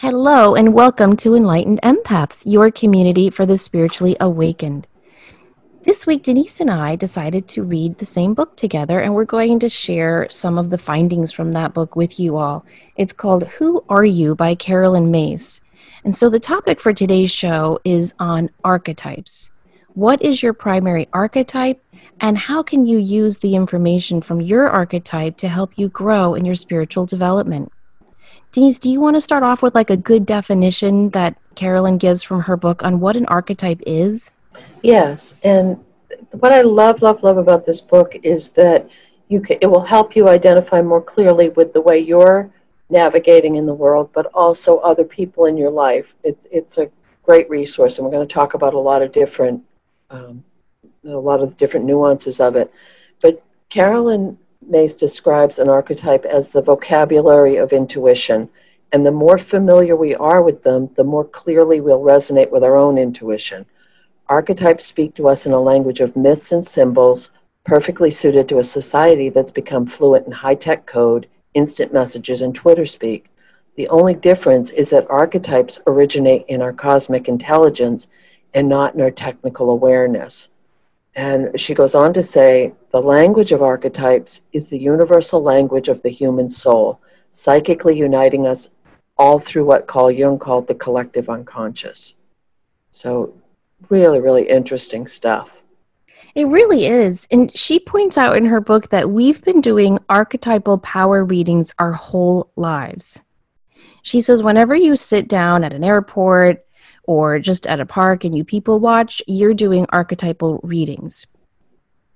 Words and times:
Hello, 0.00 0.54
and 0.54 0.74
welcome 0.74 1.16
to 1.16 1.34
Enlightened 1.34 1.80
Empaths, 1.82 2.44
your 2.46 2.70
community 2.70 3.30
for 3.30 3.44
the 3.44 3.58
spiritually 3.58 4.16
awakened. 4.20 4.86
This 5.82 6.06
week, 6.06 6.22
Denise 6.22 6.60
and 6.60 6.70
I 6.70 6.94
decided 6.94 7.48
to 7.48 7.64
read 7.64 7.98
the 7.98 8.04
same 8.04 8.32
book 8.32 8.56
together, 8.56 9.00
and 9.00 9.12
we're 9.12 9.24
going 9.24 9.58
to 9.58 9.68
share 9.68 10.28
some 10.30 10.56
of 10.56 10.70
the 10.70 10.78
findings 10.78 11.32
from 11.32 11.50
that 11.50 11.74
book 11.74 11.96
with 11.96 12.20
you 12.20 12.36
all. 12.36 12.64
It's 12.94 13.12
called 13.12 13.48
Who 13.48 13.84
Are 13.88 14.04
You 14.04 14.36
by 14.36 14.54
Carolyn 14.54 15.10
Myss. 15.10 15.62
And 16.04 16.14
so, 16.14 16.30
the 16.30 16.38
topic 16.38 16.78
for 16.78 16.92
today's 16.92 17.32
show 17.32 17.80
is 17.84 18.14
on 18.20 18.50
archetypes. 18.62 19.50
What 19.94 20.22
is 20.22 20.44
your 20.44 20.52
primary 20.52 21.08
archetype, 21.12 21.82
and 22.20 22.38
how 22.38 22.62
can 22.62 22.86
you 22.86 22.98
use 22.98 23.38
the 23.38 23.56
information 23.56 24.20
from 24.20 24.40
your 24.40 24.68
archetype 24.68 25.36
to 25.38 25.48
help 25.48 25.76
you 25.76 25.88
grow 25.88 26.36
in 26.36 26.44
your 26.44 26.54
spiritual 26.54 27.04
development? 27.04 27.72
Denise, 28.52 28.78
do 28.78 28.90
you 28.90 29.00
want 29.00 29.16
to 29.16 29.20
start 29.20 29.42
off 29.42 29.62
with 29.62 29.74
like 29.74 29.90
a 29.90 29.96
good 29.96 30.24
definition 30.24 31.10
that 31.10 31.36
Carolyn 31.54 31.98
gives 31.98 32.22
from 32.22 32.42
her 32.42 32.56
book 32.56 32.82
on 32.82 33.00
what 33.00 33.16
an 33.16 33.26
archetype 33.26 33.80
is? 33.86 34.30
Yes, 34.82 35.34
and 35.42 35.78
what 36.32 36.52
I 36.52 36.62
love, 36.62 37.02
love, 37.02 37.22
love 37.22 37.36
about 37.36 37.66
this 37.66 37.80
book 37.80 38.16
is 38.22 38.50
that 38.50 38.88
you 39.28 39.40
can, 39.40 39.58
it 39.60 39.66
will 39.66 39.84
help 39.84 40.16
you 40.16 40.28
identify 40.28 40.80
more 40.80 41.02
clearly 41.02 41.50
with 41.50 41.72
the 41.72 41.80
way 41.80 41.98
you're 41.98 42.50
navigating 42.88 43.56
in 43.56 43.66
the 43.66 43.74
world, 43.74 44.10
but 44.14 44.26
also 44.32 44.78
other 44.78 45.04
people 45.04 45.44
in 45.44 45.56
your 45.56 45.70
life. 45.70 46.14
It, 46.22 46.46
it's 46.50 46.78
a 46.78 46.90
great 47.22 47.48
resource, 47.50 47.98
and 47.98 48.06
we're 48.06 48.12
going 48.12 48.26
to 48.26 48.32
talk 48.32 48.54
about 48.54 48.72
a 48.72 48.78
lot 48.78 49.02
of 49.02 49.12
different, 49.12 49.62
um, 50.08 50.42
a 51.04 51.10
lot 51.10 51.40
of 51.40 51.58
different 51.58 51.84
nuances 51.84 52.40
of 52.40 52.56
it. 52.56 52.72
But 53.20 53.42
Caroline 53.68 54.38
Myss 54.66 54.94
describes 54.94 55.58
an 55.58 55.68
archetype 55.68 56.24
as 56.24 56.48
the 56.48 56.62
vocabulary 56.62 57.56
of 57.56 57.72
intuition. 57.72 58.48
And 58.92 59.04
the 59.04 59.12
more 59.12 59.38
familiar 59.38 59.96
we 59.96 60.14
are 60.14 60.42
with 60.42 60.62
them, 60.62 60.90
the 60.94 61.04
more 61.04 61.24
clearly 61.24 61.80
we'll 61.80 62.00
resonate 62.00 62.50
with 62.50 62.64
our 62.64 62.76
own 62.76 62.98
intuition. 62.98 63.66
Archetypes 64.28 64.84
speak 64.84 65.14
to 65.14 65.28
us 65.28 65.46
in 65.46 65.52
a 65.52 65.60
language 65.60 66.00
of 66.00 66.16
myths 66.16 66.52
and 66.52 66.66
symbols, 66.66 67.30
perfectly 67.64 68.10
suited 68.10 68.48
to 68.48 68.58
a 68.58 68.64
society 68.64 69.28
that's 69.28 69.50
become 69.50 69.86
fluent 69.86 70.26
in 70.26 70.32
high 70.32 70.54
tech 70.54 70.86
code, 70.86 71.28
instant 71.54 71.92
messages, 71.92 72.42
and 72.42 72.54
Twitter 72.54 72.86
speak. 72.86 73.30
The 73.76 73.88
only 73.88 74.14
difference 74.14 74.70
is 74.70 74.90
that 74.90 75.08
archetypes 75.08 75.80
originate 75.86 76.44
in 76.48 76.62
our 76.62 76.72
cosmic 76.72 77.28
intelligence 77.28 78.08
and 78.54 78.68
not 78.68 78.94
in 78.94 79.00
our 79.00 79.10
technical 79.10 79.70
awareness. 79.70 80.48
And 81.14 81.58
she 81.58 81.74
goes 81.74 81.94
on 81.94 82.14
to 82.14 82.22
say 82.22 82.72
the 82.92 83.02
language 83.02 83.52
of 83.52 83.62
archetypes 83.62 84.42
is 84.52 84.68
the 84.68 84.78
universal 84.78 85.42
language 85.42 85.88
of 85.88 86.02
the 86.02 86.10
human 86.10 86.48
soul, 86.48 87.00
psychically 87.32 87.96
uniting 87.96 88.46
us 88.46 88.70
all 89.16 89.38
through 89.38 89.64
what 89.64 89.86
Carl 89.86 90.10
Jung 90.10 90.38
called 90.38 90.68
the 90.68 90.74
collective 90.74 91.28
unconscious. 91.28 92.14
So, 92.92 93.34
really, 93.88 94.20
really 94.20 94.48
interesting 94.48 95.06
stuff. 95.06 95.58
It 96.34 96.46
really 96.46 96.86
is. 96.86 97.26
And 97.30 97.54
she 97.56 97.80
points 97.80 98.16
out 98.16 98.36
in 98.36 98.44
her 98.46 98.60
book 98.60 98.90
that 98.90 99.10
we've 99.10 99.42
been 99.44 99.60
doing 99.60 99.98
archetypal 100.08 100.78
power 100.78 101.24
readings 101.24 101.74
our 101.78 101.92
whole 101.92 102.50
lives. 102.54 103.22
She 104.02 104.20
says, 104.20 104.42
whenever 104.42 104.74
you 104.74 104.96
sit 104.96 105.28
down 105.28 105.64
at 105.64 105.72
an 105.72 105.84
airport 105.84 106.64
or 107.08 107.38
just 107.38 107.66
at 107.66 107.80
a 107.80 107.86
park 107.86 108.22
and 108.22 108.36
you 108.36 108.44
people 108.44 108.78
watch, 108.78 109.22
you're 109.26 109.54
doing 109.54 109.86
archetypal 109.88 110.60
readings. 110.62 111.26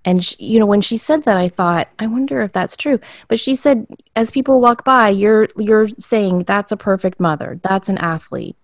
And 0.04 0.22
she, 0.22 0.36
you 0.44 0.58
know, 0.58 0.66
when 0.66 0.82
she 0.82 0.98
said 0.98 1.24
that, 1.24 1.38
I 1.38 1.48
thought, 1.48 1.88
I 1.98 2.06
wonder 2.06 2.42
if 2.42 2.52
that's 2.52 2.76
true. 2.76 3.00
But 3.26 3.40
she 3.40 3.54
said, 3.54 3.86
as 4.14 4.30
people 4.30 4.60
walk 4.60 4.84
by, 4.84 5.08
you're 5.08 5.48
you're 5.56 5.88
saying 5.98 6.44
that's 6.44 6.72
a 6.72 6.76
perfect 6.76 7.18
mother, 7.18 7.58
that's 7.62 7.88
an 7.88 7.96
athlete, 7.98 8.56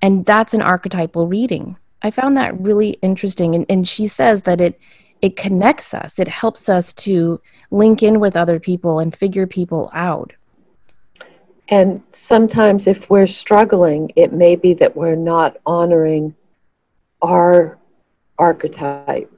and 0.00 0.24
that's 0.24 0.54
an 0.54 0.62
archetypal 0.62 1.26
reading. 1.26 1.76
I 2.02 2.12
found 2.12 2.36
that 2.36 2.60
really 2.60 2.90
interesting, 3.02 3.56
and, 3.56 3.66
and 3.68 3.88
she 3.88 4.06
says 4.06 4.42
that 4.42 4.60
it 4.60 4.78
it 5.20 5.36
connects 5.36 5.92
us, 5.92 6.20
it 6.20 6.28
helps 6.28 6.68
us 6.68 6.94
to 6.94 7.40
link 7.72 8.00
in 8.04 8.20
with 8.20 8.36
other 8.36 8.60
people 8.60 9.00
and 9.00 9.16
figure 9.16 9.48
people 9.48 9.90
out. 9.92 10.34
And 11.68 12.02
sometimes, 12.12 12.86
if 12.86 13.10
we're 13.10 13.26
struggling, 13.26 14.10
it 14.16 14.32
may 14.32 14.56
be 14.56 14.72
that 14.74 14.96
we're 14.96 15.16
not 15.16 15.58
honoring 15.66 16.34
our 17.20 17.78
archetype, 18.38 19.30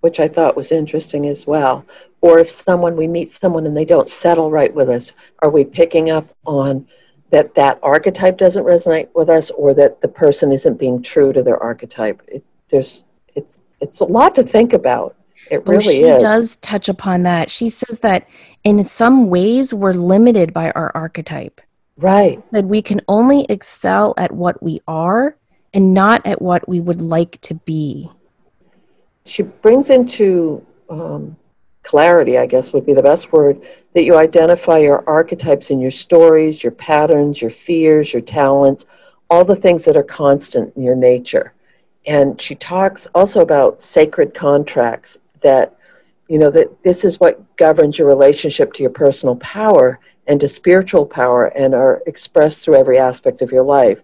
which 0.00 0.20
I 0.20 0.28
thought 0.28 0.56
was 0.56 0.70
interesting 0.70 1.26
as 1.26 1.46
well. 1.46 1.84
Or 2.20 2.38
if 2.38 2.50
someone, 2.50 2.96
we 2.96 3.08
meet 3.08 3.32
someone 3.32 3.66
and 3.66 3.76
they 3.76 3.84
don't 3.84 4.08
settle 4.08 4.50
right 4.50 4.72
with 4.72 4.88
us, 4.88 5.12
are 5.40 5.50
we 5.50 5.64
picking 5.64 6.08
up 6.08 6.28
on 6.46 6.86
that 7.30 7.54
that 7.56 7.80
archetype 7.82 8.38
doesn't 8.38 8.64
resonate 8.64 9.08
with 9.14 9.28
us 9.28 9.50
or 9.50 9.74
that 9.74 10.00
the 10.00 10.08
person 10.08 10.52
isn't 10.52 10.78
being 10.78 11.02
true 11.02 11.32
to 11.32 11.42
their 11.42 11.60
archetype? 11.60 12.22
It, 12.28 12.44
there's, 12.68 13.04
it's, 13.34 13.60
it's 13.80 14.00
a 14.00 14.04
lot 14.04 14.36
to 14.36 14.44
think 14.44 14.72
about. 14.72 15.16
It 15.50 15.62
oh, 15.66 15.72
really 15.72 15.84
she 15.84 16.02
is. 16.02 16.22
does 16.22 16.56
touch 16.56 16.88
upon 16.88 17.22
that. 17.24 17.50
She 17.50 17.68
says 17.68 18.00
that 18.00 18.28
in 18.64 18.84
some 18.84 19.28
ways 19.28 19.72
we're 19.72 19.92
limited 19.92 20.52
by 20.52 20.70
our 20.72 20.90
archetype. 20.94 21.60
Right. 21.96 22.42
That 22.52 22.66
we 22.66 22.82
can 22.82 23.00
only 23.08 23.44
excel 23.48 24.14
at 24.16 24.32
what 24.32 24.62
we 24.62 24.80
are 24.86 25.36
and 25.72 25.94
not 25.94 26.26
at 26.26 26.42
what 26.42 26.68
we 26.68 26.80
would 26.80 27.00
like 27.00 27.40
to 27.42 27.54
be. 27.54 28.10
She 29.24 29.42
brings 29.42 29.90
into 29.90 30.64
um, 30.90 31.36
clarity, 31.82 32.38
I 32.38 32.46
guess 32.46 32.72
would 32.72 32.84
be 32.84 32.94
the 32.94 33.02
best 33.02 33.32
word, 33.32 33.60
that 33.94 34.04
you 34.04 34.16
identify 34.16 34.78
your 34.78 35.08
archetypes 35.08 35.70
in 35.70 35.80
your 35.80 35.90
stories, 35.90 36.62
your 36.62 36.72
patterns, 36.72 37.40
your 37.40 37.50
fears, 37.50 38.12
your 38.12 38.22
talents, 38.22 38.86
all 39.30 39.44
the 39.44 39.56
things 39.56 39.84
that 39.84 39.96
are 39.96 40.02
constant 40.02 40.76
in 40.76 40.82
your 40.82 40.96
nature. 40.96 41.54
And 42.06 42.40
she 42.40 42.54
talks 42.54 43.06
also 43.14 43.40
about 43.40 43.82
sacred 43.82 44.34
contracts 44.34 45.18
that 45.46 45.76
you 46.28 46.38
know 46.38 46.50
that 46.50 46.82
this 46.82 47.04
is 47.04 47.20
what 47.20 47.56
governs 47.56 47.98
your 47.98 48.08
relationship 48.08 48.72
to 48.72 48.82
your 48.82 48.90
personal 48.90 49.36
power 49.36 50.00
and 50.26 50.40
to 50.40 50.48
spiritual 50.48 51.06
power 51.06 51.46
and 51.46 51.72
are 51.72 52.02
expressed 52.06 52.58
through 52.60 52.74
every 52.74 52.98
aspect 52.98 53.42
of 53.42 53.52
your 53.52 53.62
life. 53.62 54.00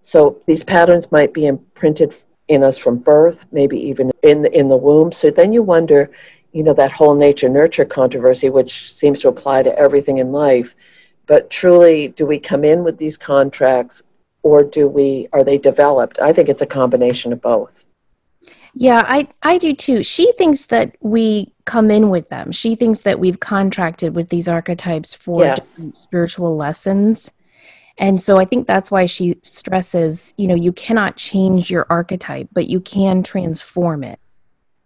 So 0.00 0.40
these 0.46 0.64
patterns 0.64 1.12
might 1.12 1.34
be 1.34 1.44
imprinted 1.46 2.14
in 2.48 2.62
us 2.62 2.78
from 2.78 2.96
birth 2.96 3.44
maybe 3.52 3.78
even 3.78 4.10
in 4.22 4.40
the, 4.42 4.58
in 4.58 4.68
the 4.68 4.76
womb. 4.76 5.12
So 5.12 5.30
then 5.30 5.52
you 5.52 5.62
wonder 5.62 6.10
you 6.52 6.62
know 6.62 6.72
that 6.74 6.92
whole 6.92 7.14
nature 7.14 7.50
nurture 7.50 7.84
controversy 7.84 8.48
which 8.48 8.72
seems 8.94 9.20
to 9.20 9.28
apply 9.28 9.62
to 9.64 9.78
everything 9.78 10.16
in 10.16 10.32
life. 10.32 10.74
But 11.26 11.50
truly 11.50 12.08
do 12.08 12.24
we 12.24 12.38
come 12.38 12.64
in 12.64 12.84
with 12.84 12.96
these 12.96 13.18
contracts 13.18 14.02
or 14.42 14.64
do 14.64 14.88
we 14.88 15.28
are 15.34 15.44
they 15.44 15.58
developed? 15.58 16.18
I 16.20 16.32
think 16.32 16.48
it's 16.48 16.62
a 16.62 16.74
combination 16.80 17.34
of 17.34 17.42
both 17.42 17.85
yeah, 18.78 19.04
I, 19.06 19.26
I 19.42 19.56
do 19.56 19.72
too. 19.72 20.02
She 20.02 20.30
thinks 20.32 20.66
that 20.66 20.96
we 21.00 21.54
come 21.64 21.90
in 21.90 22.10
with 22.10 22.28
them. 22.28 22.52
She 22.52 22.74
thinks 22.74 23.00
that 23.00 23.18
we've 23.18 23.40
contracted 23.40 24.14
with 24.14 24.28
these 24.28 24.48
archetypes 24.48 25.14
for 25.14 25.44
yes. 25.44 25.82
spiritual 25.94 26.56
lessons. 26.58 27.32
And 27.96 28.20
so 28.20 28.38
I 28.38 28.44
think 28.44 28.66
that's 28.66 28.90
why 28.90 29.06
she 29.06 29.38
stresses, 29.42 30.34
you 30.36 30.46
know, 30.46 30.54
you 30.54 30.72
cannot 30.72 31.16
change 31.16 31.70
your 31.70 31.86
archetype, 31.88 32.48
but 32.52 32.66
you 32.66 32.80
can 32.80 33.22
transform 33.22 34.04
it. 34.04 34.20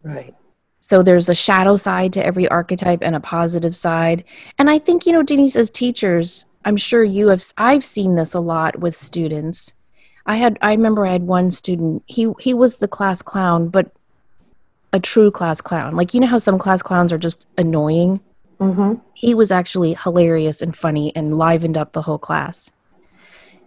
Right. 0.05 0.37
So 0.79 1.03
there's 1.03 1.29
a 1.29 1.35
shadow 1.35 1.75
side 1.75 2.13
to 2.13 2.25
every 2.25 2.47
archetype 2.47 3.03
and 3.03 3.17
a 3.17 3.21
positive 3.21 3.77
side. 3.77 4.23
And 4.57 4.71
I 4.71 4.79
think, 4.79 5.05
you 5.05 5.13
know, 5.13 5.25
Denise, 5.25 5.57
as 5.57 5.69
teachers, 5.69 6.45
I'm 6.65 6.77
sure 6.77 7.03
you 7.03 7.27
have, 7.29 7.43
I've 7.59 7.85
seen 7.85 8.15
this 8.15 8.35
a 8.35 8.41
lot 8.41 8.79
with 8.79 8.95
students 8.95 9.73
I 10.27 10.37
had 10.37 10.59
I 10.63 10.73
remember 10.73 11.07
I 11.07 11.13
had 11.13 11.23
one 11.23 11.51
student. 11.51 12.03
He 12.07 12.33
he 12.39 12.55
was 12.55 12.77
the 12.77 12.89
class 12.89 13.23
clown, 13.23 13.69
but 13.69 13.91
a 14.93 15.01
true 15.01 15.31
class 15.31 15.61
clown. 15.61 15.97
Like 15.97 16.15
you 16.15 16.21
know 16.21 16.27
how 16.27 16.39
some 16.39 16.59
class 16.59 16.83
clowns 16.83 17.13
are 17.13 17.19
just 17.19 17.49
annoying. 17.57 18.21
Mm-hmm. 18.61 18.95
He 19.15 19.35
was 19.35 19.51
actually 19.51 19.95
hilarious 19.95 20.61
and 20.61 20.77
funny 20.77 21.15
and 21.17 21.35
livened 21.35 21.79
up 21.79 21.93
the 21.93 22.03
whole 22.03 22.19
class. 22.19 22.73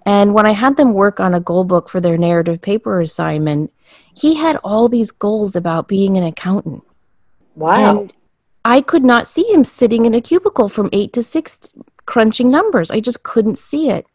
And 0.05 0.33
when 0.33 0.45
I 0.45 0.51
had 0.51 0.77
them 0.77 0.93
work 0.93 1.19
on 1.19 1.33
a 1.33 1.39
goal 1.39 1.63
book 1.63 1.89
for 1.89 2.01
their 2.01 2.17
narrative 2.17 2.61
paper 2.61 2.99
assignment, 3.01 3.71
he 4.15 4.35
had 4.35 4.57
all 4.63 4.89
these 4.89 5.11
goals 5.11 5.55
about 5.55 5.87
being 5.87 6.17
an 6.17 6.23
accountant. 6.23 6.83
Wow. 7.55 8.01
And 8.01 8.13
I 8.65 8.81
could 8.81 9.03
not 9.03 9.27
see 9.27 9.43
him 9.51 9.63
sitting 9.63 10.05
in 10.05 10.13
a 10.13 10.21
cubicle 10.21 10.69
from 10.69 10.89
eight 10.91 11.13
to 11.13 11.23
six 11.23 11.73
crunching 12.05 12.51
numbers. 12.51 12.91
I 12.91 12.99
just 12.99 13.23
couldn't 13.23 13.57
see 13.57 13.89
it. 13.89 14.05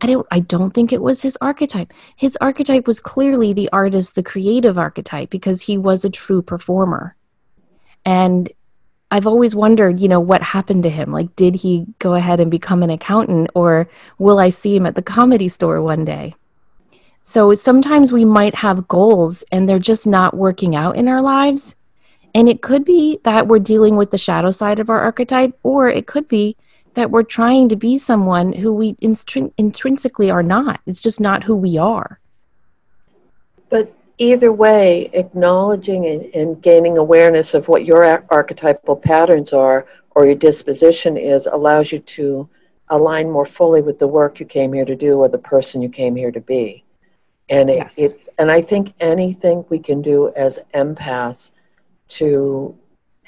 I 0.00 0.06
don't, 0.06 0.26
I 0.30 0.40
don't 0.40 0.72
think 0.72 0.92
it 0.92 1.02
was 1.02 1.22
his 1.22 1.36
archetype. 1.40 1.92
His 2.16 2.36
archetype 2.40 2.86
was 2.86 3.00
clearly 3.00 3.52
the 3.52 3.68
artist, 3.72 4.14
the 4.14 4.22
creative 4.22 4.78
archetype, 4.78 5.30
because 5.30 5.62
he 5.62 5.76
was 5.76 6.04
a 6.04 6.10
true 6.10 6.42
performer. 6.42 7.16
And 8.04 8.50
I've 9.10 9.26
always 9.26 9.54
wondered, 9.54 10.00
you 10.00 10.08
know, 10.08 10.20
what 10.20 10.42
happened 10.42 10.84
to 10.84 10.90
him? 10.90 11.12
Like, 11.12 11.34
did 11.36 11.56
he 11.56 11.86
go 11.98 12.14
ahead 12.14 12.40
and 12.40 12.50
become 12.50 12.82
an 12.82 12.90
accountant, 12.90 13.50
or 13.54 13.88
will 14.18 14.38
I 14.38 14.50
see 14.50 14.76
him 14.76 14.86
at 14.86 14.94
the 14.94 15.02
comedy 15.02 15.48
store 15.48 15.82
one 15.82 16.04
day? 16.04 16.34
So 17.22 17.52
sometimes 17.52 18.12
we 18.12 18.24
might 18.24 18.54
have 18.54 18.88
goals 18.88 19.44
and 19.52 19.68
they're 19.68 19.78
just 19.78 20.06
not 20.06 20.36
working 20.36 20.74
out 20.74 20.96
in 20.96 21.08
our 21.08 21.20
lives. 21.20 21.76
And 22.34 22.48
it 22.48 22.62
could 22.62 22.84
be 22.84 23.18
that 23.24 23.48
we're 23.48 23.58
dealing 23.58 23.96
with 23.96 24.10
the 24.10 24.18
shadow 24.18 24.50
side 24.50 24.78
of 24.78 24.88
our 24.88 25.00
archetype, 25.00 25.58
or 25.62 25.88
it 25.88 26.06
could 26.06 26.28
be 26.28 26.56
that 26.94 27.10
we're 27.10 27.22
trying 27.22 27.68
to 27.68 27.76
be 27.76 27.98
someone 27.98 28.52
who 28.52 28.72
we 28.72 28.96
intrinsically 29.00 30.30
are 30.30 30.42
not. 30.42 30.80
It's 30.86 31.00
just 31.00 31.20
not 31.20 31.44
who 31.44 31.54
we 31.54 31.78
are. 31.78 32.20
But 33.68 33.94
either 34.18 34.52
way, 34.52 35.10
acknowledging 35.12 36.06
and, 36.06 36.22
and 36.34 36.62
gaining 36.62 36.98
awareness 36.98 37.54
of 37.54 37.68
what 37.68 37.84
your 37.84 38.04
ar- 38.04 38.24
archetypal 38.30 38.96
patterns 38.96 39.52
are 39.52 39.86
or 40.14 40.26
your 40.26 40.34
disposition 40.34 41.16
is 41.16 41.46
allows 41.46 41.92
you 41.92 42.00
to 42.00 42.48
align 42.88 43.30
more 43.30 43.46
fully 43.46 43.80
with 43.80 43.98
the 43.98 44.06
work 44.06 44.40
you 44.40 44.46
came 44.46 44.72
here 44.72 44.84
to 44.84 44.96
do 44.96 45.18
or 45.18 45.28
the 45.28 45.38
person 45.38 45.80
you 45.80 45.88
came 45.88 46.16
here 46.16 46.32
to 46.32 46.40
be. 46.40 46.84
And 47.48 47.70
it, 47.70 47.76
yes. 47.76 47.98
it's 47.98 48.28
and 48.38 48.50
I 48.50 48.62
think 48.62 48.94
anything 49.00 49.64
we 49.68 49.78
can 49.78 50.02
do 50.02 50.32
as 50.36 50.58
empaths 50.74 51.52
to 52.10 52.76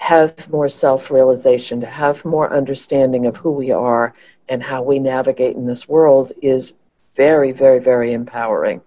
have 0.02 0.50
more 0.50 0.68
self-realization, 0.68 1.80
to 1.80 1.86
have 1.86 2.24
more 2.24 2.52
understanding 2.52 3.24
of 3.24 3.36
who 3.36 3.52
we 3.52 3.70
are 3.70 4.12
and 4.48 4.60
how 4.60 4.82
we 4.82 4.98
navigate 4.98 5.54
in 5.54 5.64
this 5.64 5.88
world 5.88 6.32
is 6.42 6.72
very, 7.14 7.52
very, 7.52 7.78
very 7.78 8.12
empowering 8.12 8.80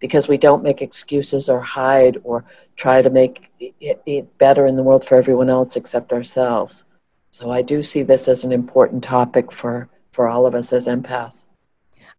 because 0.00 0.26
we 0.26 0.38
don't 0.38 0.62
make 0.62 0.80
excuses 0.80 1.50
or 1.50 1.60
hide 1.60 2.16
or 2.24 2.46
try 2.76 3.02
to 3.02 3.10
make 3.10 3.50
it, 3.60 4.00
it 4.06 4.38
better 4.38 4.64
in 4.64 4.74
the 4.74 4.82
world 4.82 5.04
for 5.04 5.18
everyone 5.18 5.50
else 5.50 5.76
except 5.76 6.14
ourselves. 6.14 6.84
So 7.30 7.50
I 7.50 7.60
do 7.60 7.82
see 7.82 8.02
this 8.02 8.26
as 8.26 8.42
an 8.42 8.50
important 8.50 9.04
topic 9.04 9.52
for, 9.52 9.90
for 10.12 10.28
all 10.28 10.46
of 10.46 10.54
us 10.54 10.72
as 10.72 10.86
empaths. 10.86 11.44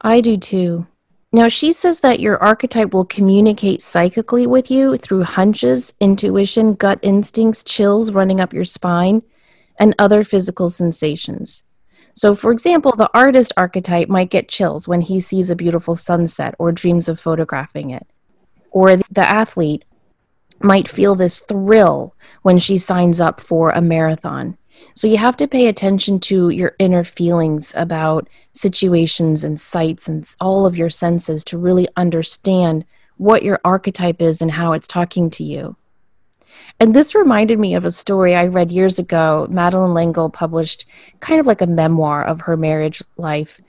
I 0.01 0.21
do 0.21 0.38
too. 0.38 0.86
Now, 1.36 1.50
she 1.50 1.74
says 1.74 2.00
that 2.00 2.22
your 2.22 2.42
archetype 2.42 2.94
will 2.94 3.04
communicate 3.04 3.82
psychically 3.82 4.48
with 4.48 4.72
you 4.72 4.96
through 4.96 5.26
hunches, 5.26 5.94
intuition, 6.00 6.76
gut 6.76 6.98
instincts, 7.02 7.62
chills 7.62 8.14
running 8.14 8.40
up 8.40 8.54
your 8.54 8.64
spine, 8.64 9.22
and 9.78 9.94
other 10.00 10.24
physical 10.24 10.70
sensations. 10.70 11.64
So, 12.14 12.36
for 12.36 12.54
example, 12.54 12.96
the 12.96 13.10
artist 13.14 13.52
archetype 13.58 14.08
might 14.08 14.30
get 14.30 14.48
chills 14.48 14.88
when 14.88 15.02
he 15.02 15.20
sees 15.20 15.50
a 15.50 15.58
beautiful 15.58 15.94
sunset 15.94 16.56
or 16.58 16.72
dreams 16.72 17.10
of 17.10 17.20
photographing 17.20 17.90
it. 17.90 18.08
Or 18.72 18.96
the 18.96 19.28
athlete 19.28 19.84
might 20.62 20.88
feel 20.88 21.16
this 21.16 21.42
thrill 21.42 22.16
when 22.44 22.60
she 22.60 22.78
signs 22.78 23.20
up 23.20 23.42
for 23.42 23.72
a 23.72 23.82
marathon. 23.82 24.58
So 24.94 25.07
you 25.07 25.18
have 25.18 25.36
to 25.38 25.48
pay 25.48 25.68
attention 25.68 26.19
to 26.22 26.50
your 26.50 26.75
inner 26.80 27.04
feelings 27.04 27.74
about 27.75 28.30
situations 28.54 29.44
and 29.44 29.60
sights 29.60 30.07
and 30.07 30.25
all 30.39 30.66
of 30.66 30.77
your 30.77 30.89
senses 30.89 31.44
to 31.45 31.57
really 31.57 31.88
understand 31.98 32.86
what 33.18 33.44
your 33.44 33.60
archetype 33.66 34.22
is 34.22 34.42
and 34.42 34.51
how 34.51 34.74
it's 34.74 34.88
talking 34.88 35.30
to 35.31 35.44
you. 35.44 35.75
And 36.80 36.94
this 36.94 37.16
reminded 37.16 37.60
me 37.60 37.75
of 37.75 37.86
a 37.86 37.92
story 37.92 38.36
I 38.36 38.48
read 38.48 38.72
years 38.72 39.00
ago. 39.00 39.48
Madeleine 39.50 39.94
L'Engle 39.94 40.30
published 40.30 40.86
kind 41.19 41.39
of 41.39 41.48
like 41.48 41.62
a 41.62 41.68
memoir 41.68 42.24
of 42.24 42.42
her 42.42 42.57
marriage 42.57 43.01
life. 43.18 43.62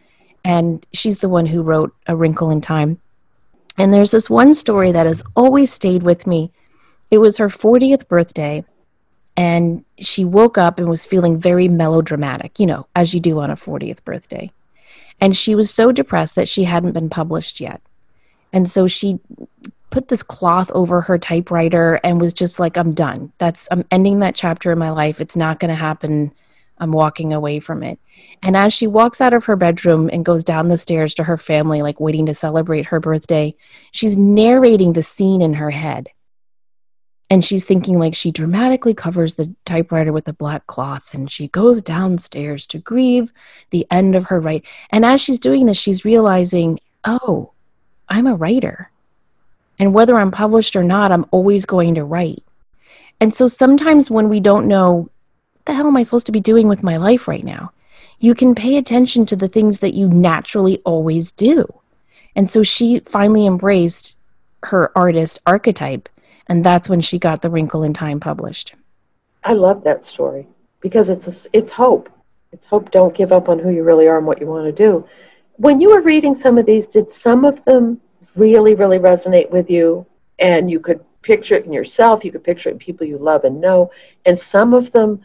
And 0.44 0.86
she's 0.92 1.18
the 1.18 1.28
one 1.28 1.46
who 1.46 1.62
wrote 1.62 1.94
A 2.06 2.16
Wrinkle 2.16 2.50
in 2.50 2.60
Time. 2.60 3.00
And 3.78 3.92
there's 3.92 4.10
this 4.10 4.30
one 4.30 4.54
story 4.54 4.92
that 4.92 5.06
has 5.06 5.24
always 5.34 5.72
stayed 5.72 6.02
with 6.02 6.26
me. 6.26 6.52
It 7.10 7.18
was 7.18 7.38
her 7.38 7.48
40th 7.48 8.08
birthday 8.08 8.64
and 9.36 9.84
she 9.98 10.24
woke 10.24 10.56
up 10.56 10.78
and 10.78 10.88
was 10.88 11.04
feeling 11.04 11.38
very 11.38 11.68
melodramatic, 11.68 12.58
you 12.58 12.66
know, 12.66 12.86
as 12.94 13.12
you 13.12 13.20
do 13.20 13.38
on 13.40 13.50
a 13.50 13.56
40th 13.56 14.02
birthday. 14.04 14.50
And 15.20 15.36
she 15.36 15.54
was 15.54 15.70
so 15.70 15.92
depressed 15.92 16.34
that 16.36 16.48
she 16.48 16.64
hadn't 16.64 16.92
been 16.92 17.10
published 17.10 17.60
yet. 17.60 17.80
And 18.52 18.68
so 18.68 18.86
she 18.86 19.18
put 19.90 20.08
this 20.08 20.22
cloth 20.22 20.70
over 20.72 21.00
her 21.02 21.18
typewriter 21.18 22.00
and 22.02 22.20
was 22.20 22.34
just 22.34 22.58
like, 22.58 22.76
I'm 22.76 22.92
done. 22.92 23.32
That's, 23.38 23.68
I'm 23.70 23.84
ending 23.90 24.20
that 24.20 24.34
chapter 24.34 24.72
in 24.72 24.78
my 24.78 24.90
life. 24.90 25.20
It's 25.20 25.36
not 25.36 25.60
going 25.60 25.68
to 25.70 25.74
happen. 25.74 26.32
I'm 26.78 26.92
walking 26.92 27.32
away 27.32 27.60
from 27.60 27.82
it. 27.82 27.98
And 28.42 28.56
as 28.56 28.72
she 28.74 28.86
walks 28.86 29.20
out 29.20 29.34
of 29.34 29.44
her 29.46 29.56
bedroom 29.56 30.10
and 30.12 30.24
goes 30.24 30.44
down 30.44 30.68
the 30.68 30.78
stairs 30.78 31.14
to 31.14 31.24
her 31.24 31.36
family, 31.36 31.82
like 31.82 32.00
waiting 32.00 32.26
to 32.26 32.34
celebrate 32.34 32.86
her 32.86 33.00
birthday, 33.00 33.54
she's 33.92 34.16
narrating 34.16 34.92
the 34.92 35.02
scene 35.02 35.40
in 35.40 35.54
her 35.54 35.70
head 35.70 36.08
and 37.28 37.44
she's 37.44 37.64
thinking 37.64 37.98
like 37.98 38.14
she 38.14 38.30
dramatically 38.30 38.94
covers 38.94 39.34
the 39.34 39.52
typewriter 39.64 40.12
with 40.12 40.28
a 40.28 40.32
black 40.32 40.66
cloth 40.66 41.14
and 41.14 41.30
she 41.30 41.48
goes 41.48 41.82
downstairs 41.82 42.66
to 42.66 42.78
grieve 42.78 43.32
the 43.70 43.86
end 43.90 44.14
of 44.14 44.26
her 44.26 44.40
right 44.40 44.64
and 44.90 45.04
as 45.04 45.20
she's 45.20 45.38
doing 45.38 45.66
this 45.66 45.78
she's 45.78 46.04
realizing 46.04 46.78
oh 47.04 47.52
i'm 48.08 48.26
a 48.26 48.34
writer. 48.34 48.90
And 49.78 49.92
whether 49.92 50.16
i'm 50.16 50.30
published 50.30 50.76
or 50.76 50.84
not 50.84 51.12
i'm 51.12 51.26
always 51.30 51.66
going 51.66 51.94
to 51.96 52.04
write. 52.04 52.42
And 53.20 53.34
so 53.34 53.46
sometimes 53.46 54.10
when 54.10 54.28
we 54.28 54.40
don't 54.40 54.68
know 54.68 55.10
the 55.64 55.74
hell 55.74 55.86
am 55.88 55.96
i 55.96 56.02
supposed 56.02 56.26
to 56.26 56.32
be 56.32 56.40
doing 56.40 56.68
with 56.68 56.82
my 56.82 56.96
life 56.96 57.28
right 57.28 57.44
now? 57.44 57.72
you 58.18 58.34
can 58.34 58.54
pay 58.54 58.76
attention 58.76 59.26
to 59.26 59.36
the 59.36 59.48
things 59.48 59.80
that 59.80 59.94
you 59.94 60.08
naturally 60.08 60.78
always 60.84 61.32
do. 61.32 61.66
And 62.34 62.48
so 62.48 62.62
she 62.62 63.00
finally 63.00 63.46
embraced 63.46 64.16
her 64.64 64.90
artist 64.96 65.40
archetype 65.46 66.08
and 66.48 66.64
that's 66.64 66.88
when 66.88 67.00
she 67.00 67.18
got 67.18 67.42
the 67.42 67.50
wrinkle 67.50 67.82
in 67.82 67.92
time 67.92 68.20
published. 68.20 68.74
I 69.44 69.52
love 69.52 69.84
that 69.84 70.04
story 70.04 70.46
because 70.80 71.08
it's 71.08 71.46
a, 71.46 71.48
it's 71.52 71.70
hope. 71.70 72.10
It's 72.52 72.66
hope. 72.66 72.90
Don't 72.90 73.14
give 73.14 73.32
up 73.32 73.48
on 73.48 73.58
who 73.58 73.70
you 73.70 73.82
really 73.82 74.08
are 74.08 74.18
and 74.18 74.26
what 74.26 74.40
you 74.40 74.46
want 74.46 74.66
to 74.66 74.72
do. 74.72 75.06
When 75.56 75.80
you 75.80 75.90
were 75.90 76.02
reading 76.02 76.34
some 76.34 76.58
of 76.58 76.66
these 76.66 76.86
did 76.86 77.10
some 77.10 77.44
of 77.44 77.64
them 77.64 78.00
really 78.36 78.74
really 78.74 78.98
resonate 78.98 79.50
with 79.50 79.70
you? 79.70 80.06
And 80.38 80.70
you 80.70 80.80
could 80.80 81.04
picture 81.22 81.56
it 81.56 81.66
in 81.66 81.72
yourself. 81.72 82.24
You 82.24 82.32
could 82.32 82.44
picture 82.44 82.68
it 82.68 82.72
in 82.72 82.78
people 82.78 83.06
you 83.06 83.18
love 83.18 83.44
and 83.44 83.60
know. 83.60 83.90
And 84.24 84.38
some 84.38 84.74
of 84.74 84.92
them 84.92 85.20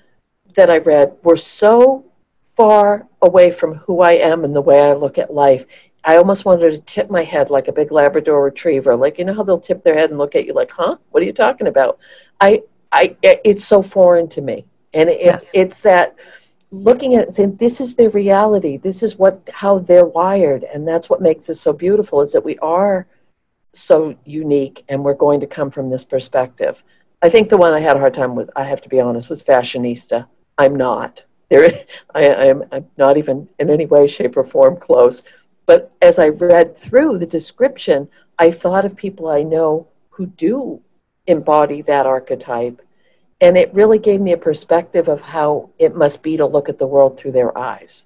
that 0.55 0.69
i 0.69 0.77
read 0.77 1.15
were 1.23 1.35
so 1.35 2.05
far 2.55 3.07
away 3.21 3.51
from 3.51 3.75
who 3.75 4.01
i 4.01 4.13
am 4.13 4.43
and 4.43 4.55
the 4.55 4.61
way 4.61 4.79
i 4.79 4.93
look 4.93 5.17
at 5.17 5.33
life 5.33 5.65
I 6.03 6.17
almost 6.17 6.45
wanted 6.45 6.71
to 6.71 6.79
tip 6.79 7.09
my 7.09 7.23
head 7.23 7.49
like 7.49 7.67
a 7.67 7.71
big 7.71 7.91
Labrador 7.91 8.43
retriever. 8.43 8.95
Like, 8.95 9.19
you 9.19 9.25
know 9.25 9.33
how 9.33 9.43
they'll 9.43 9.59
tip 9.59 9.83
their 9.83 9.95
head 9.95 10.09
and 10.09 10.17
look 10.17 10.35
at 10.35 10.45
you 10.45 10.53
like, 10.53 10.71
huh? 10.71 10.97
What 11.11 11.21
are 11.21 11.25
you 11.25 11.33
talking 11.33 11.67
about? 11.67 11.99
I, 12.39 12.63
I, 12.91 13.15
it's 13.21 13.65
so 13.65 13.81
foreign 13.81 14.27
to 14.29 14.41
me. 14.41 14.65
And 14.93 15.09
it, 15.09 15.21
yes. 15.21 15.51
it's 15.53 15.81
that 15.81 16.15
looking 16.71 17.15
at 17.15 17.35
saying, 17.35 17.57
this 17.57 17.79
is 17.79 17.95
their 17.95 18.09
reality. 18.09 18.77
This 18.77 19.03
is 19.03 19.17
what, 19.17 19.47
how 19.53 19.79
they're 19.79 20.05
wired. 20.05 20.63
And 20.63 20.87
that's 20.87 21.09
what 21.09 21.21
makes 21.21 21.49
it 21.49 21.55
so 21.55 21.71
beautiful 21.71 22.21
is 22.21 22.33
that 22.33 22.43
we 22.43 22.57
are 22.59 23.05
so 23.73 24.15
unique 24.25 24.83
and 24.89 25.03
we're 25.03 25.13
going 25.13 25.39
to 25.41 25.47
come 25.47 25.69
from 25.69 25.89
this 25.89 26.03
perspective. 26.03 26.83
I 27.21 27.29
think 27.29 27.49
the 27.49 27.57
one 27.57 27.73
I 27.73 27.79
had 27.79 27.95
a 27.95 27.99
hard 27.99 28.15
time 28.15 28.35
with, 28.35 28.49
I 28.55 28.63
have 28.63 28.81
to 28.81 28.89
be 28.89 28.99
honest, 28.99 29.29
was 29.29 29.43
fashionista. 29.43 30.25
I'm 30.57 30.75
not. 30.75 31.23
There, 31.49 31.85
I, 32.15 32.23
am 32.23 32.63
I'm 32.71 32.87
not 32.97 33.17
even 33.17 33.47
in 33.59 33.69
any 33.69 33.85
way, 33.85 34.07
shape, 34.07 34.35
or 34.35 34.43
form 34.43 34.77
close 34.77 35.21
but 35.71 35.89
as 36.01 36.19
I 36.19 36.27
read 36.27 36.77
through 36.77 37.17
the 37.17 37.25
description, 37.25 38.09
I 38.37 38.51
thought 38.51 38.83
of 38.83 38.93
people 38.93 39.29
I 39.29 39.41
know 39.41 39.87
who 40.09 40.25
do 40.25 40.81
embody 41.27 41.81
that 41.83 42.05
archetype. 42.05 42.81
And 43.39 43.57
it 43.57 43.73
really 43.73 43.97
gave 43.97 44.19
me 44.19 44.33
a 44.33 44.37
perspective 44.37 45.07
of 45.07 45.21
how 45.21 45.69
it 45.79 45.95
must 45.95 46.23
be 46.23 46.35
to 46.35 46.45
look 46.45 46.67
at 46.67 46.77
the 46.77 46.87
world 46.87 47.17
through 47.17 47.31
their 47.31 47.57
eyes. 47.57 48.03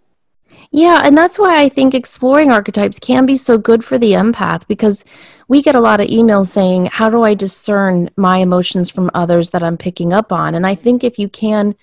Yeah, 0.70 1.02
and 1.04 1.18
that's 1.18 1.40
why 1.40 1.60
I 1.60 1.70
think 1.70 1.96
exploring 1.96 2.52
archetypes 2.52 3.00
can 3.00 3.26
be 3.26 3.36
so 3.36 3.58
good 3.58 3.84
for 3.84 3.98
the 3.98 4.12
empath 4.12 4.68
because 4.68 5.04
we 5.48 5.64
get 5.64 5.74
a 5.74 5.80
lot 5.80 6.00
of 6.00 6.08
emails 6.08 6.50
saying, 6.50 6.86
How 6.86 7.10
do 7.10 7.24
I 7.24 7.34
discern 7.34 8.12
my 8.16 8.38
emotions 8.38 8.92
from 8.92 9.10
others 9.16 9.50
that 9.50 9.64
I'm 9.64 9.76
picking 9.76 10.14
up 10.14 10.32
on? 10.32 10.54
And 10.54 10.68
I 10.68 10.76
think 10.76 11.04
if 11.04 11.18
you 11.18 11.30
can 11.30 11.76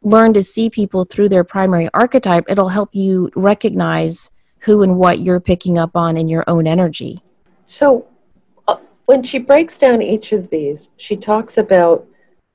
learn 0.00 0.32
to 0.32 0.42
see 0.42 0.70
people 0.70 1.04
through 1.04 1.28
their 1.28 1.44
primary 1.44 1.90
archetype, 1.92 2.46
it'll 2.48 2.70
help 2.70 2.94
you 2.94 3.30
recognize 3.36 4.30
who 4.66 4.82
and 4.82 4.98
what 4.98 5.20
you're 5.20 5.40
picking 5.40 5.78
up 5.78 5.94
on 5.94 6.16
in 6.16 6.28
your 6.28 6.44
own 6.48 6.66
energy. 6.66 7.20
So, 7.66 8.06
uh, 8.66 8.76
when 9.06 9.22
she 9.22 9.38
breaks 9.38 9.78
down 9.78 10.02
each 10.02 10.32
of 10.32 10.50
these, 10.50 10.90
she 10.96 11.16
talks 11.16 11.56
about 11.56 12.06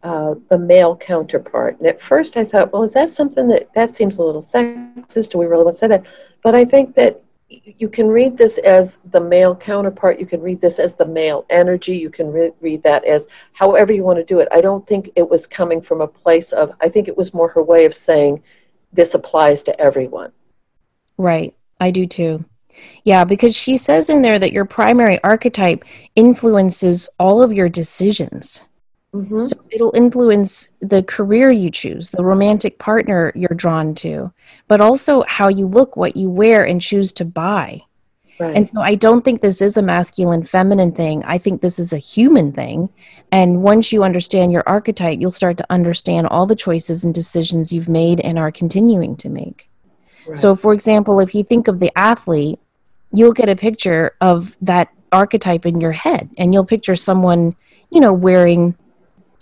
uh, 0.03 0.35
the 0.49 0.57
male 0.57 0.97
counterpart. 0.97 1.79
And 1.79 1.87
at 1.87 2.01
first, 2.01 2.35
I 2.35 2.43
thought, 2.43 2.73
well, 2.73 2.83
is 2.83 2.93
that 2.93 3.09
something 3.09 3.47
that 3.47 3.73
that 3.75 3.95
seems 3.95 4.17
a 4.17 4.23
little 4.23 4.41
sexist? 4.41 5.31
Do 5.31 5.37
we 5.37 5.45
really 5.45 5.63
want 5.63 5.75
to 5.75 5.79
say 5.79 5.87
that? 5.87 6.05
But 6.43 6.53
I 6.53 6.65
think 6.65 6.95
that 6.95 7.23
you 7.47 7.87
can 7.87 8.07
read 8.07 8.37
this 8.37 8.57
as 8.57 8.97
the 9.11 9.21
male 9.21 9.55
counterpart. 9.55 10.19
You 10.19 10.25
can 10.25 10.41
read 10.41 10.59
this 10.59 10.79
as 10.79 10.95
the 10.95 11.05
male 11.05 11.45
energy. 11.49 11.97
You 11.97 12.09
can 12.09 12.29
re- 12.31 12.51
read 12.59 12.83
that 12.83 13.05
as 13.05 13.27
however 13.53 13.93
you 13.93 14.03
want 14.03 14.19
to 14.19 14.25
do 14.25 14.39
it. 14.39 14.49
I 14.51 14.59
don't 14.59 14.85
think 14.85 15.11
it 15.15 15.29
was 15.29 15.47
coming 15.47 15.81
from 15.81 16.01
a 16.01 16.07
place 16.07 16.51
of, 16.51 16.73
I 16.81 16.89
think 16.89 17.07
it 17.07 17.17
was 17.17 17.33
more 17.33 17.49
her 17.49 17.63
way 17.63 17.85
of 17.85 17.93
saying 17.93 18.43
this 18.91 19.13
applies 19.13 19.63
to 19.63 19.79
everyone. 19.79 20.31
Right. 21.17 21.55
I 21.81 21.91
do 21.91 22.05
too. 22.07 22.45
Yeah, 23.03 23.25
because 23.25 23.55
she 23.55 23.75
says 23.75 24.09
in 24.09 24.21
there 24.21 24.39
that 24.39 24.53
your 24.53 24.65
primary 24.65 25.21
archetype 25.23 25.83
influences 26.15 27.09
all 27.19 27.43
of 27.43 27.51
your 27.51 27.67
decisions. 27.67 28.67
Mm-hmm. 29.13 29.39
So 29.39 29.57
it'll 29.69 29.95
influence 29.95 30.69
the 30.79 31.03
career 31.03 31.51
you 31.51 31.69
choose, 31.69 32.11
the 32.11 32.23
romantic 32.23 32.79
partner 32.79 33.33
you're 33.35 33.49
drawn 33.49 33.93
to, 33.95 34.31
but 34.69 34.79
also 34.79 35.23
how 35.27 35.49
you 35.49 35.67
look, 35.67 35.97
what 35.97 36.15
you 36.15 36.29
wear, 36.29 36.63
and 36.63 36.79
choose 36.79 37.11
to 37.13 37.25
buy. 37.25 37.81
Right. 38.39 38.55
And 38.55 38.69
so 38.69 38.79
I 38.81 38.95
don't 38.95 39.23
think 39.23 39.41
this 39.41 39.61
is 39.61 39.75
a 39.75 39.81
masculine 39.81 40.45
feminine 40.45 40.93
thing. 40.93 41.23
I 41.25 41.37
think 41.37 41.61
this 41.61 41.77
is 41.77 41.93
a 41.93 41.97
human 41.97 42.51
thing. 42.51 42.89
And 43.31 43.61
once 43.61 43.91
you 43.91 44.03
understand 44.03 44.51
your 44.51 44.63
archetype, 44.65 45.19
you'll 45.19 45.31
start 45.31 45.57
to 45.57 45.65
understand 45.69 46.27
all 46.27 46.47
the 46.47 46.55
choices 46.55 47.03
and 47.03 47.13
decisions 47.13 47.73
you've 47.73 47.89
made 47.89 48.19
and 48.21 48.39
are 48.39 48.51
continuing 48.51 49.15
to 49.17 49.29
make. 49.29 49.70
Right. 50.31 50.37
So, 50.37 50.55
for 50.55 50.73
example, 50.73 51.19
if 51.19 51.35
you 51.35 51.43
think 51.43 51.67
of 51.67 51.79
the 51.79 51.91
athlete, 51.97 52.59
you'll 53.13 53.33
get 53.33 53.49
a 53.49 53.55
picture 53.55 54.15
of 54.21 54.55
that 54.61 54.89
archetype 55.11 55.65
in 55.65 55.81
your 55.81 55.91
head, 55.91 56.29
and 56.37 56.53
you'll 56.53 56.65
picture 56.65 56.95
someone, 56.95 57.55
you 57.89 57.99
know, 57.99 58.13
wearing 58.13 58.75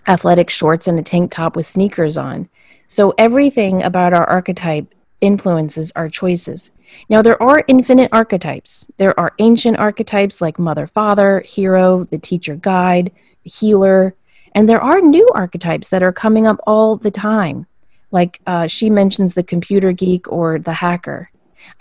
athletic 0.08 0.50
shorts 0.50 0.88
and 0.88 0.98
a 0.98 1.04
tank 1.04 1.32
top 1.32 1.56
with 1.56 1.68
sneakers 1.68 2.18
on. 2.18 2.50
So, 2.88 3.14
everything 3.20 3.84
about 3.84 4.14
our 4.14 4.28
archetype 4.28 4.94
influences 5.22 5.92
our 5.96 6.10
choices. 6.10 6.72
Now, 7.08 7.22
there 7.22 7.42
are 7.42 7.64
infinite 7.68 8.10
archetypes. 8.12 8.92
There 8.98 9.18
are 9.20 9.34
ancient 9.38 9.78
archetypes 9.78 10.42
like 10.42 10.58
mother, 10.58 10.88
father, 10.88 11.44
hero, 11.46 12.06
the 12.06 12.18
teacher, 12.18 12.56
guide, 12.56 13.12
the 13.44 13.50
healer, 13.50 14.16
and 14.56 14.68
there 14.68 14.82
are 14.82 15.02
new 15.02 15.28
archetypes 15.36 15.90
that 15.90 16.02
are 16.02 16.12
coming 16.12 16.48
up 16.48 16.60
all 16.66 16.96
the 16.96 17.12
time. 17.12 17.68
Like 18.12 18.42
uh, 18.48 18.68
she 18.68 18.90
mentions 18.90 19.34
the 19.34 19.44
computer 19.44 19.92
geek 19.92 20.32
or 20.32 20.60
the 20.60 20.74
hacker. 20.74 21.32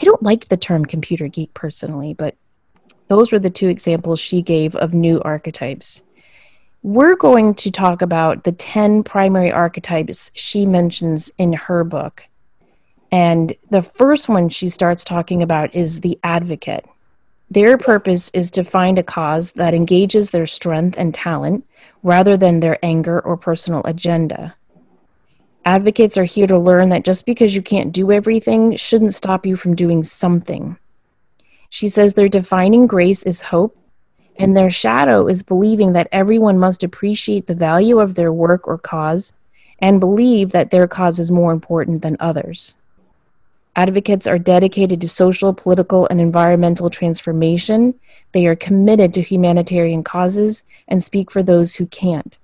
I 0.01 0.05
don't 0.05 0.23
like 0.23 0.49
the 0.49 0.57
term 0.57 0.85
computer 0.85 1.29
geek 1.29 1.55
personally, 1.55 2.15
but 2.15 2.37
those 3.09 3.33
were 3.33 3.39
the 3.39 3.51
two 3.51 3.69
examples 3.69 4.21
she 4.21 4.43
gave 4.43 4.77
of 4.77 4.95
new 4.95 5.21
archetypes. 5.23 6.03
We're 6.83 7.17
going 7.17 7.55
to 7.55 7.71
talk 7.71 8.03
about 8.03 8.45
the 8.45 8.53
10 8.53 9.03
primary 9.03 9.51
archetypes 9.51 10.31
she 10.35 10.67
mentions 10.67 11.31
in 11.39 11.55
her 11.55 11.83
book. 11.85 12.23
And 13.11 13.55
the 13.71 13.83
first 13.83 14.29
one 14.29 14.49
she 14.49 14.69
starts 14.69 15.05
talking 15.05 15.43
about 15.43 15.75
is 15.75 16.03
the 16.03 16.19
advocate. 16.23 16.87
Their 17.51 17.79
purpose 17.79 18.31
is 18.35 18.51
to 18.53 18.63
find 18.63 18.99
a 18.99 19.03
cause 19.03 19.53
that 19.53 19.73
engages 19.73 20.31
their 20.31 20.45
strength 20.45 20.97
and 20.99 21.15
talent 21.15 21.65
rather 22.03 22.37
than 22.37 22.61
their 22.61 22.79
anger 22.85 23.21
or 23.21 23.39
personal 23.39 23.81
agenda. 23.87 24.55
Advocates 25.69 26.17
are 26.17 26.25
here 26.25 26.47
to 26.47 26.59
learn 26.59 26.89
that 26.89 27.05
just 27.05 27.27
because 27.27 27.55
you 27.55 27.61
can't 27.61 27.93
do 27.93 28.11
everything 28.11 28.75
shouldn't 28.75 29.13
stop 29.13 29.45
you 29.45 29.55
from 29.55 29.75
doing 29.75 30.03
something. 30.03 30.79
She 31.69 31.91
says 31.91 32.15
their 32.15 32.31
defining 32.31 32.87
grace 32.87 33.23
is 33.23 33.43
hope, 33.43 33.77
and 34.37 34.57
their 34.57 34.71
shadow 34.71 35.29
is 35.29 35.43
believing 35.43 35.93
that 35.93 36.09
everyone 36.11 36.59
must 36.59 36.83
appreciate 36.83 37.49
the 37.49 37.55
value 37.55 38.01
of 38.01 38.15
their 38.15 38.33
work 38.33 38.67
or 38.67 38.79
cause 38.79 39.35
and 39.79 40.01
believe 40.01 40.53
that 40.53 40.71
their 40.71 40.89
cause 40.89 41.19
is 41.19 41.31
more 41.31 41.53
important 41.53 42.01
than 42.01 42.17
others. 42.19 42.75
Advocates 43.77 44.27
are 44.27 44.39
dedicated 44.39 45.03
to 45.03 45.09
social, 45.09 45.53
political, 45.53 46.09
and 46.09 46.19
environmental 46.19 46.89
transformation. 46.89 47.93
They 48.33 48.47
are 48.47 48.57
committed 48.57 49.13
to 49.13 49.21
humanitarian 49.21 50.03
causes 50.03 50.63
and 50.89 51.03
speak 51.03 51.31
for 51.31 51.43
those 51.43 51.75
who 51.75 51.85
can't. 51.85 52.39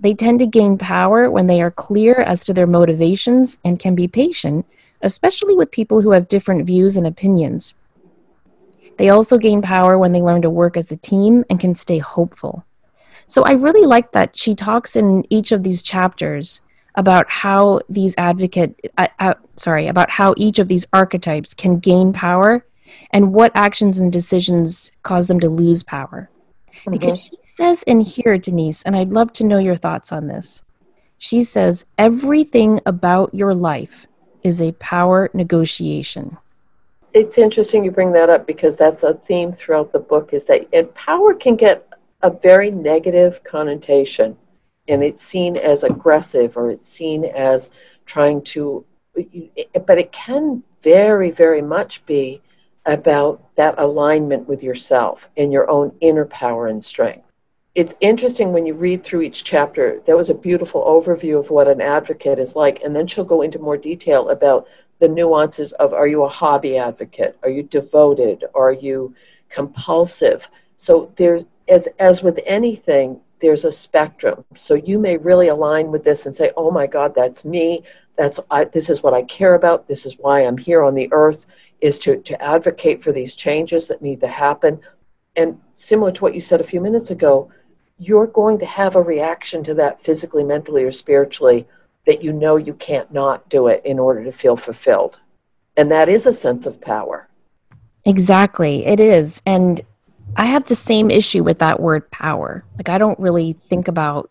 They 0.00 0.14
tend 0.14 0.38
to 0.38 0.46
gain 0.46 0.78
power 0.78 1.30
when 1.30 1.46
they 1.46 1.60
are 1.60 1.70
clear 1.70 2.20
as 2.20 2.44
to 2.44 2.54
their 2.54 2.66
motivations 2.66 3.58
and 3.64 3.78
can 3.78 3.94
be 3.94 4.08
patient, 4.08 4.66
especially 5.02 5.54
with 5.54 5.70
people 5.70 6.00
who 6.00 6.12
have 6.12 6.28
different 6.28 6.66
views 6.66 6.96
and 6.96 7.06
opinions. 7.06 7.74
They 8.96 9.10
also 9.10 9.38
gain 9.38 9.62
power 9.62 9.98
when 9.98 10.12
they 10.12 10.22
learn 10.22 10.42
to 10.42 10.50
work 10.50 10.76
as 10.76 10.90
a 10.90 10.96
team 10.96 11.44
and 11.50 11.60
can 11.60 11.74
stay 11.74 11.98
hopeful. 11.98 12.64
So 13.26 13.42
I 13.44 13.52
really 13.52 13.86
like 13.86 14.12
that 14.12 14.36
she 14.36 14.54
talks 14.54 14.96
in 14.96 15.24
each 15.30 15.52
of 15.52 15.62
these 15.62 15.82
chapters 15.82 16.62
about 16.94 17.30
how 17.30 17.80
these 17.88 18.14
advocate 18.18 18.90
uh, 18.98 19.06
uh, 19.18 19.34
sorry 19.56 19.86
about 19.86 20.10
how 20.10 20.34
each 20.36 20.58
of 20.58 20.68
these 20.68 20.86
archetypes 20.92 21.54
can 21.54 21.78
gain 21.78 22.12
power 22.12 22.66
and 23.12 23.32
what 23.32 23.52
actions 23.54 24.00
and 24.00 24.12
decisions 24.12 24.90
cause 25.02 25.28
them 25.28 25.38
to 25.40 25.48
lose 25.48 25.82
power 25.82 26.28
mm-hmm. 26.80 26.92
because 26.92 27.20
she 27.20 27.38
says 27.42 27.82
in 27.84 28.00
here 28.00 28.38
denise 28.38 28.82
and 28.82 28.96
i'd 28.96 29.10
love 29.10 29.32
to 29.32 29.44
know 29.44 29.58
your 29.58 29.76
thoughts 29.76 30.12
on 30.12 30.26
this 30.26 30.64
she 31.18 31.42
says 31.42 31.86
everything 31.98 32.80
about 32.86 33.34
your 33.34 33.54
life 33.54 34.06
is 34.42 34.62
a 34.62 34.72
power 34.72 35.30
negotiation 35.34 36.36
it's 37.12 37.38
interesting 37.38 37.84
you 37.84 37.90
bring 37.90 38.12
that 38.12 38.30
up 38.30 38.46
because 38.46 38.76
that's 38.76 39.02
a 39.02 39.14
theme 39.14 39.52
throughout 39.52 39.92
the 39.92 39.98
book 39.98 40.32
is 40.32 40.44
that 40.44 40.66
and 40.72 40.92
power 40.94 41.34
can 41.34 41.56
get 41.56 41.86
a 42.22 42.30
very 42.30 42.70
negative 42.70 43.42
connotation 43.44 44.36
and 44.88 45.02
it's 45.02 45.24
seen 45.24 45.56
as 45.56 45.82
aggressive 45.82 46.56
or 46.56 46.70
it's 46.70 46.88
seen 46.88 47.24
as 47.24 47.70
trying 48.06 48.42
to 48.42 48.84
but 49.14 49.98
it 49.98 50.12
can 50.12 50.62
very 50.82 51.30
very 51.30 51.62
much 51.62 52.04
be 52.06 52.40
about 52.90 53.42
that 53.56 53.74
alignment 53.78 54.48
with 54.48 54.62
yourself 54.62 55.28
and 55.36 55.52
your 55.52 55.68
own 55.70 55.92
inner 56.00 56.26
power 56.26 56.66
and 56.66 56.84
strength 56.84 57.26
it's 57.74 57.94
interesting 58.00 58.52
when 58.52 58.66
you 58.66 58.74
read 58.74 59.02
through 59.02 59.22
each 59.22 59.44
chapter 59.44 60.02
there 60.06 60.16
was 60.16 60.30
a 60.30 60.34
beautiful 60.34 60.82
overview 60.84 61.38
of 61.38 61.50
what 61.50 61.68
an 61.68 61.80
advocate 61.80 62.38
is 62.38 62.56
like 62.56 62.80
and 62.82 62.94
then 62.94 63.06
she'll 63.06 63.24
go 63.24 63.42
into 63.42 63.58
more 63.58 63.76
detail 63.76 64.28
about 64.30 64.66
the 64.98 65.08
nuances 65.08 65.72
of 65.74 65.94
are 65.94 66.08
you 66.08 66.24
a 66.24 66.28
hobby 66.28 66.76
advocate 66.76 67.38
are 67.42 67.50
you 67.50 67.62
devoted 67.62 68.44
are 68.54 68.72
you 68.72 69.14
compulsive 69.48 70.48
so 70.76 71.12
there's 71.16 71.46
as 71.68 71.88
as 71.98 72.22
with 72.22 72.40
anything 72.44 73.20
there's 73.40 73.64
a 73.64 73.72
spectrum. 73.72 74.44
So 74.56 74.74
you 74.74 74.98
may 74.98 75.16
really 75.16 75.48
align 75.48 75.90
with 75.90 76.04
this 76.04 76.26
and 76.26 76.34
say, 76.34 76.52
"Oh 76.56 76.70
my 76.70 76.86
God, 76.86 77.14
that's 77.14 77.44
me. 77.44 77.82
That's 78.16 78.38
I, 78.50 78.64
this 78.64 78.90
is 78.90 79.02
what 79.02 79.14
I 79.14 79.22
care 79.22 79.54
about. 79.54 79.88
This 79.88 80.06
is 80.06 80.18
why 80.18 80.40
I'm 80.40 80.58
here 80.58 80.82
on 80.82 80.94
the 80.94 81.08
earth 81.12 81.46
is 81.80 81.98
to 82.00 82.16
to 82.16 82.42
advocate 82.42 83.02
for 83.02 83.12
these 83.12 83.34
changes 83.34 83.88
that 83.88 84.02
need 84.02 84.20
to 84.20 84.28
happen." 84.28 84.80
And 85.36 85.60
similar 85.76 86.10
to 86.12 86.22
what 86.22 86.34
you 86.34 86.40
said 86.40 86.60
a 86.60 86.64
few 86.64 86.80
minutes 86.80 87.10
ago, 87.10 87.50
you're 87.98 88.26
going 88.26 88.58
to 88.58 88.66
have 88.66 88.96
a 88.96 89.02
reaction 89.02 89.62
to 89.64 89.74
that 89.74 90.00
physically, 90.00 90.42
mentally, 90.42 90.82
or 90.82 90.90
spiritually 90.90 91.66
that 92.06 92.22
you 92.24 92.32
know 92.32 92.56
you 92.56 92.74
can't 92.74 93.12
not 93.12 93.48
do 93.48 93.66
it 93.68 93.82
in 93.84 93.98
order 93.98 94.24
to 94.24 94.32
feel 94.32 94.56
fulfilled. 94.56 95.20
And 95.76 95.90
that 95.92 96.08
is 96.08 96.26
a 96.26 96.32
sense 96.32 96.66
of 96.66 96.80
power. 96.80 97.28
Exactly, 98.04 98.86
it 98.86 99.00
is. 99.00 99.42
And 99.46 99.80
I 100.36 100.46
have 100.46 100.66
the 100.66 100.76
same 100.76 101.10
issue 101.10 101.44
with 101.44 101.58
that 101.58 101.80
word 101.80 102.10
power. 102.10 102.64
Like, 102.76 102.88
I 102.88 102.98
don't 102.98 103.18
really 103.18 103.52
think 103.68 103.88
about 103.88 104.30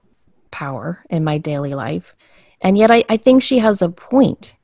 power 0.51 1.03
in 1.09 1.23
my 1.23 1.37
daily 1.37 1.75
life. 1.75 2.15
And 2.61 2.77
yet, 2.77 2.91
I, 2.91 3.03
I 3.07 3.17
think 3.17 3.43
she 3.43 3.59
has 3.59 3.81
a 3.81 3.89
point. 3.89 4.55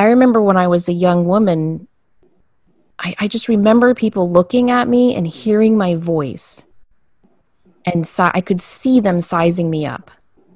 I 0.00 0.04
remember 0.04 0.40
when 0.40 0.56
I 0.56 0.66
was 0.66 0.88
a 0.88 0.94
young 0.94 1.26
woman, 1.26 1.86
I, 2.98 3.14
I 3.18 3.28
just 3.28 3.48
remember 3.48 3.94
people 3.94 4.30
looking 4.30 4.70
at 4.70 4.88
me 4.88 5.14
and 5.14 5.26
hearing 5.26 5.76
my 5.76 5.94
voice. 5.94 6.64
And 7.84 8.06
si- 8.06 8.22
I 8.22 8.40
could 8.40 8.62
see 8.62 9.00
them 9.00 9.20
sizing 9.20 9.68
me 9.68 9.84
up. 9.84 10.10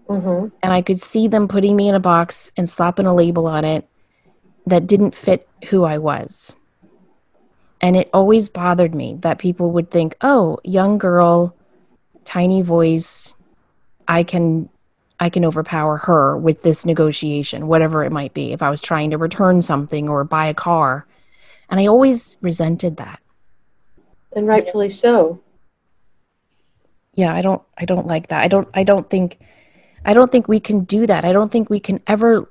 Mm-hmm. 0.09 0.49
And 0.63 0.73
I 0.73 0.81
could 0.81 0.99
see 0.99 1.29
them 1.29 1.47
putting 1.47 1.77
me 1.77 1.91
in 1.91 1.95
a 1.95 2.01
box 2.01 2.53
and 2.57 2.71
slapping 2.71 3.05
a 3.05 3.15
label 3.15 3.47
on 3.47 3.67
it 3.67 3.87
that 4.65 4.87
didn't 4.87 5.15
fit 5.15 5.47
who 5.69 5.85
I 5.85 5.99
was. 5.99 6.57
And 7.83 7.99
it 7.99 8.09
always 8.15 8.49
bothered 8.49 8.95
me 8.95 9.19
that 9.21 9.39
people 9.39 9.73
would 9.73 9.91
think, 9.91 10.17
oh, 10.23 10.59
young 10.65 10.97
girl, 10.97 11.55
tiny 12.25 12.63
voice, 12.63 13.35
I 14.09 14.23
can 14.23 14.71
I 15.21 15.31
can 15.31 15.45
overpower 15.45 15.99
her 15.99 16.37
with 16.37 16.63
this 16.63 16.85
negotiation, 16.85 17.69
whatever 17.69 18.05
it 18.05 18.13
might 18.13 18.35
be, 18.35 18.53
if 18.53 18.63
I 18.63 18.71
was 18.71 18.83
trying 18.83 19.11
to 19.11 19.19
return 19.19 19.63
something 19.63 20.09
or 20.09 20.25
buy 20.25 20.47
a 20.47 20.55
car. 20.55 21.07
And 21.71 21.81
I 21.81 21.87
always 21.87 22.37
resented 22.41 22.97
that. 22.97 23.21
And 24.35 24.47
rightfully 24.47 24.91
so. 24.91 25.41
Yeah, 27.15 27.33
I 27.33 27.43
don't 27.43 27.63
I 27.79 27.85
don't 27.85 28.09
like 28.09 28.29
that. 28.29 28.43
I 28.43 28.49
don't 28.49 28.69
I 28.75 28.83
don't 28.83 29.09
think 29.09 29.39
I 30.05 30.15
don't 30.15 30.31
think 30.33 30.49
we 30.49 30.59
can 30.59 30.85
do 30.85 31.07
that. 31.07 31.25
I 31.25 31.33
don't 31.33 31.53
think 31.53 31.71
we 31.71 31.81
can 31.81 32.01
ever 32.07 32.49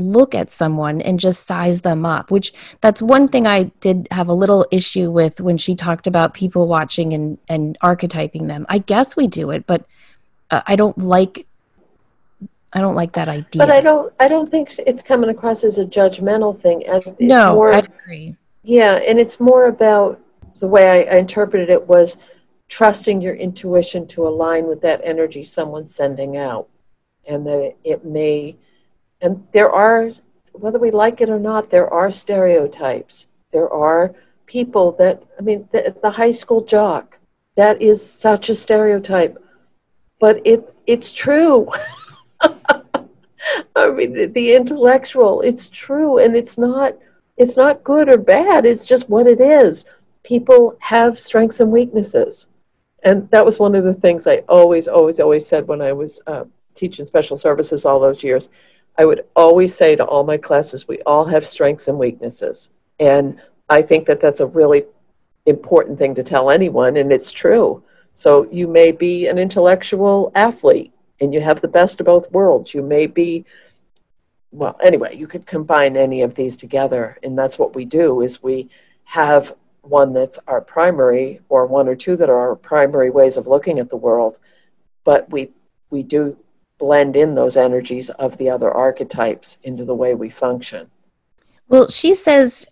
look 0.00 0.34
at 0.34 0.50
someone 0.50 1.00
and 1.00 1.18
just 1.18 1.44
size 1.44 1.80
them 1.80 2.06
up 2.06 2.30
which 2.30 2.52
that's 2.80 3.02
one 3.02 3.26
thing 3.26 3.48
i 3.48 3.64
did 3.80 4.06
have 4.12 4.28
a 4.28 4.32
little 4.32 4.64
issue 4.70 5.10
with 5.10 5.40
when 5.40 5.58
she 5.58 5.74
talked 5.74 6.06
about 6.06 6.34
people 6.34 6.68
watching 6.68 7.12
and 7.12 7.36
and 7.48 7.76
archetyping 7.82 8.46
them 8.46 8.64
i 8.68 8.78
guess 8.78 9.16
we 9.16 9.26
do 9.26 9.50
it 9.50 9.66
but 9.66 9.84
uh, 10.52 10.62
i 10.68 10.76
don't 10.76 10.96
like 10.98 11.47
i 12.72 12.80
don't 12.80 12.94
like 12.94 13.12
that 13.12 13.28
idea 13.28 13.58
but 13.58 13.70
i 13.70 13.80
don't 13.80 14.12
i 14.20 14.28
don't 14.28 14.50
think 14.50 14.72
it's 14.86 15.02
coming 15.02 15.30
across 15.30 15.64
as 15.64 15.78
a 15.78 15.84
judgmental 15.84 16.58
thing 16.58 16.82
no 17.20 17.54
more, 17.54 17.74
i 17.74 17.78
agree 17.78 18.36
yeah 18.62 18.94
and 18.96 19.18
it's 19.18 19.40
more 19.40 19.66
about 19.66 20.20
the 20.58 20.68
way 20.68 21.06
I, 21.08 21.14
I 21.14 21.18
interpreted 21.18 21.70
it 21.70 21.86
was 21.86 22.18
trusting 22.68 23.20
your 23.20 23.34
intuition 23.34 24.06
to 24.08 24.26
align 24.26 24.66
with 24.66 24.80
that 24.82 25.00
energy 25.04 25.44
someone's 25.44 25.94
sending 25.94 26.36
out 26.36 26.68
and 27.26 27.46
that 27.46 27.58
it, 27.58 27.76
it 27.84 28.04
may 28.04 28.56
and 29.20 29.46
there 29.52 29.70
are, 29.70 30.12
whether 30.52 30.78
we 30.78 30.90
like 30.90 31.20
it 31.20 31.30
or 31.30 31.38
not, 31.38 31.70
there 31.70 31.92
are 31.92 32.10
stereotypes. 32.10 33.26
There 33.52 33.68
are 33.70 34.14
people 34.46 34.92
that, 34.92 35.22
I 35.38 35.42
mean, 35.42 35.68
the, 35.72 35.94
the 36.02 36.10
high 36.10 36.30
school 36.30 36.62
jock, 36.64 37.18
that 37.56 37.82
is 37.82 38.08
such 38.08 38.48
a 38.50 38.54
stereotype, 38.54 39.36
but 40.20 40.40
it's, 40.44 40.82
it's 40.86 41.12
true. 41.12 41.68
I 43.78 43.90
mean, 43.90 44.12
the, 44.12 44.26
the 44.26 44.54
intellectual, 44.54 45.40
it's 45.42 45.68
true, 45.68 46.18
and 46.18 46.36
it's 46.36 46.58
not, 46.58 46.96
it's 47.36 47.56
not 47.56 47.84
good 47.84 48.08
or 48.08 48.18
bad. 48.18 48.66
It's 48.66 48.86
just 48.86 49.08
what 49.08 49.26
it 49.26 49.40
is. 49.40 49.84
People 50.22 50.76
have 50.80 51.18
strengths 51.20 51.60
and 51.60 51.70
weaknesses. 51.70 52.46
And 53.04 53.30
that 53.30 53.44
was 53.44 53.58
one 53.58 53.74
of 53.74 53.84
the 53.84 53.94
things 53.94 54.26
I 54.26 54.38
always, 54.48 54.88
always, 54.88 55.20
always 55.20 55.46
said 55.46 55.68
when 55.68 55.80
I 55.80 55.92
was 55.92 56.20
uh, 56.26 56.44
teaching 56.74 57.04
special 57.04 57.36
services 57.36 57.84
all 57.84 58.00
those 58.00 58.24
years. 58.24 58.48
I 58.98 59.04
would 59.04 59.24
always 59.36 59.74
say 59.74 59.94
to 59.94 60.04
all 60.04 60.24
my 60.24 60.36
classes, 60.36 60.88
we 60.88 61.00
all 61.06 61.24
have 61.26 61.46
strengths 61.46 61.86
and 61.86 61.98
weaknesses. 61.98 62.70
And 62.98 63.40
I 63.68 63.82
think 63.82 64.06
that 64.06 64.20
that's 64.20 64.40
a 64.40 64.46
really 64.46 64.84
important 65.46 65.98
thing 65.98 66.14
to 66.16 66.22
tell 66.22 66.50
anyone, 66.50 66.96
and 66.96 67.12
it's 67.12 67.30
true. 67.30 67.82
So 68.12 68.48
you 68.50 68.66
may 68.66 68.90
be 68.90 69.28
an 69.28 69.38
intellectual 69.38 70.32
athlete 70.34 70.92
and 71.20 71.32
you 71.32 71.40
have 71.40 71.60
the 71.60 71.68
best 71.68 72.00
of 72.00 72.06
both 72.06 72.30
worlds. 72.32 72.74
You 72.74 72.82
may 72.82 73.06
be 73.06 73.44
well, 74.50 74.78
anyway, 74.82 75.16
you 75.16 75.26
could 75.26 75.46
combine 75.46 75.96
any 75.96 76.22
of 76.22 76.34
these 76.34 76.56
together, 76.56 77.18
and 77.22 77.38
that's 77.38 77.58
what 77.58 77.74
we 77.74 77.84
do 77.84 78.22
is 78.22 78.42
we 78.42 78.68
have 79.04 79.54
one 79.82 80.12
that's 80.12 80.38
our 80.46 80.60
primary 80.60 81.40
or 81.48 81.66
one 81.66 81.88
or 81.88 81.94
two 81.94 82.16
that 82.16 82.30
are 82.30 82.38
our 82.38 82.56
primary 82.56 83.10
ways 83.10 83.36
of 83.36 83.46
looking 83.46 83.78
at 83.78 83.90
the 83.90 83.96
world, 83.96 84.38
but 85.04 85.30
we 85.30 85.50
we 85.90 86.02
do 86.02 86.36
blend 86.78 87.16
in 87.16 87.34
those 87.34 87.56
energies 87.56 88.10
of 88.10 88.36
the 88.38 88.48
other 88.48 88.70
archetypes 88.70 89.58
into 89.62 89.84
the 89.84 89.94
way 89.94 90.14
we 90.14 90.30
function. 90.30 90.90
Well, 91.68 91.90
she 91.90 92.14
says, 92.14 92.66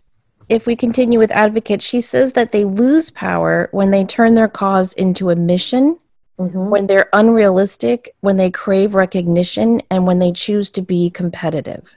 if 0.48 0.66
we 0.66 0.76
continue 0.76 1.18
with 1.18 1.32
advocates, 1.32 1.84
she 1.84 2.00
says 2.00 2.32
that 2.34 2.52
they 2.52 2.64
lose 2.64 3.10
power 3.10 3.68
when 3.72 3.90
they 3.90 4.04
turn 4.04 4.34
their 4.34 4.48
cause 4.48 4.92
into 4.92 5.30
a 5.30 5.36
mission, 5.36 5.98
mm-hmm. 6.38 6.68
when 6.68 6.86
they're 6.86 7.08
unrealistic, 7.12 8.14
when 8.20 8.36
they 8.36 8.50
crave 8.50 8.94
recognition, 8.94 9.82
and 9.90 10.06
when 10.06 10.18
they 10.18 10.32
choose 10.32 10.70
to 10.70 10.82
be 10.82 11.10
competitive. 11.10 11.94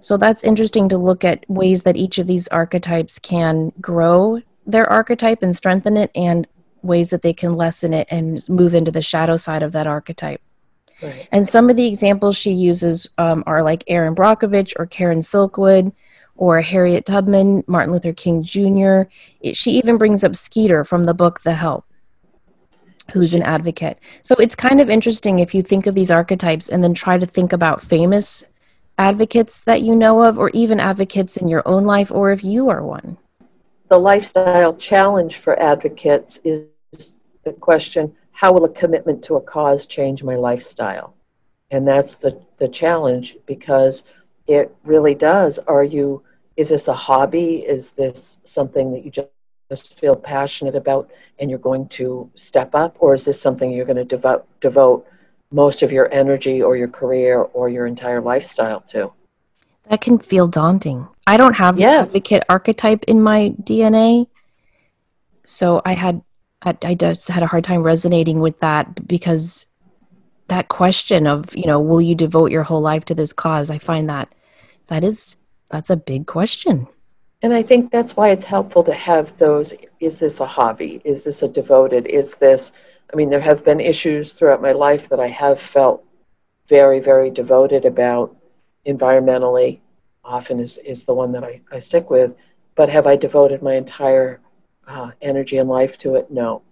So 0.00 0.16
that's 0.16 0.44
interesting 0.44 0.88
to 0.90 0.98
look 0.98 1.24
at 1.24 1.48
ways 1.48 1.82
that 1.82 1.96
each 1.96 2.18
of 2.18 2.26
these 2.26 2.48
archetypes 2.48 3.18
can 3.18 3.72
grow 3.80 4.42
their 4.66 4.90
archetype 4.90 5.42
and 5.42 5.56
strengthen 5.56 5.96
it, 5.96 6.10
and 6.14 6.46
ways 6.82 7.10
that 7.10 7.22
they 7.22 7.32
can 7.32 7.54
lessen 7.54 7.92
it 7.92 8.06
and 8.10 8.46
move 8.48 8.74
into 8.74 8.90
the 8.90 9.02
shadow 9.02 9.36
side 9.36 9.62
of 9.62 9.72
that 9.72 9.86
archetype. 9.86 10.40
Right. 11.02 11.28
And 11.32 11.46
some 11.46 11.70
of 11.70 11.76
the 11.76 11.86
examples 11.86 12.36
she 12.36 12.52
uses 12.52 13.08
um, 13.18 13.42
are 13.46 13.62
like 13.62 13.84
Erin 13.88 14.14
Brockovich 14.14 14.72
or 14.78 14.86
Karen 14.86 15.18
Silkwood 15.18 15.92
or 16.36 16.60
Harriet 16.60 17.04
Tubman, 17.04 17.64
Martin 17.66 17.92
Luther 17.92 18.12
King 18.12 18.42
Jr. 18.42 19.02
It, 19.40 19.56
she 19.56 19.72
even 19.72 19.98
brings 19.98 20.24
up 20.24 20.36
Skeeter 20.36 20.84
from 20.84 21.04
the 21.04 21.14
book 21.14 21.42
The 21.42 21.54
Help, 21.54 21.84
who's 23.12 23.34
an 23.34 23.42
advocate. 23.42 23.98
So 24.22 24.34
it's 24.36 24.54
kind 24.54 24.80
of 24.80 24.90
interesting 24.90 25.38
if 25.38 25.54
you 25.54 25.62
think 25.62 25.86
of 25.86 25.94
these 25.94 26.10
archetypes 26.10 26.68
and 26.68 26.82
then 26.82 26.94
try 26.94 27.18
to 27.18 27.26
think 27.26 27.52
about 27.52 27.80
famous 27.80 28.44
advocates 28.98 29.62
that 29.62 29.82
you 29.82 29.94
know 29.94 30.22
of, 30.22 30.38
or 30.38 30.50
even 30.50 30.80
advocates 30.80 31.36
in 31.36 31.48
your 31.48 31.62
own 31.66 31.84
life, 31.84 32.10
or 32.12 32.32
if 32.32 32.44
you 32.44 32.68
are 32.70 32.82
one. 32.82 33.16
The 33.88 33.98
lifestyle 33.98 34.74
challenge 34.74 35.36
for 35.36 35.60
advocates 35.60 36.40
is 36.44 36.66
the 37.44 37.52
question 37.52 38.14
how 38.32 38.52
will 38.52 38.64
a 38.64 38.68
commitment 38.68 39.22
to 39.24 39.36
a 39.36 39.40
cause 39.40 39.86
change 39.86 40.22
my 40.22 40.34
lifestyle? 40.34 41.14
And 41.70 41.86
that's 41.86 42.16
the, 42.16 42.40
the 42.58 42.68
challenge 42.68 43.36
because 43.46 44.02
it 44.46 44.74
really 44.84 45.14
does. 45.14 45.58
Are 45.60 45.84
you, 45.84 46.22
is 46.56 46.68
this 46.68 46.88
a 46.88 46.94
hobby? 46.94 47.56
Is 47.66 47.92
this 47.92 48.40
something 48.42 48.92
that 48.92 49.04
you 49.04 49.10
just, 49.10 49.28
just 49.74 49.98
feel 49.98 50.16
passionate 50.16 50.76
about 50.76 51.10
and 51.38 51.50
you're 51.50 51.58
going 51.58 51.88
to 51.88 52.30
step 52.34 52.74
up? 52.74 52.96
Or 53.00 53.14
is 53.14 53.24
this 53.24 53.40
something 53.40 53.70
you're 53.70 53.84
going 53.84 53.96
to 53.96 54.04
devote, 54.04 54.46
devote 54.60 55.06
most 55.50 55.82
of 55.82 55.90
your 55.92 56.12
energy 56.12 56.62
or 56.62 56.76
your 56.76 56.88
career 56.88 57.40
or 57.40 57.68
your 57.68 57.86
entire 57.86 58.20
lifestyle 58.20 58.80
to? 58.92 59.12
That 59.88 60.00
can 60.00 60.18
feel 60.18 60.48
daunting. 60.48 61.08
I 61.26 61.36
don't 61.36 61.54
have 61.54 61.78
yes. 61.78 62.10
the 62.10 62.18
advocate 62.18 62.44
archetype 62.48 63.04
in 63.04 63.22
my 63.22 63.54
DNA. 63.62 64.28
So 65.44 65.82
I 65.84 65.94
had 65.94 66.22
I, 66.62 66.76
I 66.82 66.94
just 66.94 67.28
had 67.28 67.42
a 67.42 67.46
hard 67.46 67.64
time 67.64 67.82
resonating 67.82 68.40
with 68.40 68.58
that 68.60 69.06
because 69.06 69.66
that 70.48 70.68
question 70.68 71.26
of 71.26 71.54
you 71.56 71.66
know 71.66 71.80
will 71.80 72.00
you 72.00 72.14
devote 72.14 72.50
your 72.50 72.62
whole 72.62 72.80
life 72.80 73.04
to 73.06 73.14
this 73.14 73.32
cause 73.32 73.70
i 73.70 73.78
find 73.78 74.08
that 74.08 74.34
that 74.88 75.02
is 75.02 75.38
that's 75.70 75.90
a 75.90 75.96
big 75.96 76.26
question 76.26 76.86
and 77.44 77.54
i 77.54 77.62
think 77.62 77.90
that's 77.90 78.16
why 78.16 78.30
it's 78.30 78.44
helpful 78.44 78.82
to 78.82 78.94
have 78.94 79.36
those 79.38 79.74
is 80.00 80.18
this 80.18 80.40
a 80.40 80.46
hobby 80.46 81.00
is 81.04 81.24
this 81.24 81.42
a 81.42 81.48
devoted 81.48 82.06
is 82.06 82.34
this 82.34 82.72
i 83.12 83.16
mean 83.16 83.30
there 83.30 83.40
have 83.40 83.64
been 83.64 83.80
issues 83.80 84.32
throughout 84.32 84.62
my 84.62 84.72
life 84.72 85.08
that 85.08 85.20
i 85.20 85.28
have 85.28 85.60
felt 85.60 86.04
very 86.68 87.00
very 87.00 87.30
devoted 87.30 87.84
about 87.84 88.34
environmentally 88.86 89.78
often 90.24 90.58
is, 90.58 90.78
is 90.78 91.02
the 91.04 91.14
one 91.14 91.30
that 91.32 91.44
I, 91.44 91.60
I 91.70 91.78
stick 91.78 92.10
with 92.10 92.34
but 92.74 92.88
have 92.88 93.06
i 93.06 93.14
devoted 93.14 93.62
my 93.62 93.74
entire 93.74 94.40
uh, 94.86 95.10
energy 95.22 95.58
and 95.58 95.68
life 95.68 95.98
to 95.98 96.16
it? 96.16 96.30
No. 96.30 96.62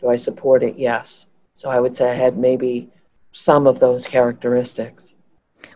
Do 0.00 0.08
I 0.08 0.16
support 0.16 0.62
it? 0.62 0.76
Yes. 0.76 1.26
So 1.54 1.70
I 1.70 1.80
would 1.80 1.96
say 1.96 2.10
I 2.10 2.14
had 2.14 2.36
maybe 2.36 2.90
some 3.32 3.66
of 3.66 3.78
those 3.78 4.06
characteristics. 4.06 5.14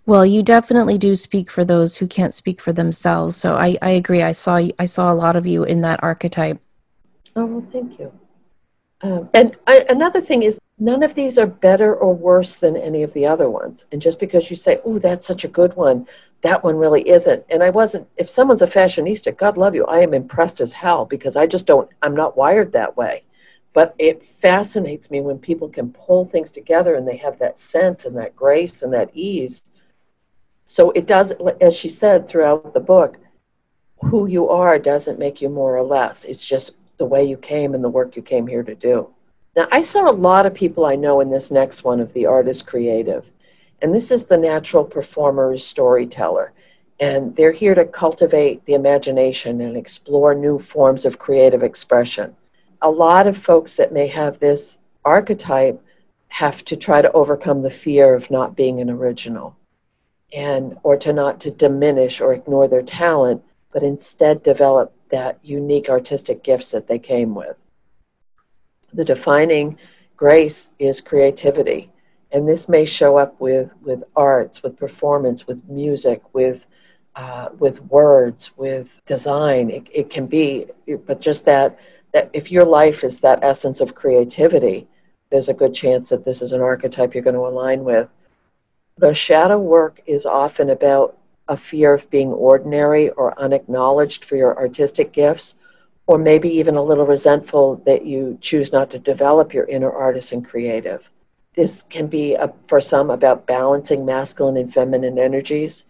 Well, 0.07 0.25
you 0.25 0.42
definitely 0.42 0.99
do 0.99 1.14
speak 1.14 1.51
for 1.51 1.64
those 1.64 1.96
who 1.96 2.07
can't 2.07 2.35
speak 2.35 2.61
for 2.61 2.72
themselves. 2.72 3.37
So 3.37 3.57
I, 3.57 3.77
I 3.83 3.90
agree. 3.90 4.22
I 4.22 4.33
saw 4.33 4.61
I 4.79 4.87
saw 4.87 5.12
a 5.12 5.14
lot 5.14 5.37
of 5.37 5.46
you 5.46 5.64
in 5.64 5.81
that 5.83 6.03
archetype. 6.03 6.59
Oh 7.35 7.44
well, 7.46 7.66
thank 7.72 7.99
you. 7.99 8.12
Um, 9.03 9.29
and 9.35 9.57
I, 9.66 9.85
another 9.88 10.20
thing 10.20 10.42
is, 10.42 10.59
none 10.79 11.03
of 11.03 11.14
these 11.14 11.38
are 11.38 11.46
better 11.46 11.94
or 11.94 12.14
worse 12.14 12.57
than 12.57 12.77
any 12.77 13.03
of 13.03 13.12
the 13.12 13.27
other 13.27 13.51
ones. 13.51 13.85
And 13.92 14.01
just 14.01 14.18
because 14.18 14.51
you 14.51 14.57
say, 14.57 14.81
"Oh, 14.85 14.99
that's 14.99 15.27
such 15.27 15.44
a 15.44 15.49
good 15.49 15.77
one," 15.77 16.07
that 16.42 16.64
one 16.64 16.77
really 16.77 17.09
isn't. 17.09 17.44
And 17.51 17.62
I 17.62 17.70
wasn't. 17.70 18.09
If 18.16 18.31
someone's 18.31 18.62
a 18.62 18.66
fashionista, 18.66 19.37
God 19.37 19.59
love 19.59 19.75
you, 19.75 19.85
I 19.87 20.01
am 20.01 20.14
impressed 20.14 20.61
as 20.61 20.72
hell 20.72 21.05
because 21.05 21.37
I 21.37 21.46
just 21.46 21.66
don't. 21.66 21.90
I'm 22.03 22.16
not 22.16 22.37
wired 22.37 22.72
that 22.72 22.96
way. 22.96 23.22
But 23.75 23.94
it 23.99 24.22
fascinates 24.22 25.11
me 25.11 25.20
when 25.20 25.38
people 25.38 25.68
can 25.68 25.92
pull 25.92 26.25
things 26.25 26.51
together 26.51 26.94
and 26.94 27.07
they 27.07 27.18
have 27.18 27.38
that 27.38 27.59
sense 27.59 28.07
and 28.07 28.16
that 28.16 28.35
grace 28.35 28.81
and 28.83 28.92
that 28.94 29.11
ease. 29.12 29.62
So 30.67 30.91
it 30.91 31.07
does, 31.07 31.33
as 31.61 31.75
she 31.75 31.89
said 31.89 32.29
throughout 32.29 32.75
the 32.75 32.81
book, 32.81 33.17
who 34.03 34.27
you 34.27 34.49
are 34.49 34.79
doesn't 34.79 35.19
make 35.19 35.41
you 35.41 35.49
more 35.49 35.77
or 35.77 35.83
less. 35.83 36.25
It's 36.25 36.47
just 36.47 36.73
the 36.99 37.07
way 37.07 37.25
you 37.25 37.37
came 37.37 37.73
and 37.73 37.83
the 37.83 37.89
work 37.89 38.17
you 38.17 38.23
came 38.23 38.49
here 38.49 38.65
to 38.65 38.75
do. 38.75 39.09
Now, 39.55 39.69
I 39.71 39.81
saw 39.81 40.11
a 40.11 40.13
lot 40.13 40.45
of 40.45 40.55
people 40.55 40.85
I 40.85 40.97
know 40.97 41.21
in 41.21 41.31
this 41.31 41.53
next 41.53 41.85
one 41.85 42.01
of 42.01 42.13
the 42.13 42.27
artist 42.27 42.67
creative, 42.67 43.31
and 43.81 43.95
this 43.95 44.11
is 44.11 44.25
the 44.25 44.37
natural 44.37 44.85
performer 44.85 45.57
storyteller. 45.57 46.53
And 46.99 47.37
they're 47.37 47.53
here 47.53 47.75
to 47.75 47.85
cultivate 47.85 48.65
the 48.65 48.75
imagination 48.75 49.61
and 49.61 49.77
explore 49.77 50.35
new 50.35 50.59
forms 50.59 51.07
of 51.07 51.19
creative 51.19 51.63
expression. 51.63 52.35
A 52.83 52.91
lot 52.91 53.27
of 53.27 53.37
folks 53.37 53.77
that 53.77 53.93
may 53.93 54.09
have 54.09 54.39
this 54.39 54.79
archetype 55.05 55.81
have 56.29 56.65
to 56.65 56.77
try 56.77 57.03
to 57.03 57.13
overcome 57.13 57.63
the 57.63 57.71
fear 57.71 58.15
of 58.15 58.31
not 58.31 58.57
being 58.57 58.81
an 58.81 58.91
original 58.91 59.57
and 60.33 60.77
or 60.83 60.97
to 60.97 61.12
not 61.12 61.41
to 61.41 61.51
diminish 61.51 62.21
or 62.21 62.35
ignore 62.35 62.69
their 62.69 62.83
talent 62.83 63.43
but 63.77 63.83
instead 63.83 64.43
develop 64.43 64.95
that 65.11 65.39
unique 65.43 65.91
artistic 65.91 66.43
gifts 66.43 66.71
that 66.71 66.87
they 66.87 66.99
came 66.99 67.35
with. 67.35 67.59
The 68.95 69.05
defining 69.05 69.79
grace 70.17 70.71
is 70.79 71.03
creativity. 71.03 71.91
And 72.33 72.49
this 72.49 72.71
may 72.71 72.87
show 72.87 73.19
up 73.19 73.39
with, 73.39 73.75
with 73.83 74.03
arts, 74.17 74.62
with 74.62 74.79
performance, 74.79 75.47
with 75.47 75.69
music, 75.69 76.23
with, 76.33 76.65
uh, 77.17 77.51
with 77.59 77.83
words, 77.83 78.51
with 78.57 78.99
design. 79.05 79.69
It, 79.69 79.89
it 79.93 80.09
can 80.09 80.27
be, 80.27 80.67
but 81.07 81.21
just 81.21 81.45
that, 81.45 81.79
that 82.12 82.31
if 82.33 82.51
your 82.51 82.65
life 82.65 83.05
is 83.05 83.21
that 83.21 83.45
essence 83.45 83.83
of 83.83 83.95
creativity, 83.95 84.89
there's 85.31 85.51
a 85.51 85.55
good 85.55 85.75
chance 85.75 86.09
that 86.09 86.25
this 86.25 86.41
is 86.41 86.53
an 86.53 86.62
archetype 86.62 87.12
you're 87.12 87.23
going 87.23 87.35
to 87.35 87.47
align 87.47 87.85
with. 87.85 88.09
The 88.99 89.13
shadow 89.13 89.59
work 89.59 90.01
is 90.07 90.25
often 90.25 90.71
about 90.71 91.19
a 91.49 91.57
fear 91.57 91.93
of 91.93 92.09
being 92.09 92.33
ordinary 92.33 93.11
or 93.11 93.39
unacknowledged 93.39 94.25
for 94.25 94.37
your 94.37 94.57
artistic 94.57 95.13
gifts, 95.13 95.55
or 96.07 96.17
maybe 96.17 96.49
even 96.49 96.77
a 96.77 96.83
little 96.83 97.05
resentful 97.05 97.77
that 97.85 98.07
you 98.07 98.39
choose 98.41 98.73
not 98.73 98.89
to 98.91 98.99
develop 98.99 99.53
your 99.53 99.67
inner 99.67 99.93
artist 99.93 100.33
and 100.33 100.47
creative. 100.47 101.11
This 101.53 101.83
can 101.83 102.07
be, 102.07 102.35
a, 102.35 102.55
for 102.69 102.81
some, 102.81 103.11
about 103.11 103.47
balancing 103.47 104.07
masculine 104.07 104.57
and 104.57 104.73
feminine 104.73 105.19
energies. 105.19 105.85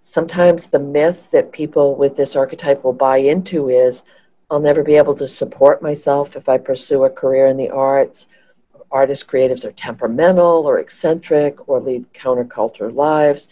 Sometimes 0.00 0.68
the 0.68 0.78
myth 0.78 1.28
that 1.32 1.52
people 1.52 1.96
with 1.96 2.16
this 2.16 2.34
archetype 2.34 2.82
will 2.82 2.94
buy 2.94 3.18
into 3.18 3.68
is 3.68 4.04
I'll 4.48 4.60
never 4.60 4.82
be 4.82 4.94
able 4.94 5.16
to 5.16 5.28
support 5.28 5.82
myself 5.82 6.34
if 6.34 6.48
I 6.48 6.56
pursue 6.56 7.04
a 7.04 7.10
career 7.10 7.46
in 7.46 7.58
the 7.58 7.68
arts. 7.68 8.26
Artist 9.00 9.26
creatives 9.30 9.64
are 9.64 9.72
temperamental 9.72 10.66
or 10.68 10.78
eccentric 10.78 11.68
or 11.68 11.80
lead 11.80 12.04
counterculture 12.14 12.90
lives 12.92 13.48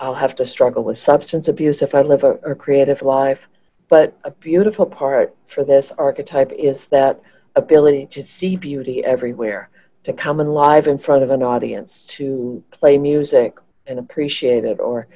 I'll 0.00 0.14
have 0.14 0.36
to 0.36 0.46
struggle 0.46 0.84
with 0.84 0.96
substance 0.96 1.48
abuse 1.48 1.82
if 1.82 1.94
I 1.94 2.02
live 2.02 2.22
a, 2.22 2.34
a 2.52 2.54
creative 2.54 3.02
life. 3.02 3.48
But 3.88 4.16
a 4.24 4.30
beautiful 4.30 4.86
part 4.86 5.34
for 5.46 5.64
this 5.64 5.92
archetype 5.92 6.52
is 6.52 6.86
that 6.86 7.20
ability 7.56 8.06
to 8.06 8.22
see 8.22 8.54
beauty 8.56 9.04
everywhere, 9.04 9.70
to 10.04 10.12
come 10.12 10.40
and 10.40 10.54
live 10.54 10.86
in 10.86 10.98
front 10.98 11.24
of 11.24 11.30
an 11.30 11.42
audience, 11.42 12.06
to 12.18 12.62
play 12.70 12.98
music 12.98 13.58
and 13.86 13.98
appreciate 13.98 14.64
it, 14.64 14.78
or 14.78 15.08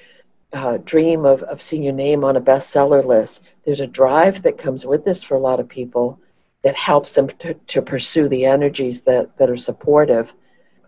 uh, 0.52 0.78
dream 0.84 1.24
of, 1.24 1.42
of 1.44 1.62
seeing 1.62 1.82
your 1.82 1.92
name 1.92 2.24
on 2.24 2.36
a 2.36 2.40
bestseller 2.40 3.04
list. 3.04 3.42
There's 3.64 3.80
a 3.80 3.86
drive 3.86 4.42
that 4.42 4.58
comes 4.58 4.84
with 4.84 5.04
this 5.04 5.22
for 5.22 5.36
a 5.36 5.40
lot 5.40 5.60
of 5.60 5.68
people 5.68 6.18
that 6.62 6.76
helps 6.76 7.14
them 7.14 7.28
to, 7.40 7.54
to 7.54 7.82
pursue 7.82 8.28
the 8.28 8.44
energies 8.44 9.02
that, 9.02 9.36
that 9.36 9.50
are 9.50 9.56
supportive. 9.56 10.34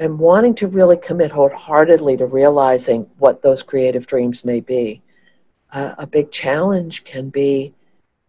and 0.00 0.18
wanting 0.18 0.54
to 0.56 0.66
really 0.66 0.96
commit 0.96 1.30
wholeheartedly 1.30 2.16
to 2.16 2.26
realizing 2.26 3.02
what 3.18 3.42
those 3.42 3.62
creative 3.62 4.06
dreams 4.06 4.44
may 4.44 4.60
be. 4.60 5.00
Uh, 5.72 5.94
a 5.98 6.06
big 6.06 6.30
challenge 6.32 7.04
can 7.04 7.30
be 7.30 7.72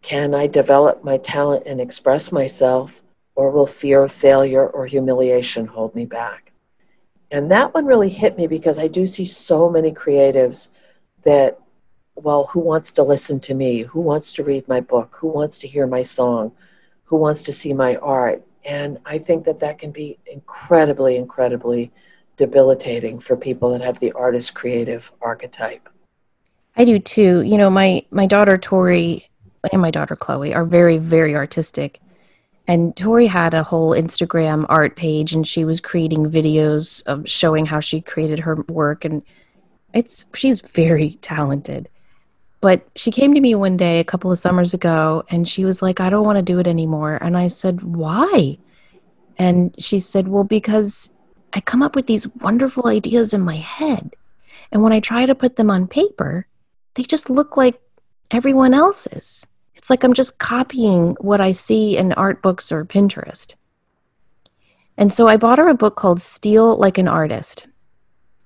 can 0.01 0.35
I 0.35 0.45
develop 0.45 1.03
my 1.03 1.17
talent 1.17 1.63
and 1.65 1.81
express 1.81 2.31
myself, 2.31 3.01
or 3.33 3.49
will 3.49 3.65
fear 3.65 4.03
of 4.03 4.11
failure 4.11 4.67
or 4.67 4.85
humiliation 4.85 5.65
hold 5.65 5.95
me 5.95 6.05
back? 6.05 6.51
And 7.31 7.49
that 7.49 7.73
one 7.73 7.87
really 7.87 8.09
hit 8.09 8.37
me 8.37 8.45
because 8.45 8.77
I 8.77 8.87
do 8.87 9.07
see 9.07 9.25
so 9.25 9.67
many 9.67 9.91
creatives 9.91 10.69
that, 11.23 11.59
well, 12.13 12.45
who 12.51 12.59
wants 12.59 12.91
to 12.91 13.03
listen 13.03 13.39
to 13.39 13.55
me? 13.55 13.81
Who 13.81 13.99
wants 13.99 14.31
to 14.33 14.43
read 14.43 14.67
my 14.67 14.79
book? 14.79 15.17
Who 15.19 15.29
wants 15.29 15.57
to 15.57 15.67
hear 15.67 15.87
my 15.87 16.03
song? 16.03 16.51
Who 17.05 17.17
wants 17.17 17.43
to 17.43 17.53
see 17.53 17.73
my 17.73 17.95
art? 17.97 18.45
And 18.63 18.99
I 19.05 19.19
think 19.19 19.45
that 19.45 19.59
that 19.59 19.79
can 19.79 19.91
be 19.91 20.17
incredibly, 20.25 21.17
incredibly 21.17 21.91
debilitating 22.37 23.19
for 23.19 23.37
people 23.37 23.71
that 23.71 23.81
have 23.81 23.99
the 23.99 24.11
artist 24.13 24.53
creative 24.53 25.11
archetype. 25.21 25.87
I 26.75 26.83
do 26.83 26.99
too. 26.99 27.41
You 27.41 27.57
know, 27.57 27.69
my 27.69 28.05
my 28.11 28.25
daughter 28.25 28.57
Tori 28.57 29.25
and 29.71 29.81
my 29.81 29.91
daughter 29.91 30.15
Chloe 30.15 30.53
are 30.53 30.65
very, 30.65 30.97
very 30.97 31.35
artistic. 31.35 31.99
And 32.67 32.95
Tori 32.95 33.27
had 33.27 33.53
a 33.53 33.63
whole 33.63 33.91
Instagram 33.91 34.65
art 34.69 34.95
page 34.95 35.33
and 35.33 35.47
she 35.47 35.65
was 35.65 35.79
creating 35.79 36.31
videos 36.31 37.05
of 37.05 37.29
showing 37.29 37.65
how 37.65 37.79
she 37.79 38.01
created 38.01 38.39
her 38.39 38.55
work 38.67 39.05
and 39.05 39.21
it's 39.93 40.25
she's 40.33 40.61
very 40.61 41.13
talented. 41.21 41.87
But 42.65 42.81
she 42.95 43.11
came 43.11 43.35
to 43.35 43.41
me 43.41 43.53
one 43.53 43.77
day 43.77 43.99
a 43.99 44.03
couple 44.03 44.31
of 44.31 44.39
summers 44.39 44.73
ago 44.73 45.23
and 45.29 45.47
she 45.47 45.65
was 45.65 45.83
like, 45.83 45.99
I 45.99 46.09
don't 46.09 46.25
want 46.25 46.37
to 46.37 46.41
do 46.41 46.57
it 46.57 46.65
anymore. 46.65 47.19
And 47.21 47.37
I 47.37 47.45
said, 47.47 47.83
Why? 47.83 48.57
And 49.37 49.75
she 49.77 49.99
said, 49.99 50.29
Well, 50.29 50.45
because 50.45 51.13
I 51.53 51.59
come 51.59 51.83
up 51.83 51.95
with 51.95 52.07
these 52.07 52.27
wonderful 52.37 52.87
ideas 52.87 53.35
in 53.35 53.41
my 53.41 53.57
head. 53.57 54.15
And 54.71 54.81
when 54.81 54.93
I 54.93 54.99
try 54.99 55.27
to 55.27 55.35
put 55.35 55.57
them 55.57 55.69
on 55.69 55.85
paper, 55.85 56.47
they 56.95 57.03
just 57.03 57.29
look 57.29 57.55
like 57.55 57.79
everyone 58.31 58.73
else's. 58.73 59.45
It's 59.75 59.91
like 59.91 60.03
I'm 60.03 60.15
just 60.15 60.39
copying 60.39 61.15
what 61.19 61.41
I 61.41 61.51
see 61.51 61.95
in 61.95 62.13
art 62.13 62.41
books 62.41 62.71
or 62.71 62.83
Pinterest. 62.83 63.53
And 64.97 65.13
so 65.13 65.27
I 65.27 65.37
bought 65.37 65.59
her 65.59 65.67
a 65.67 65.75
book 65.75 65.97
called 65.97 66.19
Steal 66.19 66.75
Like 66.77 66.97
an 66.97 67.07
Artist. 67.07 67.67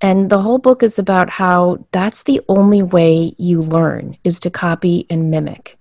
And 0.01 0.29
the 0.29 0.41
whole 0.41 0.59
book 0.59 0.81
is 0.81 0.97
about 0.97 1.29
how 1.29 1.85
that's 1.91 2.23
the 2.23 2.41
only 2.47 2.81
way 2.81 3.33
you 3.37 3.61
learn 3.61 4.17
is 4.23 4.39
to 4.41 4.49
copy 4.49 5.05
and 5.09 5.29
mimic. 5.29 5.77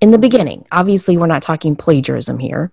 In 0.00 0.10
the 0.10 0.18
beginning, 0.18 0.66
obviously, 0.72 1.16
we're 1.16 1.26
not 1.26 1.42
talking 1.42 1.76
plagiarism 1.76 2.38
here, 2.38 2.72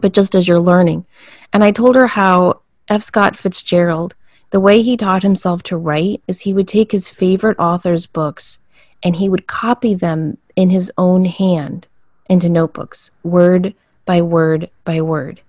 but 0.00 0.12
just 0.12 0.34
as 0.34 0.46
you're 0.46 0.60
learning. 0.60 1.06
And 1.52 1.64
I 1.64 1.70
told 1.70 1.96
her 1.96 2.06
how 2.06 2.60
F. 2.88 3.02
Scott 3.02 3.36
Fitzgerald, 3.36 4.14
the 4.50 4.60
way 4.60 4.82
he 4.82 4.96
taught 4.96 5.22
himself 5.22 5.62
to 5.64 5.76
write 5.76 6.22
is 6.26 6.40
he 6.40 6.52
would 6.52 6.68
take 6.68 6.92
his 6.92 7.08
favorite 7.08 7.58
author's 7.58 8.06
books 8.06 8.58
and 9.02 9.16
he 9.16 9.28
would 9.28 9.46
copy 9.46 9.94
them 9.94 10.36
in 10.56 10.68
his 10.68 10.92
own 10.98 11.24
hand 11.24 11.86
into 12.28 12.48
notebooks, 12.48 13.10
word 13.22 13.74
by 14.04 14.20
word 14.20 14.68
by 14.84 15.00
word, 15.00 15.40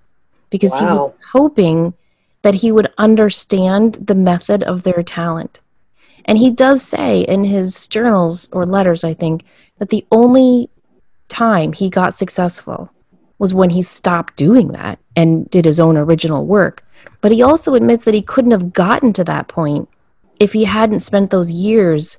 because 0.50 0.72
wow. 0.72 0.80
he 0.80 0.86
was 0.86 1.14
hoping 1.32 1.94
that 2.44 2.56
he 2.56 2.72
would 2.72 2.94
understand 2.98 3.96
the 3.96 4.16
method 4.16 4.64
of 4.64 4.84
their 4.84 5.02
talent. 5.02 5.60
And 6.26 6.38
he 6.38 6.52
does 6.52 6.82
say 6.82 7.22
in 7.22 7.44
his 7.44 7.88
journals 7.88 8.50
or 8.54 8.66
letters, 8.66 9.04
I 9.04 9.14
think, 9.14 9.44
that 9.80 9.90
the 9.90 10.06
only 10.12 10.70
time 11.28 11.74
he 11.74 11.90
got 11.90 12.14
successful 12.14 12.92
was 13.40 13.54
when 13.54 13.72
he 13.72 13.82
stopped 13.82 14.36
doing 14.36 14.70
that 14.70 15.00
and 15.16 15.50
did 15.50 15.66
his 15.66 15.80
own 15.80 15.98
original 15.98 16.46
work. 16.46 16.86
But 17.22 17.32
he 17.32 17.42
also 17.42 17.74
admits 17.74 18.06
that 18.06 18.14
he 18.14 18.22
couldn't 18.22 18.52
have 18.52 18.72
gotten 18.72 19.12
to 19.14 19.24
that 19.24 19.48
point 19.48 19.90
if 20.40 20.54
he 20.54 20.66
hadn't 20.66 21.00
spent 21.00 21.30
those 21.30 21.52
years 21.52 22.18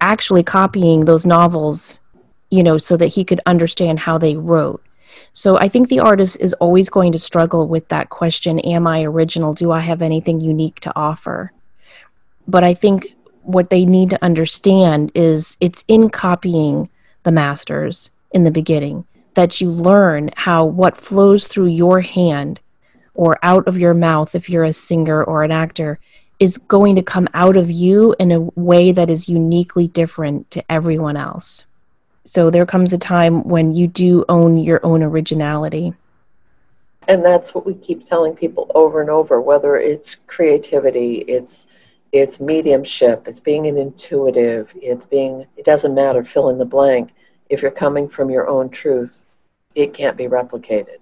actually 0.00 0.42
copying 0.42 1.04
those 1.04 1.26
novels, 1.26 2.00
you 2.50 2.62
know, 2.62 2.78
so 2.78 2.96
that 2.96 3.08
he 3.08 3.24
could 3.24 3.40
understand 3.46 3.98
how 4.00 4.18
they 4.18 4.36
wrote. 4.36 4.82
So 5.32 5.58
I 5.58 5.68
think 5.68 5.88
the 5.88 6.00
artist 6.00 6.40
is 6.40 6.52
always 6.54 6.90
going 6.90 7.12
to 7.12 7.18
struggle 7.18 7.68
with 7.68 7.88
that 7.88 8.10
question 8.10 8.58
Am 8.60 8.86
I 8.86 9.02
original? 9.02 9.54
Do 9.54 9.70
I 9.72 9.80
have 9.80 10.02
anything 10.02 10.40
unique 10.40 10.80
to 10.80 10.92
offer? 10.96 11.52
But 12.48 12.64
I 12.64 12.74
think 12.74 13.14
what 13.42 13.70
they 13.70 13.84
need 13.84 14.10
to 14.10 14.24
understand 14.24 15.12
is 15.14 15.56
it's 15.60 15.84
in 15.88 16.10
copying 16.10 16.88
the 17.22 17.32
masters 17.32 18.10
in 18.32 18.44
the 18.44 18.50
beginning 18.50 19.04
that 19.34 19.60
you 19.60 19.70
learn 19.70 20.30
how 20.36 20.64
what 20.64 20.96
flows 20.96 21.46
through 21.46 21.66
your 21.66 22.00
hand 22.00 22.60
or 23.14 23.38
out 23.42 23.66
of 23.66 23.78
your 23.78 23.94
mouth 23.94 24.34
if 24.34 24.48
you're 24.48 24.64
a 24.64 24.72
singer 24.72 25.22
or 25.24 25.42
an 25.42 25.50
actor 25.50 25.98
is 26.38 26.58
going 26.58 26.96
to 26.96 27.02
come 27.02 27.28
out 27.34 27.56
of 27.56 27.70
you 27.70 28.14
in 28.18 28.32
a 28.32 28.40
way 28.56 28.90
that 28.92 29.08
is 29.08 29.28
uniquely 29.28 29.86
different 29.86 30.50
to 30.50 30.64
everyone 30.70 31.16
else. 31.16 31.66
So 32.24 32.50
there 32.50 32.66
comes 32.66 32.92
a 32.92 32.98
time 32.98 33.42
when 33.44 33.72
you 33.72 33.86
do 33.86 34.24
own 34.28 34.58
your 34.58 34.84
own 34.84 35.02
originality. 35.02 35.94
And 37.08 37.24
that's 37.24 37.52
what 37.54 37.66
we 37.66 37.74
keep 37.74 38.06
telling 38.06 38.34
people 38.34 38.70
over 38.74 39.00
and 39.00 39.10
over, 39.10 39.40
whether 39.40 39.76
it's 39.76 40.16
creativity, 40.26 41.24
it's 41.28 41.66
it's 42.12 42.40
mediumship, 42.40 43.26
it's 43.26 43.40
being 43.40 43.66
an 43.66 43.78
intuitive, 43.78 44.72
it's 44.76 45.06
being 45.06 45.46
it 45.56 45.64
doesn't 45.64 45.94
matter, 45.94 46.22
fill 46.24 46.50
in 46.50 46.58
the 46.58 46.64
blank. 46.64 47.10
If 47.48 47.60
you're 47.62 47.70
coming 47.70 48.08
from 48.08 48.30
your 48.30 48.48
own 48.48 48.70
truth, 48.70 49.26
it 49.74 49.94
can't 49.94 50.16
be 50.16 50.24
replicated. 50.24 50.98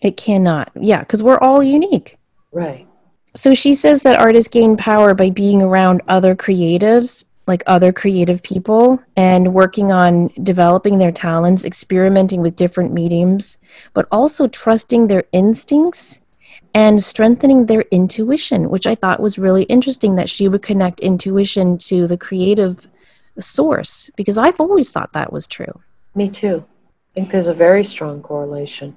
It 0.00 0.16
cannot. 0.16 0.70
Yeah, 0.74 1.00
because 1.00 1.22
we're 1.22 1.38
all 1.38 1.62
unique. 1.62 2.18
Right. 2.52 2.86
So 3.34 3.54
she 3.54 3.74
says 3.74 4.02
that 4.02 4.18
artists 4.18 4.48
gain 4.48 4.76
power 4.76 5.14
by 5.14 5.30
being 5.30 5.62
around 5.62 6.02
other 6.08 6.34
creatives, 6.34 7.24
like 7.48 7.64
other 7.66 7.92
creative 7.92 8.42
people, 8.42 9.02
and 9.16 9.52
working 9.52 9.90
on 9.90 10.30
developing 10.44 10.98
their 10.98 11.10
talents, 11.10 11.64
experimenting 11.64 12.40
with 12.42 12.54
different 12.54 12.92
mediums, 12.92 13.58
but 13.94 14.06
also 14.12 14.46
trusting 14.46 15.08
their 15.08 15.24
instincts 15.32 16.24
and 16.74 17.02
strengthening 17.02 17.66
their 17.66 17.84
intuition, 17.90 18.68
which 18.70 18.86
I 18.86 18.94
thought 18.94 19.20
was 19.20 19.38
really 19.38 19.64
interesting 19.64 20.14
that 20.14 20.28
she 20.28 20.46
would 20.46 20.62
connect 20.62 21.00
intuition 21.00 21.78
to 21.78 22.06
the 22.06 22.18
creative 22.18 22.86
source, 23.40 24.10
because 24.16 24.38
I've 24.38 24.60
always 24.60 24.90
thought 24.90 25.12
that 25.14 25.32
was 25.32 25.46
true. 25.46 25.80
Me 26.14 26.28
too. 26.28 26.64
I 27.10 27.14
think 27.14 27.30
there's 27.30 27.46
a 27.46 27.54
very 27.54 27.82
strong 27.82 28.22
correlation. 28.22 28.94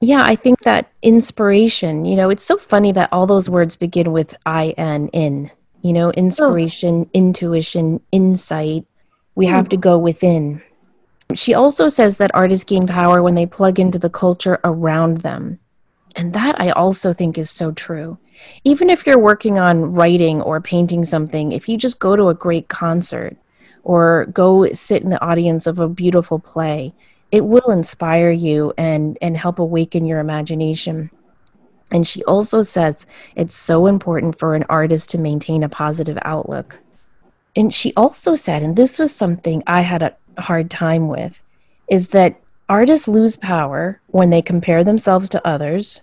Yeah, 0.00 0.22
I 0.22 0.36
think 0.36 0.60
that 0.60 0.92
inspiration, 1.02 2.04
you 2.04 2.14
know, 2.14 2.30
it's 2.30 2.44
so 2.44 2.56
funny 2.56 2.92
that 2.92 3.12
all 3.12 3.26
those 3.26 3.50
words 3.50 3.74
begin 3.74 4.12
with 4.12 4.36
I 4.46 4.74
N 4.76 5.08
in, 5.08 5.50
you 5.82 5.92
know, 5.92 6.10
inspiration, 6.12 7.04
oh. 7.06 7.10
intuition, 7.12 8.00
insight. 8.12 8.86
We 9.34 9.46
mm. 9.46 9.50
have 9.50 9.68
to 9.70 9.76
go 9.76 9.98
within. 9.98 10.62
She 11.34 11.54
also 11.54 11.88
says 11.88 12.16
that 12.16 12.30
artists 12.34 12.64
gain 12.64 12.86
power 12.86 13.22
when 13.22 13.34
they 13.34 13.46
plug 13.46 13.78
into 13.78 13.98
the 13.98 14.10
culture 14.10 14.58
around 14.64 15.18
them. 15.18 15.58
And 16.16 16.32
that 16.32 16.60
I 16.60 16.70
also 16.70 17.12
think 17.12 17.38
is 17.38 17.50
so 17.50 17.70
true. 17.72 18.18
Even 18.64 18.88
if 18.88 19.06
you're 19.06 19.18
working 19.18 19.58
on 19.58 19.92
writing 19.92 20.40
or 20.40 20.60
painting 20.60 21.04
something, 21.04 21.52
if 21.52 21.68
you 21.68 21.76
just 21.76 22.00
go 22.00 22.16
to 22.16 22.28
a 22.28 22.34
great 22.34 22.68
concert 22.68 23.36
or 23.84 24.26
go 24.26 24.72
sit 24.72 25.02
in 25.02 25.10
the 25.10 25.22
audience 25.22 25.66
of 25.66 25.78
a 25.78 25.88
beautiful 25.88 26.38
play, 26.38 26.94
it 27.30 27.44
will 27.44 27.70
inspire 27.70 28.30
you 28.30 28.72
and 28.78 29.18
and 29.20 29.36
help 29.36 29.58
awaken 29.58 30.04
your 30.04 30.18
imagination 30.18 31.10
and 31.90 32.06
she 32.06 32.22
also 32.24 32.62
says 32.62 33.06
it's 33.36 33.56
so 33.56 33.86
important 33.86 34.38
for 34.38 34.54
an 34.54 34.64
artist 34.68 35.10
to 35.10 35.18
maintain 35.18 35.62
a 35.62 35.68
positive 35.68 36.18
outlook. 36.22 36.78
And 37.56 37.72
she 37.72 37.92
also 37.96 38.34
said 38.34 38.62
and 38.62 38.76
this 38.76 38.98
was 38.98 39.14
something 39.14 39.62
i 39.66 39.80
had 39.80 40.02
a 40.02 40.16
hard 40.38 40.70
time 40.70 41.08
with 41.08 41.40
is 41.88 42.08
that 42.08 42.40
artists 42.68 43.08
lose 43.08 43.36
power 43.36 44.00
when 44.08 44.30
they 44.30 44.42
compare 44.42 44.84
themselves 44.84 45.28
to 45.30 45.46
others 45.46 46.02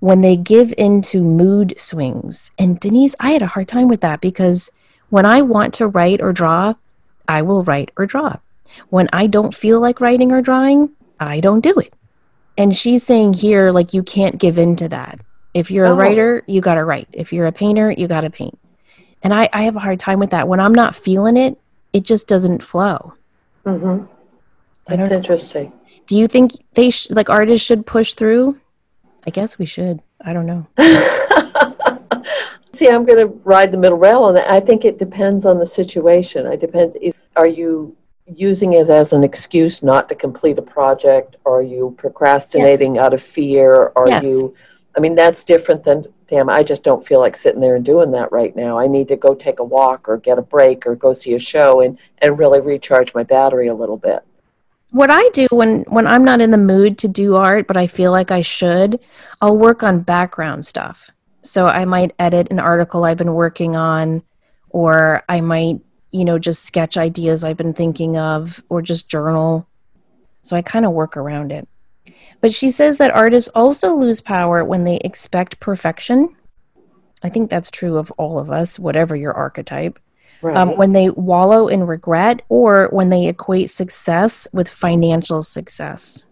when 0.00 0.20
they 0.20 0.36
give 0.36 0.72
in 0.78 1.02
to 1.02 1.22
mood 1.22 1.74
swings. 1.76 2.50
And 2.58 2.80
denise 2.80 3.14
i 3.20 3.32
had 3.32 3.42
a 3.42 3.46
hard 3.46 3.68
time 3.68 3.88
with 3.88 4.00
that 4.00 4.20
because 4.20 4.70
when 5.10 5.26
i 5.26 5.42
want 5.42 5.74
to 5.74 5.86
write 5.86 6.20
or 6.20 6.32
draw 6.32 6.74
i 7.28 7.42
will 7.42 7.62
write 7.64 7.90
or 7.96 8.06
draw. 8.06 8.36
When 8.90 9.08
I 9.12 9.26
don't 9.26 9.54
feel 9.54 9.80
like 9.80 10.00
writing 10.00 10.32
or 10.32 10.42
drawing, 10.42 10.90
I 11.18 11.40
don't 11.40 11.60
do 11.60 11.74
it. 11.78 11.92
And 12.58 12.76
she's 12.76 13.04
saying 13.04 13.34
here, 13.34 13.70
like, 13.70 13.94
you 13.94 14.02
can't 14.02 14.36
give 14.36 14.58
in 14.58 14.74
to 14.76 14.88
that. 14.88 15.20
If 15.54 15.70
you're 15.70 15.86
a 15.86 15.92
oh. 15.92 15.96
writer, 15.96 16.42
you 16.46 16.60
got 16.60 16.74
to 16.74 16.84
write. 16.84 17.08
If 17.12 17.32
you're 17.32 17.46
a 17.46 17.52
painter, 17.52 17.92
you 17.92 18.08
got 18.08 18.22
to 18.22 18.30
paint. 18.30 18.58
And 19.22 19.32
I, 19.32 19.48
I 19.52 19.62
have 19.62 19.76
a 19.76 19.80
hard 19.80 20.00
time 20.00 20.18
with 20.18 20.30
that. 20.30 20.48
When 20.48 20.60
I'm 20.60 20.74
not 20.74 20.94
feeling 20.94 21.36
it, 21.36 21.56
it 21.92 22.02
just 22.02 22.26
doesn't 22.26 22.62
flow. 22.62 23.14
Mm-hmm. 23.64 24.04
That's 24.86 25.10
interesting. 25.10 25.72
Do 26.06 26.16
you 26.16 26.26
think 26.26 26.52
they 26.74 26.90
sh- 26.90 27.10
like 27.10 27.30
artists 27.30 27.66
should 27.66 27.86
push 27.86 28.14
through? 28.14 28.58
I 29.26 29.30
guess 29.30 29.58
we 29.58 29.66
should. 29.66 30.00
I 30.20 30.32
don't 30.32 30.46
know. 30.46 30.66
See, 32.72 32.88
I'm 32.88 33.04
going 33.04 33.18
to 33.18 33.26
ride 33.44 33.72
the 33.72 33.78
middle 33.78 33.98
rail 33.98 34.22
on 34.24 34.34
that. 34.34 34.50
I 34.50 34.60
think 34.60 34.84
it 34.84 34.98
depends 34.98 35.44
on 35.46 35.58
the 35.58 35.66
situation. 35.66 36.46
It 36.46 36.60
depends. 36.60 36.96
If, 37.00 37.14
are 37.36 37.46
you 37.46 37.96
using 38.34 38.74
it 38.74 38.88
as 38.90 39.12
an 39.12 39.24
excuse 39.24 39.82
not 39.82 40.08
to 40.08 40.14
complete 40.14 40.58
a 40.58 40.62
project? 40.62 41.36
Are 41.46 41.62
you 41.62 41.94
procrastinating 41.98 42.96
yes. 42.96 43.02
out 43.02 43.14
of 43.14 43.22
fear? 43.22 43.92
Are 43.96 44.08
yes. 44.08 44.24
you 44.24 44.54
I 44.98 45.00
mean, 45.00 45.14
that's 45.14 45.44
different 45.44 45.84
than, 45.84 46.06
damn, 46.26 46.48
I 46.48 46.64
just 46.64 46.82
don't 46.82 47.06
feel 47.06 47.20
like 47.20 47.36
sitting 47.36 47.60
there 47.60 47.76
and 47.76 47.84
doing 47.84 48.10
that 48.10 48.32
right 48.32 48.54
now. 48.56 48.80
I 48.80 48.88
need 48.88 49.06
to 49.08 49.16
go 49.16 49.32
take 49.32 49.60
a 49.60 49.64
walk 49.64 50.08
or 50.08 50.16
get 50.16 50.38
a 50.38 50.42
break 50.42 50.88
or 50.88 50.96
go 50.96 51.12
see 51.12 51.34
a 51.34 51.38
show 51.38 51.82
and, 51.82 51.96
and 52.18 52.36
really 52.36 52.60
recharge 52.60 53.14
my 53.14 53.22
battery 53.22 53.68
a 53.68 53.74
little 53.74 53.96
bit. 53.96 54.24
What 54.90 55.08
I 55.08 55.28
do 55.28 55.46
when, 55.52 55.82
when 55.82 56.08
I'm 56.08 56.24
not 56.24 56.40
in 56.40 56.50
the 56.50 56.58
mood 56.58 56.98
to 56.98 57.08
do 57.08 57.36
art, 57.36 57.68
but 57.68 57.76
I 57.76 57.86
feel 57.86 58.10
like 58.10 58.32
I 58.32 58.42
should, 58.42 58.98
I'll 59.40 59.56
work 59.56 59.84
on 59.84 60.00
background 60.00 60.66
stuff. 60.66 61.10
So 61.42 61.66
I 61.66 61.84
might 61.84 62.12
edit 62.18 62.48
an 62.50 62.58
article 62.58 63.04
I've 63.04 63.18
been 63.18 63.34
working 63.34 63.76
on, 63.76 64.24
or 64.70 65.22
I 65.28 65.40
might, 65.42 65.78
you 66.10 66.24
know, 66.24 66.38
just 66.38 66.64
sketch 66.64 66.96
ideas 66.96 67.44
I've 67.44 67.56
been 67.56 67.74
thinking 67.74 68.16
of, 68.16 68.62
or 68.68 68.82
just 68.82 69.10
journal. 69.10 69.66
So 70.42 70.56
I 70.56 70.62
kind 70.62 70.86
of 70.86 70.92
work 70.92 71.16
around 71.16 71.52
it. 71.52 71.68
But 72.40 72.54
she 72.54 72.70
says 72.70 72.98
that 72.98 73.14
artists 73.14 73.50
also 73.54 73.94
lose 73.94 74.20
power 74.20 74.64
when 74.64 74.84
they 74.84 74.96
expect 74.98 75.60
perfection. 75.60 76.34
I 77.22 77.28
think 77.28 77.50
that's 77.50 77.70
true 77.70 77.98
of 77.98 78.10
all 78.12 78.38
of 78.38 78.50
us, 78.50 78.78
whatever 78.78 79.16
your 79.16 79.32
archetype. 79.32 79.98
Um, 80.40 80.48
right. 80.48 80.56
Um, 80.56 80.76
when 80.76 80.92
they 80.92 81.10
wallow 81.10 81.66
in 81.66 81.84
regret 81.84 82.42
or 82.48 82.88
when 82.92 83.08
they 83.08 83.26
equate 83.26 83.70
success 83.70 84.46
with 84.52 84.68
financial 84.68 85.42
success. 85.42 86.26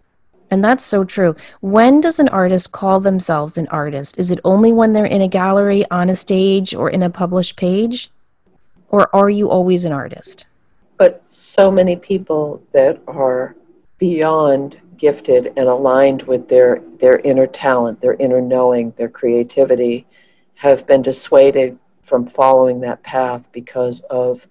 And 0.49 0.65
that's 0.65 0.85
so 0.85 1.03
true. 1.03 1.35
When 1.61 2.01
does 2.01 2.21
an 2.21 2.29
artist 2.29 2.71
call 2.71 3.01
themselves 3.01 3.59
an 3.59 3.67
artist? 3.69 4.17
Is 4.17 4.31
it 4.31 4.39
only 4.45 4.73
when 4.73 4.93
they're 4.93 5.05
in 5.05 5.23
a 5.23 5.29
gallery, 5.29 5.85
on 5.91 6.09
a 6.09 6.15
stage, 6.15 6.73
or 6.73 6.89
in 6.89 7.03
a 7.03 7.11
published 7.11 7.57
page? 7.57 8.11
Or 8.89 9.15
are 9.15 9.31
you 9.31 9.51
always 9.51 9.85
an 9.85 9.93
artist? 9.93 10.47
But 10.99 11.27
so 11.27 11.71
many 11.71 11.97
people 11.97 12.63
that 12.73 13.01
are 13.07 13.57
beyond 13.99 14.81
gifted 14.97 15.53
and 15.57 15.69
aligned 15.69 16.23
with 16.23 16.49
their, 16.49 16.83
their 17.01 17.19
inner 17.21 17.47
talent, 17.47 18.01
their 18.01 18.15
inner 18.15 18.41
knowing, 18.41 18.93
their 18.97 19.09
creativity, 19.09 20.07
have 20.55 20.87
been 20.87 21.03
dissuaded 21.03 21.79
from 22.03 22.27
following 22.27 22.81
that 22.81 23.03
path 23.03 23.51
because 23.53 24.01
of 24.03 24.49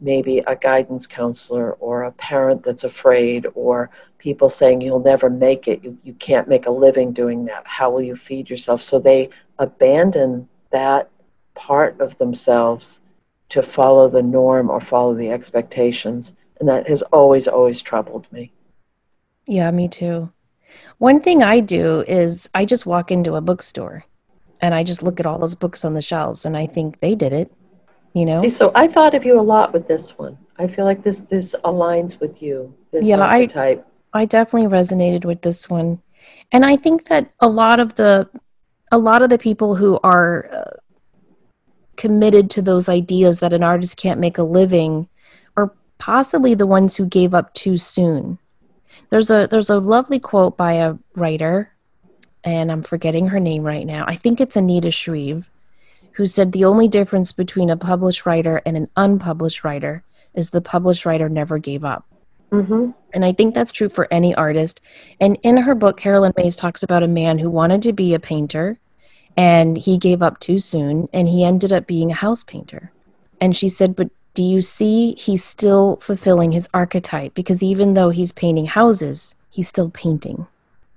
maybe 0.00 0.38
a 0.46 0.56
guidance 0.56 1.06
counselor 1.06 1.72
or 1.74 2.04
a 2.04 2.12
parent 2.12 2.62
that's 2.62 2.84
afraid 2.84 3.46
or 3.54 3.90
people 4.18 4.48
saying 4.48 4.80
you'll 4.80 4.98
never 4.98 5.28
make 5.30 5.68
it. 5.68 5.82
You, 5.84 5.98
you 6.02 6.14
can't 6.14 6.48
make 6.48 6.66
a 6.66 6.70
living 6.70 7.12
doing 7.12 7.44
that. 7.44 7.66
How 7.66 7.90
will 7.90 8.02
you 8.02 8.16
feed 8.16 8.48
yourself? 8.48 8.82
So 8.82 8.98
they 8.98 9.30
abandon 9.58 10.48
that 10.70 11.10
part 11.54 12.00
of 12.00 12.16
themselves 12.18 13.01
to 13.52 13.62
follow 13.62 14.08
the 14.08 14.22
norm 14.22 14.70
or 14.70 14.80
follow 14.80 15.14
the 15.14 15.30
expectations 15.30 16.32
and 16.58 16.68
that 16.68 16.88
has 16.88 17.02
always 17.02 17.46
always 17.48 17.80
troubled 17.80 18.26
me 18.32 18.52
yeah, 19.46 19.70
me 19.70 19.88
too. 19.88 20.32
One 20.98 21.20
thing 21.20 21.42
I 21.42 21.60
do 21.60 22.04
is 22.06 22.48
I 22.54 22.64
just 22.64 22.86
walk 22.86 23.10
into 23.10 23.34
a 23.34 23.40
bookstore 23.40 24.04
and 24.60 24.74
I 24.74 24.84
just 24.84 25.02
look 25.02 25.18
at 25.20 25.26
all 25.26 25.38
those 25.38 25.54
books 25.54 25.84
on 25.84 25.94
the 25.94 26.02
shelves 26.02 26.46
and 26.46 26.56
I 26.56 26.66
think 26.66 27.00
they 27.00 27.14
did 27.14 27.32
it. 27.32 27.52
You 28.14 28.26
know? 28.26 28.36
See, 28.36 28.50
so 28.50 28.72
I 28.74 28.86
thought 28.86 29.14
of 29.14 29.24
you 29.24 29.38
a 29.38 29.42
lot 29.42 29.72
with 29.72 29.88
this 29.88 30.16
one. 30.18 30.38
I 30.58 30.66
feel 30.66 30.84
like 30.84 31.02
this 31.02 31.20
this 31.20 31.56
aligns 31.64 32.20
with 32.20 32.42
you. 32.42 32.74
This 32.92 33.06
yeah, 33.06 33.18
archetype. 33.18 33.86
I 34.12 34.22
I 34.22 34.24
definitely 34.26 34.68
resonated 34.68 35.24
with 35.24 35.42
this 35.42 35.68
one. 35.68 36.00
And 36.52 36.64
I 36.64 36.76
think 36.76 37.06
that 37.06 37.32
a 37.40 37.48
lot 37.48 37.80
of 37.80 37.94
the 37.96 38.28
a 38.92 38.98
lot 38.98 39.22
of 39.22 39.30
the 39.30 39.38
people 39.38 39.74
who 39.74 39.98
are 40.02 40.48
uh, 40.52 40.76
committed 41.96 42.50
to 42.50 42.62
those 42.62 42.88
ideas 42.88 43.40
that 43.40 43.52
an 43.52 43.62
artist 43.62 43.96
can't 43.96 44.20
make 44.20 44.38
a 44.38 44.42
living 44.42 45.08
are 45.56 45.72
possibly 45.98 46.54
the 46.54 46.66
ones 46.66 46.96
who 46.96 47.06
gave 47.06 47.34
up 47.34 47.52
too 47.54 47.76
soon 47.76 48.38
there's 49.12 49.30
a 49.30 49.46
there's 49.46 49.68
a 49.68 49.78
lovely 49.78 50.18
quote 50.18 50.56
by 50.56 50.72
a 50.72 50.94
writer, 51.16 51.70
and 52.44 52.72
I'm 52.72 52.82
forgetting 52.82 53.28
her 53.28 53.38
name 53.38 53.62
right 53.62 53.86
now. 53.86 54.06
I 54.08 54.16
think 54.16 54.40
it's 54.40 54.56
Anita 54.56 54.90
Shreve, 54.90 55.50
who 56.12 56.24
said 56.24 56.52
the 56.52 56.64
only 56.64 56.88
difference 56.88 57.30
between 57.30 57.68
a 57.68 57.76
published 57.76 58.24
writer 58.24 58.62
and 58.64 58.74
an 58.74 58.88
unpublished 58.96 59.64
writer 59.64 60.02
is 60.32 60.48
the 60.48 60.62
published 60.62 61.04
writer 61.04 61.28
never 61.28 61.58
gave 61.58 61.84
up. 61.84 62.06
Mm-hmm. 62.52 62.92
And 63.12 63.22
I 63.22 63.32
think 63.32 63.54
that's 63.54 63.70
true 63.70 63.90
for 63.90 64.08
any 64.10 64.34
artist. 64.34 64.80
And 65.20 65.38
in 65.42 65.58
her 65.58 65.74
book, 65.74 65.98
Carolyn 65.98 66.32
Myss 66.38 66.56
talks 66.56 66.82
about 66.82 67.02
a 67.02 67.08
man 67.08 67.38
who 67.38 67.50
wanted 67.50 67.82
to 67.82 67.92
be 67.92 68.14
a 68.14 68.18
painter 68.18 68.78
and 69.36 69.76
he 69.76 69.98
gave 69.98 70.22
up 70.22 70.40
too 70.40 70.58
soon 70.58 71.08
and 71.12 71.28
he 71.28 71.44
ended 71.44 71.72
up 71.72 71.86
being 71.86 72.10
a 72.10 72.14
house 72.14 72.44
painter. 72.44 72.92
And 73.40 73.56
she 73.56 73.68
said, 73.68 73.96
But 73.96 74.10
do 74.34 74.42
you 74.42 74.60
see 74.60 75.14
he's 75.14 75.44
still 75.44 75.96
fulfilling 75.96 76.52
his 76.52 76.68
archetype? 76.72 77.34
Because 77.34 77.62
even 77.62 77.94
though 77.94 78.10
he's 78.10 78.32
painting 78.32 78.66
houses 78.66 79.36
he's 79.52 79.68
still 79.68 79.90
painting. 79.90 80.46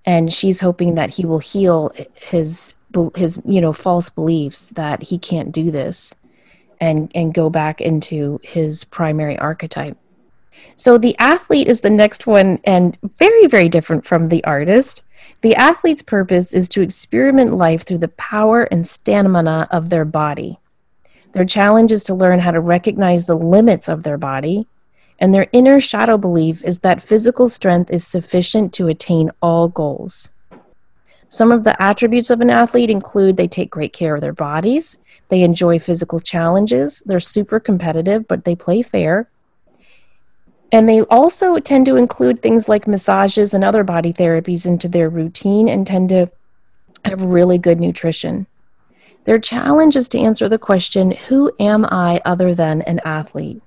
And 0.06 0.32
she's 0.32 0.62
hoping 0.62 0.95
that 0.95 1.12
he 1.12 1.26
will 1.26 1.39
heal 1.39 1.91
his 2.15 2.76
his 3.15 3.41
you 3.45 3.60
know 3.60 3.74
false 3.74 4.10
beliefs 4.10 4.69
that 4.69 5.04
he 5.04 5.17
can't 5.17 5.52
do 5.52 5.69
this 5.69 6.15
and 6.80 7.12
and 7.13 7.34
go 7.34 7.50
back 7.50 7.82
into 7.82 8.39
his 8.41 8.86
primary 8.86 9.38
archetype. 9.38 9.98
So 10.78 10.98
the 10.98 11.15
athlete 11.19 11.67
is 11.67 11.82
the 11.82 11.89
next 11.89 12.26
one 12.26 12.60
and 12.63 12.98
very 13.17 13.48
very 13.48 13.67
different 13.67 14.06
from 14.06 14.28
the 14.28 14.43
artist 14.45 15.04
the 15.41 15.56
athlete's 15.56 16.02
purpose 16.02 16.54
is 16.54 16.67
to 16.69 16.82
experiment 16.82 17.54
life 17.54 17.86
through 17.86 18.00
the 18.00 18.08
power 18.10 18.63
and 18.63 18.86
stamina 18.86 19.67
of 19.71 19.89
their 19.89 20.06
body 20.06 20.60
their 21.36 21.43
challenge 21.43 21.91
is 21.91 22.06
to 22.06 22.15
learn 22.15 22.39
how 22.39 22.52
to 22.52 22.62
recognize 22.62 23.26
the 23.26 23.36
limits 23.36 23.89
of 23.89 24.04
their 24.04 24.17
body, 24.17 24.67
and 25.19 25.34
their 25.34 25.48
inner 25.52 25.82
shadow 25.82 26.17
belief 26.17 26.63
is 26.63 26.80
that 26.80 27.02
physical 27.02 27.50
strength 27.50 27.91
is 27.91 28.08
sufficient 28.08 28.71
to 28.76 28.88
attain 28.88 29.32
all 29.41 29.67
goals. 29.67 30.32
Some 31.28 31.52
of 31.52 31.65
the 31.65 31.76
attributes 31.84 32.30
of 32.30 32.39
an 32.39 32.50
athlete 32.50 32.89
include 32.89 33.36
they 33.36 33.50
take 33.50 33.69
great 33.69 33.91
care 33.91 34.15
of 34.15 34.21
their 34.21 34.32
bodies, 34.32 35.00
they 35.28 35.41
enjoy 35.41 35.78
physical 35.78 36.21
challenges, 36.21 37.04
they're 37.06 37.19
super 37.19 37.60
competitive, 37.60 38.30
but 38.30 38.45
they 38.45 38.56
play 38.56 38.82
fair. 38.82 39.30
And 40.76 40.90
they 40.90 41.04
also 41.04 41.58
tend 41.58 41.86
to 41.86 41.96
include 41.96 42.40
things 42.40 42.68
like 42.68 42.86
massages 42.86 43.54
and 43.54 43.64
other 43.64 43.86
body 43.86 44.12
therapies 44.12 44.68
into 44.68 44.90
their 44.90 45.08
routine 45.08 45.70
and 45.70 45.88
tend 45.88 46.10
to 46.10 46.30
have 47.06 47.24
really 47.24 47.58
good 47.58 47.80
nutrition. 47.80 48.46
Their 49.24 49.40
challenge 49.40 49.96
is 49.96 50.10
to 50.10 50.20
answer 50.20 50.50
the 50.50 50.58
question 50.58 51.12
Who 51.30 51.50
am 51.62 51.86
I 51.86 52.20
other 52.26 52.54
than 52.54 52.82
an 52.82 53.00
athlete? 53.06 53.64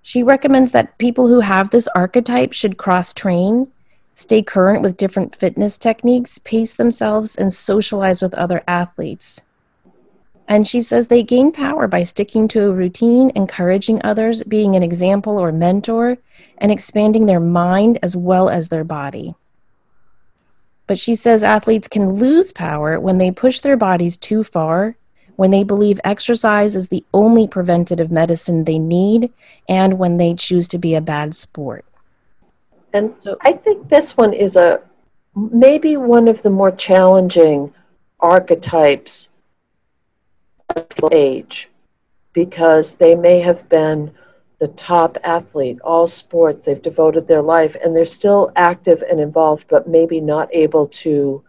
She 0.00 0.22
recommends 0.22 0.72
that 0.72 0.96
people 0.96 1.28
who 1.28 1.40
have 1.40 1.68
this 1.68 1.88
archetype 1.88 2.54
should 2.54 2.78
cross 2.78 3.12
train, 3.12 3.70
stay 4.14 4.42
current 4.42 4.80
with 4.80 4.96
different 4.96 5.36
fitness 5.36 5.76
techniques, 5.76 6.38
pace 6.38 6.72
themselves, 6.72 7.36
and 7.36 7.52
socialize 7.52 8.22
with 8.22 8.32
other 8.32 8.62
athletes. 8.66 9.46
And 10.48 10.66
she 10.66 10.80
says 10.80 11.06
they 11.06 11.22
gain 11.22 11.52
power 11.52 11.86
by 11.86 12.04
sticking 12.04 12.48
to 12.48 12.62
a 12.62 12.72
routine, 12.72 13.30
encouraging 13.34 14.00
others, 14.02 14.42
being 14.44 14.74
an 14.74 14.82
example 14.82 15.38
or 15.38 15.52
mentor, 15.52 16.16
and 16.56 16.72
expanding 16.72 17.26
their 17.26 17.38
mind 17.38 17.98
as 18.02 18.16
well 18.16 18.48
as 18.48 18.68
their 18.68 18.82
body. 18.82 19.34
But 20.86 20.98
she 20.98 21.14
says 21.14 21.44
athletes 21.44 21.86
can 21.86 22.14
lose 22.14 22.50
power 22.50 22.98
when 22.98 23.18
they 23.18 23.30
push 23.30 23.60
their 23.60 23.76
bodies 23.76 24.16
too 24.16 24.42
far, 24.42 24.96
when 25.36 25.50
they 25.50 25.62
believe 25.64 26.00
exercise 26.02 26.74
is 26.74 26.88
the 26.88 27.04
only 27.12 27.46
preventative 27.46 28.10
medicine 28.10 28.64
they 28.64 28.78
need, 28.78 29.30
and 29.68 29.98
when 29.98 30.16
they 30.16 30.34
choose 30.34 30.66
to 30.68 30.78
be 30.78 30.94
a 30.94 31.02
bad 31.02 31.34
sport. 31.34 31.84
And 32.94 33.14
so, 33.18 33.36
I 33.42 33.52
think 33.52 33.90
this 33.90 34.16
one 34.16 34.32
is 34.32 34.56
a 34.56 34.80
maybe 35.36 35.98
one 35.98 36.26
of 36.26 36.40
the 36.40 36.50
more 36.50 36.70
challenging 36.70 37.72
archetypes 38.18 39.28
age 41.12 41.68
because 42.32 42.94
they 42.94 43.14
may 43.14 43.40
have 43.40 43.68
been 43.68 44.12
the 44.58 44.68
top 44.68 45.16
athlete, 45.22 45.78
all 45.82 46.06
sports, 46.06 46.64
they've 46.64 46.82
devoted 46.82 47.26
their 47.26 47.42
life, 47.42 47.76
and 47.82 47.94
they're 47.94 48.04
still 48.04 48.50
active 48.56 49.02
and 49.08 49.20
involved, 49.20 49.66
but 49.68 49.88
maybe 49.88 50.20
not 50.20 50.48
able 50.52 50.88
to 50.88 51.42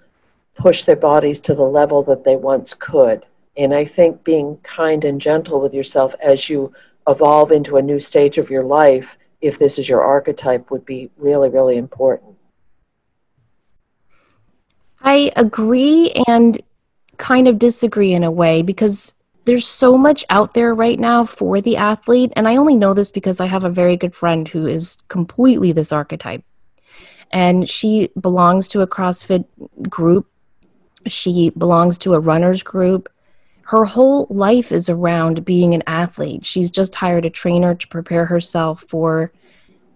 push 0.55 0.83
their 0.83 0.95
bodies 0.95 1.39
to 1.39 1.55
the 1.55 1.63
level 1.63 2.03
that 2.03 2.23
they 2.23 2.35
once 2.35 2.73
could. 2.73 3.25
And 3.57 3.73
I 3.73 3.85
think 3.85 4.23
being 4.23 4.57
kind 4.57 5.03
and 5.05 5.19
gentle 5.19 5.59
with 5.59 5.73
yourself 5.73 6.13
as 6.23 6.49
you 6.49 6.71
evolve 7.07 7.51
into 7.51 7.77
a 7.77 7.81
new 7.81 7.99
stage 7.99 8.37
of 8.37 8.49
your 8.49 8.63
life, 8.63 9.17
if 9.41 9.57
this 9.57 9.79
is 9.79 9.89
your 9.89 10.01
archetype, 10.01 10.69
would 10.69 10.85
be 10.85 11.09
really, 11.17 11.49
really 11.49 11.77
important. 11.77 12.35
I 15.01 15.31
agree 15.35 16.11
and 16.27 16.59
kind 17.19 17.47
of 17.47 17.59
disagree 17.59 18.13
in 18.13 18.23
a 18.23 18.31
way 18.31 18.63
because 18.63 19.13
there's 19.45 19.67
so 19.67 19.97
much 19.97 20.25
out 20.29 20.53
there 20.53 20.73
right 20.73 20.99
now 20.99 21.23
for 21.23 21.61
the 21.61 21.77
athlete. 21.77 22.33
And 22.35 22.47
I 22.47 22.55
only 22.55 22.75
know 22.75 22.93
this 22.93 23.11
because 23.11 23.39
I 23.39 23.45
have 23.45 23.63
a 23.63 23.69
very 23.69 23.97
good 23.97 24.15
friend 24.15 24.47
who 24.47 24.65
is 24.65 24.97
completely 25.07 25.71
this 25.71 25.91
archetype. 25.91 26.43
And 27.31 27.69
she 27.69 28.09
belongs 28.19 28.67
to 28.69 28.81
a 28.81 28.87
CrossFit 28.87 29.45
group, 29.89 30.27
she 31.07 31.51
belongs 31.51 31.97
to 31.99 32.13
a 32.13 32.19
runner's 32.19 32.63
group. 32.63 33.09
Her 33.63 33.85
whole 33.85 34.25
life 34.29 34.71
is 34.71 34.89
around 34.89 35.45
being 35.45 35.73
an 35.73 35.83
athlete. 35.85 36.43
She's 36.43 36.71
just 36.71 36.95
hired 36.95 37.25
a 37.25 37.29
trainer 37.29 37.75
to 37.75 37.87
prepare 37.87 38.25
herself 38.25 38.83
for 38.87 39.31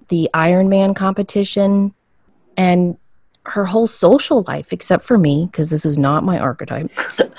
the 0.10 0.30
Ironman 0.34 0.96
competition. 0.96 1.94
And 2.56 2.98
her 3.46 3.66
whole 3.66 3.88
social 3.88 4.44
life, 4.48 4.72
except 4.72 5.04
for 5.04 5.18
me, 5.18 5.48
because 5.52 5.70
this 5.70 5.86
is 5.86 5.98
not 5.98 6.24
my 6.24 6.40
archetype, 6.40 6.90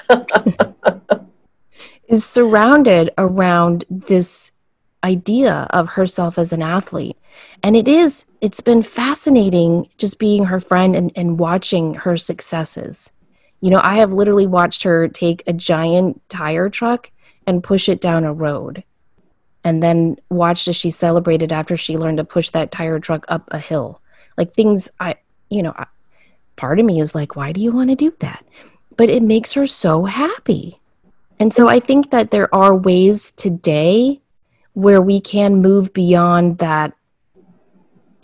is 2.08 2.24
surrounded 2.24 3.10
around 3.16 3.84
this 3.88 4.52
idea 5.02 5.66
of 5.70 5.90
herself 5.90 6.38
as 6.38 6.52
an 6.52 6.62
athlete. 6.62 7.16
And 7.62 7.76
it 7.76 7.88
is, 7.88 8.30
it's 8.40 8.60
been 8.60 8.82
fascinating 8.82 9.88
just 9.98 10.18
being 10.18 10.44
her 10.44 10.60
friend 10.60 10.94
and, 10.94 11.12
and 11.16 11.38
watching 11.38 11.94
her 11.94 12.16
successes. 12.16 13.12
You 13.60 13.70
know, 13.70 13.80
I 13.82 13.94
have 13.94 14.12
literally 14.12 14.46
watched 14.46 14.82
her 14.82 15.08
take 15.08 15.42
a 15.46 15.52
giant 15.52 16.20
tire 16.28 16.68
truck 16.68 17.10
and 17.46 17.64
push 17.64 17.88
it 17.88 18.00
down 18.00 18.24
a 18.24 18.32
road. 18.32 18.84
And 19.66 19.82
then 19.82 20.16
watched 20.28 20.68
as 20.68 20.76
she 20.76 20.90
celebrated 20.90 21.50
after 21.50 21.76
she 21.76 21.96
learned 21.96 22.18
to 22.18 22.24
push 22.24 22.50
that 22.50 22.70
tire 22.70 22.98
truck 22.98 23.24
up 23.28 23.48
a 23.50 23.58
hill. 23.58 24.02
Like 24.36 24.52
things 24.52 24.90
I, 25.00 25.16
you 25.48 25.62
know, 25.62 25.74
part 26.56 26.78
of 26.78 26.86
me 26.86 27.00
is 27.00 27.14
like, 27.14 27.36
why 27.36 27.52
do 27.52 27.60
you 27.60 27.72
want 27.72 27.90
to 27.90 27.96
do 27.96 28.12
that? 28.20 28.44
But 28.96 29.08
it 29.08 29.22
makes 29.22 29.52
her 29.54 29.66
so 29.66 30.04
happy. 30.04 30.80
And 31.40 31.52
so 31.52 31.68
I 31.68 31.80
think 31.80 32.10
that 32.10 32.30
there 32.30 32.52
are 32.54 32.76
ways 32.76 33.32
today 33.32 34.20
where 34.74 35.00
we 35.00 35.20
can 35.20 35.62
move 35.62 35.92
beyond 35.92 36.58
that. 36.58 36.94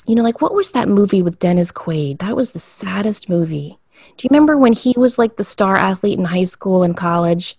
You 0.06 0.14
know, 0.14 0.22
like 0.22 0.40
what 0.40 0.54
was 0.54 0.70
that 0.70 0.88
movie 0.88 1.22
with 1.22 1.38
Dennis 1.38 1.72
Quaid? 1.72 2.18
That 2.18 2.36
was 2.36 2.52
the 2.52 2.58
saddest 2.58 3.28
movie. 3.28 3.78
Do 4.16 4.24
you 4.24 4.28
remember 4.30 4.56
when 4.56 4.72
he 4.72 4.94
was 4.96 5.18
like 5.18 5.36
the 5.36 5.44
star 5.44 5.76
athlete 5.76 6.18
in 6.18 6.24
high 6.24 6.44
school 6.44 6.82
and 6.82 6.96
college? 6.96 7.56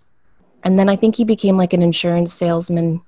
And 0.63 0.77
then 0.77 0.89
I 0.89 0.95
think 0.95 1.15
he 1.15 1.23
became 1.23 1.57
like 1.57 1.73
an 1.73 1.81
insurance 1.81 2.33
salesman. 2.33 3.01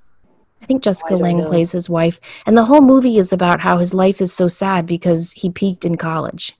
I 0.62 0.66
think 0.66 0.82
Jessica 0.82 1.14
I 1.14 1.18
Lange 1.18 1.40
know. 1.40 1.48
plays 1.48 1.72
his 1.72 1.90
wife. 1.90 2.20
And 2.46 2.58
the 2.58 2.66
whole 2.66 2.82
movie 2.82 3.18
is 3.18 3.34
about 3.34 3.60
how 3.62 3.78
his 3.78 3.94
life 3.94 4.22
is 4.22 4.32
so 4.34 4.48
sad 4.48 4.86
because 4.86 5.34
he 5.34 5.50
peaked 5.50 5.86
in 5.86 5.98
college. 5.98 6.58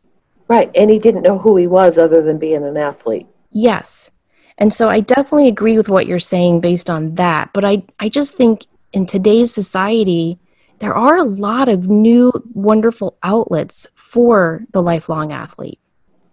Right. 0.48 0.70
And 0.76 0.90
he 0.90 1.00
didn't 1.00 1.24
know 1.24 1.38
who 1.38 1.58
he 1.58 1.68
was 1.68 1.98
other 1.98 2.22
than 2.22 2.38
being 2.38 2.64
an 2.64 2.78
athlete. 2.78 3.28
Yes. 3.52 4.12
And 4.58 4.74
so 4.74 4.90
I 4.90 5.00
definitely 5.00 5.48
agree 5.48 5.78
with 5.78 5.90
what 5.90 6.06
you're 6.06 6.20
saying 6.20 6.62
based 6.62 6.90
on 6.90 7.16
that. 7.16 7.52
But 7.54 7.66
I, 7.66 7.84
I 8.00 8.10
just 8.10 8.36
think 8.36 8.66
in 8.92 9.06
today's 9.06 9.54
society, 9.54 10.38
there 10.80 10.94
are 10.94 11.18
a 11.18 11.24
lot 11.24 11.70
of 11.70 11.88
new 11.88 12.32
wonderful 12.54 13.18
outlets 13.24 13.88
for 13.96 14.66
the 14.72 14.82
lifelong 14.82 15.32
athlete. 15.32 15.80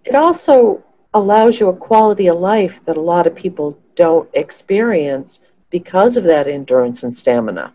It 0.04 0.14
also 0.14 0.82
allows 1.14 1.60
you 1.60 1.68
a 1.68 1.76
quality 1.76 2.28
of 2.28 2.38
life 2.38 2.80
that 2.84 2.96
a 2.96 3.00
lot 3.00 3.26
of 3.26 3.34
people 3.34 3.78
don't 3.94 4.28
experience 4.34 5.40
because 5.70 6.16
of 6.16 6.24
that 6.24 6.48
endurance 6.48 7.02
and 7.02 7.16
stamina. 7.16 7.72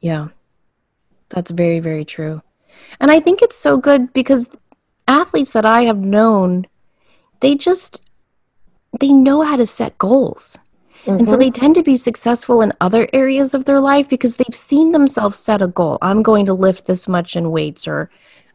Yeah, 0.00 0.28
that's 1.30 1.50
very, 1.50 1.80
very 1.80 2.04
true. 2.04 2.42
And 3.00 3.10
I 3.10 3.20
think 3.20 3.42
it's 3.42 3.56
so 3.56 3.76
good 3.76 4.12
because 4.12 4.50
athletes 5.06 5.52
that 5.52 5.64
I 5.64 5.82
have 5.82 5.98
known, 5.98 6.66
they 7.40 7.54
just 7.54 8.08
they 9.00 9.12
know 9.12 9.42
how 9.42 9.56
to 9.56 9.66
set 9.66 9.98
goals. 9.98 10.58
Mm-hmm. 11.04 11.18
And 11.18 11.28
so 11.28 11.34
mm-hmm. 11.34 11.40
they 11.40 11.50
tend 11.50 11.74
to 11.74 11.82
be 11.82 11.96
successful 11.96 12.62
in 12.62 12.72
other 12.80 13.08
areas 13.12 13.54
of 13.54 13.64
their 13.64 13.80
life 13.80 14.08
because 14.08 14.36
they've 14.36 14.54
seen 14.54 14.92
themselves 14.92 15.38
set 15.38 15.60
a 15.60 15.66
goal. 15.66 15.98
I'm 16.00 16.22
going 16.22 16.46
to 16.46 16.54
lift 16.54 16.86
this 16.86 17.06
much 17.08 17.36
in 17.36 17.50
weights, 17.50 17.86
or 17.86 18.10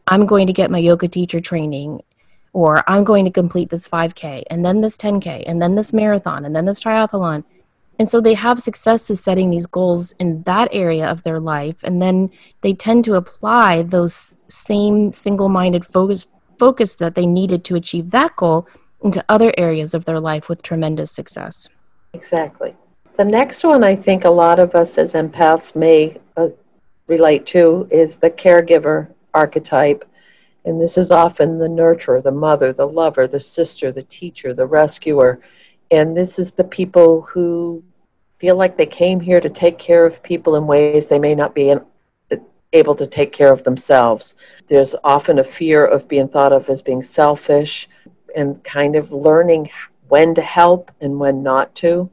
I'm 0.08 0.26
going 0.26 0.46
to 0.46 0.52
get 0.52 0.70
my 0.70 0.78
yoga 0.78 1.08
teacher 1.08 1.40
training, 1.40 2.00
or 2.52 2.82
I'm 2.90 3.04
going 3.04 3.24
to 3.24 3.30
complete 3.30 3.70
this 3.70 3.86
5K, 3.86 4.44
and 4.50 4.64
then 4.64 4.80
this 4.80 4.96
10K, 4.96 5.44
and 5.46 5.62
then 5.62 5.76
this 5.76 5.92
marathon, 5.92 6.44
and 6.44 6.56
then 6.56 6.64
this 6.64 6.82
triathlon. 6.82 7.44
And 8.00 8.08
so 8.08 8.18
they 8.20 8.32
have 8.32 8.58
success 8.58 9.02
successes 9.02 9.22
setting 9.22 9.50
these 9.50 9.66
goals 9.66 10.12
in 10.12 10.42
that 10.44 10.70
area 10.72 11.06
of 11.06 11.22
their 11.22 11.38
life. 11.38 11.76
And 11.84 12.00
then 12.00 12.30
they 12.62 12.72
tend 12.72 13.04
to 13.04 13.14
apply 13.14 13.82
those 13.82 14.34
same 14.48 15.10
single 15.10 15.50
minded 15.50 15.84
focus, 15.84 16.26
focus 16.60 16.94
that 16.96 17.14
they 17.14 17.26
needed 17.26 17.64
to 17.64 17.74
achieve 17.74 18.10
that 18.10 18.36
goal 18.36 18.68
into 19.02 19.24
other 19.28 19.52
areas 19.56 19.94
of 19.94 20.04
their 20.04 20.20
life 20.20 20.48
with 20.48 20.62
tremendous 20.62 21.10
success. 21.10 21.68
Exactly. 22.12 22.76
The 23.16 23.24
next 23.24 23.64
one 23.64 23.82
I 23.82 23.96
think 23.96 24.24
a 24.24 24.30
lot 24.44 24.58
of 24.58 24.74
us 24.74 24.98
as 24.98 25.14
empaths 25.14 25.74
may 25.74 26.18
uh, 26.36 26.48
relate 27.06 27.46
to 27.46 27.88
is 27.90 28.16
the 28.16 28.30
caregiver 28.30 29.08
archetype. 29.32 30.04
And 30.66 30.80
this 30.80 30.98
is 30.98 31.10
often 31.10 31.58
the 31.58 31.74
nurturer, 31.80 32.22
the 32.22 32.38
mother, 32.48 32.72
the 32.72 32.86
lover, 32.86 33.26
the 33.26 33.40
sister, 33.40 33.90
the 33.90 34.02
teacher, 34.02 34.52
the 34.52 34.66
rescuer. 34.66 35.40
And 35.90 36.16
this 36.16 36.38
is 36.38 36.52
the 36.52 36.64
people 36.64 37.22
who 37.22 37.82
feel 38.38 38.56
like 38.56 38.76
they 38.76 38.86
came 38.86 39.20
here 39.20 39.40
to 39.40 39.50
take 39.50 39.78
care 39.78 40.04
of 40.06 40.22
people 40.22 40.56
in 40.56 40.66
ways 40.66 41.06
they 41.06 41.18
may 41.18 41.34
not 41.34 41.54
be 41.54 41.74
able 42.72 42.94
to 42.94 43.06
take 43.06 43.32
care 43.32 43.52
of 43.52 43.64
themselves. 43.64 44.34
There's 44.66 44.94
often 45.02 45.38
a 45.38 45.44
fear 45.44 45.84
of 45.84 46.08
being 46.08 46.28
thought 46.28 46.52
of 46.52 46.68
as 46.68 46.82
being 46.82 47.02
selfish 47.02 47.88
and 48.36 48.62
kind 48.62 48.96
of 48.96 49.12
learning 49.12 49.70
when 50.08 50.34
to 50.34 50.42
help 50.42 50.90
and 51.00 51.18
when 51.18 51.42
not 51.42 51.74
to. 51.76 52.10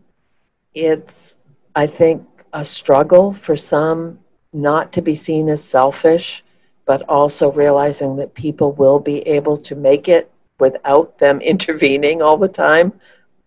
It's, 0.73 1.37
I 1.75 1.87
think, 1.87 2.25
a 2.53 2.65
struggle 2.65 3.33
for 3.33 3.55
some 3.55 4.19
not 4.53 4.91
to 4.93 5.01
be 5.01 5.15
seen 5.15 5.49
as 5.49 5.63
selfish, 5.63 6.43
but 6.85 7.03
also 7.09 7.51
realizing 7.51 8.15
that 8.15 8.33
people 8.33 8.71
will 8.73 8.99
be 8.99 9.19
able 9.27 9.57
to 9.57 9.75
make 9.75 10.07
it 10.07 10.31
without 10.59 11.17
them 11.19 11.41
intervening 11.53 12.21
all 12.21 12.37
the 12.37 12.47
time. 12.47 12.93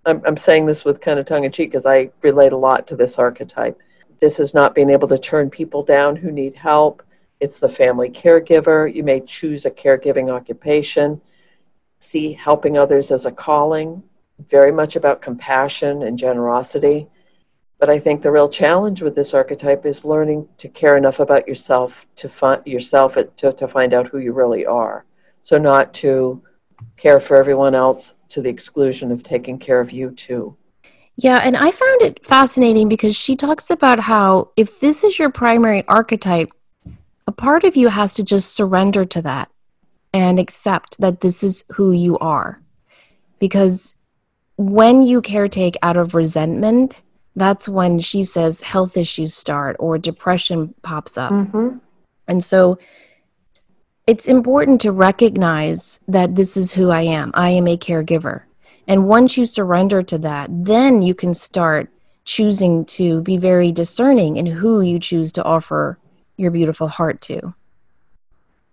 I'm, 0.06 0.22
I'm 0.24 0.36
saying 0.36 0.66
this 0.66 0.84
with 0.84 1.00
kind 1.00 1.18
of 1.18 1.26
tongue 1.26 1.44
in 1.44 1.52
cheek 1.52 1.70
because 1.70 1.86
I 1.86 2.10
relate 2.22 2.52
a 2.52 2.56
lot 2.56 2.86
to 2.88 2.96
this 2.96 3.18
archetype. 3.18 3.78
This 4.20 4.38
is 4.38 4.54
not 4.54 4.74
being 4.74 4.90
able 4.90 5.08
to 5.08 5.18
turn 5.18 5.48
people 5.50 5.82
down 5.82 6.14
who 6.16 6.30
need 6.30 6.54
help. 6.54 7.02
It's 7.40 7.58
the 7.58 7.68
family 7.68 8.10
caregiver. 8.10 8.92
You 8.94 9.02
may 9.02 9.20
choose 9.20 9.64
a 9.64 9.70
caregiving 9.70 10.30
occupation, 10.30 11.20
see 11.98 12.34
helping 12.34 12.76
others 12.76 13.10
as 13.10 13.24
a 13.24 13.32
calling, 13.32 14.02
very 14.48 14.72
much 14.72 14.96
about 14.96 15.22
compassion 15.22 16.02
and 16.02 16.18
generosity. 16.18 17.08
But 17.78 17.88
I 17.88 17.98
think 17.98 18.20
the 18.20 18.30
real 18.30 18.48
challenge 18.48 19.00
with 19.00 19.14
this 19.14 19.32
archetype 19.32 19.86
is 19.86 20.04
learning 20.04 20.46
to 20.58 20.68
care 20.68 20.98
enough 20.98 21.18
about 21.18 21.48
yourself 21.48 22.06
to 22.16 22.28
find 22.28 22.64
yourself 22.66 23.14
to, 23.14 23.52
to 23.54 23.68
find 23.68 23.94
out 23.94 24.08
who 24.08 24.18
you 24.18 24.32
really 24.32 24.66
are. 24.66 25.06
So 25.40 25.56
not 25.56 25.94
to 25.94 26.42
care 26.98 27.20
for 27.20 27.38
everyone 27.38 27.74
else 27.74 28.12
to 28.28 28.42
the 28.42 28.50
exclusion 28.50 29.10
of 29.10 29.22
taking 29.22 29.58
care 29.58 29.80
of 29.80 29.92
you 29.92 30.10
too. 30.10 30.56
Yeah, 31.22 31.36
and 31.36 31.54
I 31.54 31.70
found 31.70 32.00
it 32.00 32.24
fascinating 32.24 32.88
because 32.88 33.14
she 33.14 33.36
talks 33.36 33.70
about 33.70 34.00
how 34.00 34.52
if 34.56 34.80
this 34.80 35.04
is 35.04 35.18
your 35.18 35.28
primary 35.28 35.86
archetype, 35.86 36.48
a 37.26 37.32
part 37.32 37.64
of 37.64 37.76
you 37.76 37.88
has 37.88 38.14
to 38.14 38.22
just 38.22 38.54
surrender 38.54 39.04
to 39.04 39.20
that 39.20 39.50
and 40.14 40.38
accept 40.38 40.98
that 40.98 41.20
this 41.20 41.42
is 41.42 41.62
who 41.72 41.92
you 41.92 42.16
are. 42.20 42.62
Because 43.38 43.96
when 44.56 45.02
you 45.02 45.20
caretake 45.20 45.76
out 45.82 45.98
of 45.98 46.14
resentment, 46.14 47.02
that's 47.36 47.68
when 47.68 48.00
she 48.00 48.22
says 48.22 48.62
health 48.62 48.96
issues 48.96 49.34
start 49.34 49.76
or 49.78 49.98
depression 49.98 50.74
pops 50.80 51.18
up. 51.18 51.32
Mm-hmm. 51.32 51.76
And 52.28 52.42
so 52.42 52.78
it's 54.06 54.26
important 54.26 54.80
to 54.80 54.90
recognize 54.90 56.00
that 56.08 56.34
this 56.34 56.56
is 56.56 56.72
who 56.72 56.88
I 56.88 57.02
am. 57.02 57.30
I 57.34 57.50
am 57.50 57.68
a 57.68 57.76
caregiver. 57.76 58.44
And 58.90 59.08
once 59.08 59.38
you 59.38 59.46
surrender 59.46 60.02
to 60.02 60.18
that, 60.18 60.50
then 60.50 61.00
you 61.00 61.14
can 61.14 61.32
start 61.32 61.88
choosing 62.24 62.84
to 62.84 63.22
be 63.22 63.38
very 63.38 63.72
discerning 63.72 64.36
in 64.36 64.46
who 64.46 64.82
you 64.82 64.98
choose 64.98 65.32
to 65.32 65.44
offer 65.44 65.96
your 66.36 66.50
beautiful 66.50 66.88
heart 66.88 67.20
to. 67.22 67.54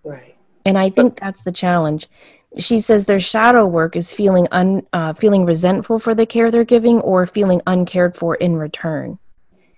Right. 0.04 0.36
And 0.66 0.78
I 0.78 0.90
think 0.90 1.20
that's 1.20 1.44
the 1.44 1.52
challenge 1.52 2.10
she 2.60 2.80
says 2.80 3.06
their 3.06 3.20
shadow 3.20 3.66
work 3.66 3.96
is 3.96 4.14
feeling 4.14 4.48
un, 4.52 4.86
uh, 4.94 5.14
feeling 5.14 5.46
resentful 5.46 6.00
for 6.00 6.16
the 6.16 6.26
care 6.26 6.50
they're 6.50 6.64
giving 6.64 7.00
or 7.02 7.26
feeling 7.26 7.62
uncared 7.68 8.16
for 8.16 8.36
in 8.36 8.56
return 8.56 9.20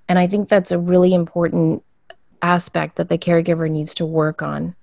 and 0.07 0.19
i 0.19 0.27
think 0.27 0.47
that's 0.47 0.71
a 0.71 0.79
really 0.79 1.13
important 1.13 1.83
aspect 2.41 2.95
that 2.95 3.09
the 3.09 3.17
caregiver 3.17 3.69
needs 3.69 3.93
to 3.93 4.05
work 4.05 4.41
on 4.41 4.75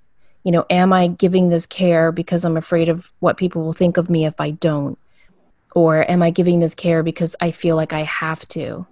you 0.44 0.52
know 0.52 0.66
am 0.68 0.92
i 0.92 1.06
giving 1.06 1.48
this 1.48 1.66
care 1.66 2.12
because 2.12 2.44
i'm 2.44 2.56
afraid 2.56 2.88
of 2.88 3.12
what 3.20 3.36
people 3.36 3.62
will 3.62 3.72
think 3.72 3.96
of 3.96 4.10
me 4.10 4.26
if 4.26 4.40
i 4.40 4.50
don't 4.50 4.98
or 5.76 6.10
am 6.10 6.22
i 6.22 6.30
giving 6.30 6.58
this 6.58 6.74
care 6.74 7.04
because 7.04 7.36
i 7.40 7.52
feel 7.52 7.76
like 7.76 7.92
i 7.92 8.02
have 8.02 8.40
to 8.48 8.84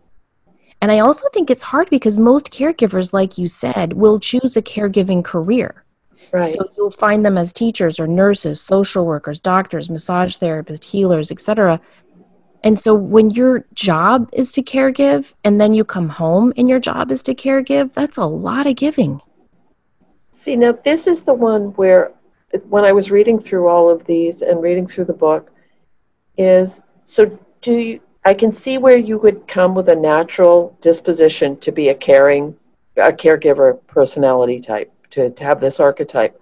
and 0.80 0.92
i 0.92 1.00
also 1.00 1.26
think 1.32 1.50
it's 1.50 1.62
hard 1.62 1.90
because 1.90 2.18
most 2.18 2.52
caregivers 2.52 3.12
like 3.12 3.38
you 3.38 3.48
said 3.48 3.94
will 3.94 4.20
choose 4.20 4.56
a 4.56 4.62
caregiving 4.62 5.24
career 5.24 5.84
Right. 6.32 6.46
So 6.46 6.68
you'll 6.76 6.90
find 6.90 7.24
them 7.24 7.38
as 7.38 7.52
teachers 7.52 8.00
or 8.00 8.08
nurses, 8.08 8.60
social 8.60 9.06
workers, 9.06 9.38
doctors, 9.38 9.88
massage 9.88 10.36
therapists, 10.36 10.84
healers, 10.84 11.30
etc. 11.30 11.80
And 12.64 12.80
so 12.80 12.92
when 12.92 13.30
your 13.30 13.64
job 13.74 14.30
is 14.32 14.50
to 14.52 14.62
care 14.62 14.90
give 14.90 15.36
and 15.44 15.60
then 15.60 15.74
you 15.74 15.84
come 15.84 16.08
home 16.08 16.52
and 16.56 16.68
your 16.68 16.80
job 16.80 17.12
is 17.12 17.22
to 17.24 17.34
care 17.36 17.62
give, 17.62 17.92
that's 17.92 18.16
a 18.16 18.24
lot 18.24 18.66
of 18.66 18.74
giving. 18.74 19.20
See, 20.32 20.56
now 20.56 20.72
this 20.72 21.06
is 21.06 21.20
the 21.20 21.34
one 21.34 21.66
where 21.74 22.12
when 22.68 22.84
I 22.84 22.90
was 22.90 23.12
reading 23.12 23.38
through 23.38 23.68
all 23.68 23.88
of 23.88 24.04
these 24.06 24.42
and 24.42 24.60
reading 24.60 24.88
through 24.88 25.04
the 25.04 25.12
book 25.12 25.52
is 26.36 26.80
so 27.04 27.38
do 27.60 27.74
you 27.74 28.00
I 28.26 28.32
can 28.32 28.54
see 28.54 28.78
where 28.78 28.96
you 28.96 29.18
would 29.18 29.46
come 29.46 29.74
with 29.74 29.90
a 29.90 29.94
natural 29.94 30.76
disposition 30.80 31.58
to 31.58 31.70
be 31.70 31.88
a 31.88 31.94
caring 31.94 32.56
a 32.96 33.12
caregiver 33.12 33.78
personality 33.86 34.60
type 34.60 34.90
to, 35.10 35.30
to 35.30 35.44
have 35.44 35.60
this 35.60 35.80
archetype. 35.80 36.40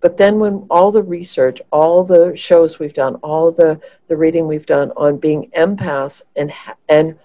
But 0.00 0.16
then 0.16 0.38
when 0.38 0.66
all 0.70 0.90
the 0.90 1.02
research, 1.02 1.60
all 1.70 2.02
the 2.02 2.34
shows 2.34 2.78
we've 2.78 2.94
done, 2.94 3.16
all 3.16 3.50
the, 3.50 3.78
the 4.08 4.16
reading 4.16 4.46
we've 4.46 4.66
done 4.66 4.92
on 4.96 5.18
being 5.18 5.50
empaths 5.56 6.22
and 6.36 6.52
and 6.88 7.18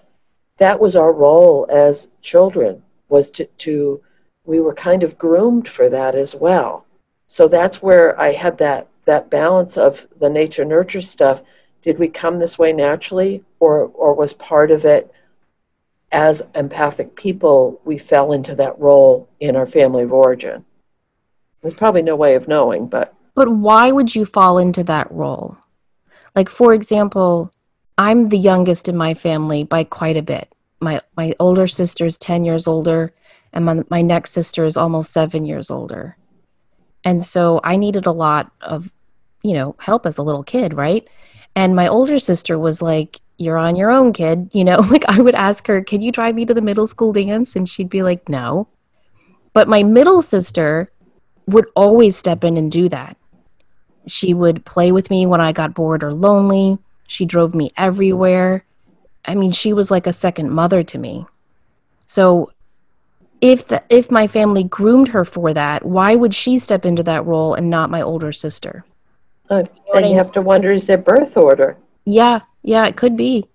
that 0.58 0.80
was 0.80 0.96
our 0.96 1.12
role 1.12 1.66
as 1.70 2.08
children 2.22 2.82
was 3.08 3.30
to, 3.30 3.44
to 3.44 4.02
we 4.44 4.60
were 4.60 4.74
kind 4.74 5.02
of 5.02 5.18
groomed 5.18 5.68
for 5.68 5.88
that 5.90 6.14
as 6.14 6.34
well. 6.34 6.86
So 7.26 7.48
that's 7.48 7.82
where 7.82 8.18
I 8.20 8.32
had 8.32 8.58
that 8.58 8.88
that 9.04 9.30
balance 9.30 9.76
of 9.76 10.06
the 10.18 10.28
nature 10.28 10.64
nurture 10.64 11.00
stuff. 11.00 11.42
Did 11.86 12.00
we 12.00 12.08
come 12.08 12.40
this 12.40 12.58
way 12.58 12.72
naturally 12.72 13.44
or 13.60 13.92
or 13.94 14.12
was 14.12 14.32
part 14.32 14.72
of 14.72 14.84
it 14.84 15.08
as 16.10 16.42
empathic 16.56 17.14
people 17.14 17.80
we 17.84 17.96
fell 17.96 18.32
into 18.32 18.56
that 18.56 18.76
role 18.80 19.28
in 19.38 19.54
our 19.54 19.66
family 19.66 20.02
of 20.02 20.12
origin? 20.12 20.64
There's 21.62 21.74
probably 21.74 22.02
no 22.02 22.16
way 22.16 22.34
of 22.34 22.48
knowing, 22.48 22.88
but 22.88 23.14
But 23.36 23.50
why 23.50 23.92
would 23.92 24.16
you 24.16 24.24
fall 24.24 24.58
into 24.58 24.82
that 24.82 25.08
role? 25.12 25.58
Like 26.34 26.48
for 26.48 26.74
example, 26.74 27.52
I'm 27.96 28.30
the 28.30 28.38
youngest 28.38 28.88
in 28.88 28.96
my 28.96 29.14
family 29.14 29.62
by 29.62 29.84
quite 29.84 30.16
a 30.16 30.22
bit. 30.22 30.52
My 30.80 30.98
my 31.16 31.36
older 31.38 31.68
sister 31.68 32.04
is 32.04 32.18
10 32.18 32.44
years 32.44 32.66
older 32.66 33.12
and 33.52 33.64
my, 33.64 33.84
my 33.88 34.02
next 34.02 34.32
sister 34.32 34.64
is 34.64 34.76
almost 34.76 35.12
7 35.12 35.44
years 35.44 35.70
older. 35.70 36.16
And 37.04 37.24
so 37.24 37.60
I 37.62 37.76
needed 37.76 38.06
a 38.06 38.12
lot 38.26 38.50
of, 38.60 38.90
you 39.44 39.54
know, 39.54 39.76
help 39.78 40.04
as 40.04 40.18
a 40.18 40.24
little 40.24 40.42
kid, 40.42 40.74
right? 40.74 41.06
And 41.56 41.74
my 41.74 41.88
older 41.88 42.18
sister 42.18 42.58
was 42.58 42.82
like, 42.82 43.20
You're 43.38 43.56
on 43.56 43.74
your 43.74 43.90
own, 43.90 44.12
kid. 44.12 44.50
You 44.52 44.62
know, 44.62 44.78
like 44.90 45.04
I 45.08 45.20
would 45.20 45.34
ask 45.34 45.66
her, 45.66 45.82
Can 45.82 46.02
you 46.02 46.12
drive 46.12 46.36
me 46.36 46.44
to 46.44 46.54
the 46.54 46.60
middle 46.60 46.86
school 46.86 47.12
dance? 47.12 47.56
And 47.56 47.68
she'd 47.68 47.90
be 47.90 48.02
like, 48.02 48.28
No. 48.28 48.68
But 49.54 49.66
my 49.66 49.82
middle 49.82 50.20
sister 50.22 50.92
would 51.46 51.66
always 51.74 52.16
step 52.16 52.44
in 52.44 52.56
and 52.56 52.70
do 52.70 52.88
that. 52.90 53.16
She 54.06 54.34
would 54.34 54.64
play 54.66 54.92
with 54.92 55.10
me 55.10 55.26
when 55.26 55.40
I 55.40 55.52
got 55.52 55.74
bored 55.74 56.04
or 56.04 56.12
lonely. 56.12 56.78
She 57.08 57.24
drove 57.24 57.54
me 57.54 57.70
everywhere. 57.76 58.64
I 59.24 59.34
mean, 59.34 59.52
she 59.52 59.72
was 59.72 59.90
like 59.90 60.06
a 60.06 60.12
second 60.12 60.50
mother 60.50 60.84
to 60.84 60.98
me. 60.98 61.26
So 62.04 62.52
if 63.40 63.66
the, 63.66 63.82
if 63.88 64.10
my 64.10 64.26
family 64.26 64.64
groomed 64.64 65.08
her 65.08 65.24
for 65.24 65.54
that, 65.54 65.84
why 65.84 66.14
would 66.14 66.34
she 66.34 66.58
step 66.58 66.84
into 66.84 67.02
that 67.04 67.24
role 67.24 67.54
and 67.54 67.70
not 67.70 67.90
my 67.90 68.02
older 68.02 68.32
sister? 68.32 68.84
Uh, 69.48 69.64
then 69.92 70.06
you 70.06 70.16
have 70.16 70.32
to 70.32 70.40
wonder 70.40 70.72
is 70.72 70.86
their 70.86 70.98
birth 70.98 71.36
order? 71.36 71.76
Yeah, 72.04 72.40
yeah, 72.62 72.86
it 72.86 72.96
could 72.96 73.16
be. 73.16 73.48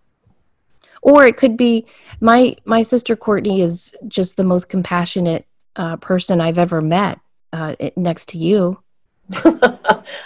Or 1.02 1.26
it 1.26 1.38
could 1.38 1.58
be 1.58 1.86
my 2.20 2.56
my 2.66 2.82
sister 2.82 3.16
Courtney 3.16 3.62
is 3.62 3.96
just 4.08 4.38
the 4.38 4.44
most 4.44 4.70
compassionate 4.70 5.46
uh, 5.76 5.98
person 5.98 6.40
I've 6.40 6.58
ever 6.58 6.82
met 6.82 7.20
uh, 7.54 7.76
next 7.96 8.30
to 8.30 8.38
you. 8.38 8.80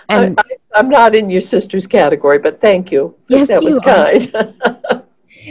and 0.09 0.39
I, 0.39 0.79
am 0.79 0.89
not 0.89 1.15
in 1.15 1.29
your 1.29 1.41
sister's 1.41 1.87
category, 1.87 2.39
but 2.39 2.59
thank 2.59 2.91
you. 2.91 3.15
Yes, 3.27 3.47
that 3.47 3.63
was 3.63 3.79
kind. 3.79 5.03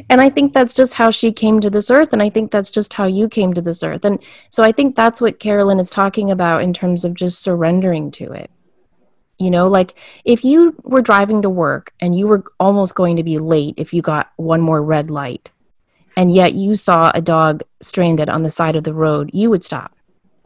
and 0.11 0.21
I 0.21 0.29
think 0.29 0.53
that's 0.53 0.75
just 0.75 0.95
how 0.95 1.11
she 1.11 1.33
came 1.33 1.61
to 1.61 1.71
this 1.71 1.91
earth, 1.91 2.13
and 2.13 2.23
I 2.23 2.31
think 2.31 2.51
that's 2.51 2.71
just 2.71 2.95
how 2.95 3.07
you 3.07 3.29
came 3.29 3.55
to 3.55 3.63
this 3.63 3.83
earth, 3.83 4.05
and 4.05 4.19
so 4.51 4.63
I 4.63 4.73
think 4.73 4.97
that's 4.97 5.21
what 5.21 5.39
Carolyn 5.39 5.79
is 5.79 5.91
talking 5.91 6.31
about 6.31 6.63
in 6.63 6.73
terms 6.73 7.05
of 7.05 7.15
just 7.15 7.43
surrendering 7.43 8.11
to 8.13 8.33
it. 8.33 8.51
You 9.39 9.51
know, 9.51 9.67
like 9.69 9.95
if 10.25 10.45
you 10.45 10.77
were 10.85 11.03
driving 11.03 11.43
to 11.43 11.51
work 11.51 11.93
and 12.01 12.17
you 12.17 12.27
were 12.27 12.45
almost 12.61 12.95
going 12.95 13.17
to 13.17 13.25
be 13.25 13.39
late 13.39 13.75
if 13.77 13.93
you 13.93 14.01
got 14.01 14.33
one 14.37 14.61
more 14.61 14.83
red 14.83 15.11
light, 15.11 15.51
and 16.17 16.33
yet 16.33 16.55
you 16.55 16.77
saw 16.77 17.11
a 17.15 17.21
dog 17.21 17.63
stranded 17.81 18.29
on 18.29 18.45
the 18.45 18.51
side 18.51 18.77
of 18.77 18.85
the 18.85 18.95
road, 18.95 19.31
you 19.33 19.51
would 19.51 19.65
stop. 19.65 19.97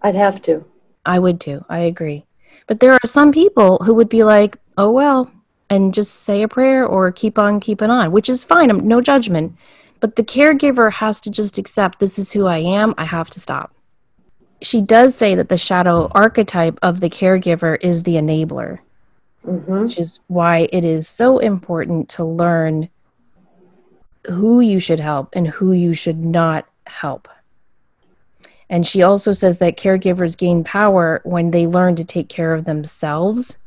I'd 0.01 0.15
have 0.15 0.41
to. 0.43 0.65
I 1.05 1.19
would 1.19 1.41
too. 1.41 1.65
I 1.69 1.81
agree. 1.81 2.25
But 2.67 2.81
there 2.81 2.93
are 2.93 3.07
some 3.07 3.33
people 3.33 3.79
who 3.79 3.95
would 3.95 4.09
be 4.09 4.25
like, 4.25 4.57
oh, 4.77 4.91
well, 4.91 5.31
and 5.71 5.93
just 5.93 6.23
say 6.23 6.43
a 6.43 6.49
prayer 6.49 6.87
or 6.87 7.13
keep 7.13 7.39
on 7.39 7.61
keeping 7.61 7.91
on, 7.91 8.13
which 8.13 8.29
is 8.29 8.45
fine. 8.45 8.71
I'm, 8.71 8.87
no 8.87 9.01
judgment. 9.01 9.57
But 10.01 10.17
the 10.17 10.23
caregiver 10.23 10.93
has 10.93 11.21
to 11.23 11.31
just 11.31 11.59
accept 11.59 11.99
this 11.99 12.19
is 12.19 12.33
who 12.33 12.47
I 12.47 12.59
am. 12.59 12.95
I 12.97 13.05
have 13.05 13.31
to 13.31 13.41
stop. 13.41 13.75
She 14.61 14.81
does 14.81 15.15
say 15.15 15.35
that 15.35 15.49
the 15.49 15.59
shadow 15.59 16.09
archetype 16.13 16.79
of 16.83 17.01
the 17.01 17.11
caregiver 17.11 17.79
is 17.81 18.03
the 18.03 18.15
enabler, 18.15 18.81
mm-hmm. 19.47 19.83
which 19.83 19.99
is 19.99 20.21
why 20.27 20.69
it 20.73 20.85
is 20.85 21.09
so 21.09 21.39
important 21.39 22.09
to 22.11 22.25
learn 22.25 22.89
who 24.27 24.61
you 24.61 24.81
should 24.81 25.01
help 25.01 25.31
and 25.35 25.47
who 25.47 25.73
you 25.73 25.95
should 25.95 26.19
not 26.19 26.67
help. 26.87 27.29
And 28.71 28.87
she 28.87 29.03
also 29.03 29.33
says 29.33 29.59
that 29.59 29.79
caregivers 29.79 30.37
gain 30.37 30.63
power 30.65 31.21
when 31.25 31.51
they 31.51 31.67
learn 31.67 31.97
to 31.97 32.05
take 32.05 32.29
care 32.29 32.53
of 32.53 32.65
themselves, 32.65 33.59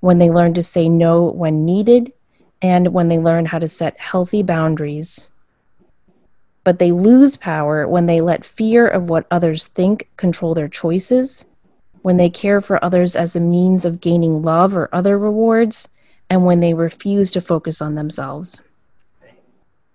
when 0.00 0.18
they 0.18 0.30
learn 0.30 0.54
to 0.54 0.62
say 0.62 0.88
no 0.88 1.24
when 1.24 1.64
needed, 1.64 2.12
and 2.60 2.88
when 2.92 3.08
they 3.08 3.18
learn 3.18 3.46
how 3.46 3.58
to 3.58 3.68
set 3.68 4.00
healthy 4.00 4.42
boundaries. 4.42 5.30
But 6.68 6.80
they 6.80 6.92
lose 6.92 7.34
power 7.38 7.88
when 7.88 8.04
they 8.04 8.20
let 8.20 8.44
fear 8.44 8.86
of 8.86 9.08
what 9.08 9.24
others 9.30 9.68
think 9.68 10.06
control 10.18 10.52
their 10.52 10.68
choices, 10.68 11.46
when 12.02 12.18
they 12.18 12.28
care 12.28 12.60
for 12.60 12.84
others 12.84 13.16
as 13.16 13.34
a 13.34 13.40
means 13.40 13.86
of 13.86 14.02
gaining 14.02 14.42
love 14.42 14.76
or 14.76 14.90
other 14.92 15.18
rewards, 15.18 15.88
and 16.28 16.44
when 16.44 16.60
they 16.60 16.74
refuse 16.74 17.30
to 17.30 17.40
focus 17.40 17.80
on 17.80 17.94
themselves. 17.94 18.60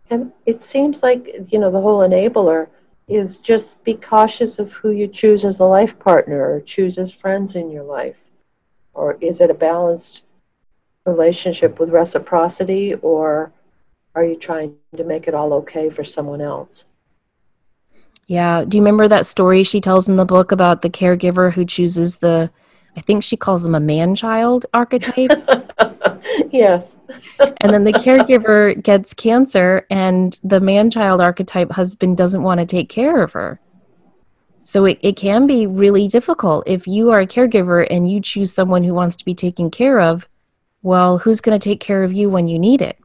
And 0.09 0.31
it 0.47 0.63
seems 0.63 1.03
like, 1.03 1.45
you 1.51 1.59
know, 1.59 1.69
the 1.69 1.79
whole 1.79 1.99
enabler 1.99 2.69
is 3.07 3.37
just 3.37 3.83
be 3.83 3.93
cautious 3.93 4.57
of 4.57 4.73
who 4.73 4.89
you 4.89 5.07
choose 5.07 5.45
as 5.45 5.59
a 5.59 5.65
life 5.65 5.99
partner 5.99 6.55
or 6.55 6.59
choose 6.59 6.97
as 6.97 7.11
friends 7.11 7.53
in 7.55 7.69
your 7.69 7.83
life. 7.83 8.17
Or 8.95 9.19
is 9.21 9.41
it 9.41 9.51
a 9.51 9.53
balanced 9.53 10.23
relationship 11.05 11.79
with 11.79 11.91
reciprocity, 11.91 12.95
or 12.95 13.51
are 14.15 14.23
you 14.23 14.35
trying 14.35 14.75
to 14.95 15.03
make 15.03 15.27
it 15.27 15.33
all 15.33 15.53
okay 15.53 15.89
for 15.89 16.03
someone 16.03 16.41
else? 16.41 16.85
Yeah. 18.27 18.63
Do 18.65 18.77
you 18.77 18.81
remember 18.81 19.07
that 19.07 19.25
story 19.25 19.63
she 19.63 19.81
tells 19.81 20.07
in 20.07 20.15
the 20.15 20.25
book 20.25 20.51
about 20.51 20.81
the 20.81 20.89
caregiver 20.89 21.51
who 21.51 21.65
chooses 21.65 22.17
the, 22.17 22.49
I 22.95 23.01
think 23.01 23.23
she 23.23 23.35
calls 23.35 23.65
him 23.65 23.75
a 23.75 23.79
man 23.79 24.15
child 24.15 24.65
archetype? 24.73 25.31
yes. 26.51 26.95
and 27.39 27.73
then 27.73 27.83
the 27.83 27.93
caregiver 27.93 28.81
gets 28.81 29.13
cancer, 29.13 29.85
and 29.89 30.39
the 30.43 30.59
man 30.59 30.89
child 30.89 31.19
archetype 31.21 31.71
husband 31.71 32.17
doesn't 32.17 32.43
want 32.43 32.59
to 32.59 32.65
take 32.65 32.89
care 32.89 33.21
of 33.23 33.33
her. 33.33 33.59
So 34.63 34.85
it, 34.85 34.99
it 35.01 35.17
can 35.17 35.45
be 35.45 35.67
really 35.67 36.07
difficult. 36.07 36.63
If 36.67 36.87
you 36.87 37.11
are 37.11 37.21
a 37.21 37.27
caregiver 37.27 37.85
and 37.89 38.09
you 38.09 38.21
choose 38.21 38.53
someone 38.53 38.83
who 38.83 38.93
wants 38.93 39.17
to 39.17 39.25
be 39.25 39.35
taken 39.35 39.69
care 39.69 39.99
of, 39.99 40.29
well, 40.81 41.17
who's 41.17 41.41
going 41.41 41.59
to 41.59 41.63
take 41.63 41.81
care 41.81 42.03
of 42.03 42.13
you 42.13 42.29
when 42.29 42.47
you 42.47 42.57
need 42.57 42.81
it? 42.81 42.97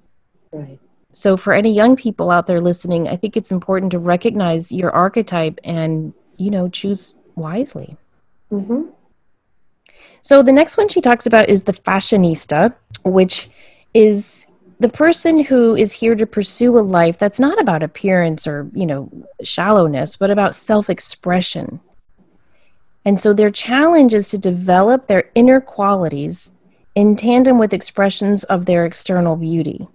Right. 0.52 0.78
So, 1.18 1.36
for 1.36 1.52
any 1.52 1.72
young 1.72 1.96
people 1.96 2.30
out 2.30 2.46
there 2.46 2.60
listening, 2.60 3.08
I 3.08 3.16
think 3.16 3.36
it's 3.36 3.50
important 3.50 3.90
to 3.90 3.98
recognize 3.98 4.70
your 4.70 4.92
archetype 4.92 5.58
and, 5.64 6.14
you 6.36 6.48
know, 6.48 6.68
choose 6.68 7.14
wisely. 7.34 7.96
Mm-hmm. 8.52 8.82
So 10.22 10.44
the 10.44 10.52
next 10.52 10.76
one 10.76 10.88
she 10.88 11.00
talks 11.00 11.26
about 11.26 11.48
is 11.48 11.64
the 11.64 11.72
fashionista, 11.72 12.72
which 13.02 13.48
is 13.94 14.46
the 14.78 14.88
person 14.88 15.42
who 15.42 15.74
is 15.74 15.92
here 15.92 16.14
to 16.14 16.24
pursue 16.24 16.78
a 16.78 16.86
life 16.86 17.18
that's 17.18 17.40
not 17.40 17.60
about 17.60 17.82
appearance 17.82 18.46
or, 18.46 18.70
you 18.72 18.86
know, 18.86 19.10
shallowness, 19.42 20.14
but 20.14 20.30
about 20.30 20.54
self-expression. 20.54 21.80
And 23.04 23.18
so 23.18 23.32
their 23.32 23.50
challenge 23.50 24.14
is 24.14 24.28
to 24.30 24.38
develop 24.38 25.08
their 25.08 25.32
inner 25.34 25.60
qualities 25.60 26.52
in 26.94 27.16
tandem 27.16 27.58
with 27.58 27.74
expressions 27.74 28.44
of 28.44 28.66
their 28.66 28.86
external 28.86 29.34
beauty. 29.34 29.88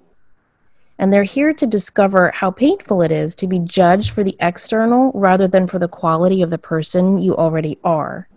And 1.03 1.11
they're 1.11 1.23
here 1.23 1.53
to 1.53 1.67
discover 1.67 2.31
how 2.31 2.49
painful 2.49 3.01
it 3.01 3.11
is 3.11 3.35
to 3.35 3.45
be 3.45 3.59
judged 3.59 4.11
for 4.11 4.23
the 4.23 4.37
external 4.39 5.11
rather 5.13 5.49
than 5.49 5.67
for 5.67 5.77
the 5.77 5.89
quality 5.89 6.41
of 6.41 6.49
the 6.49 6.57
person 6.57 7.17
you 7.17 7.35
already 7.35 7.77
are. 7.83 8.29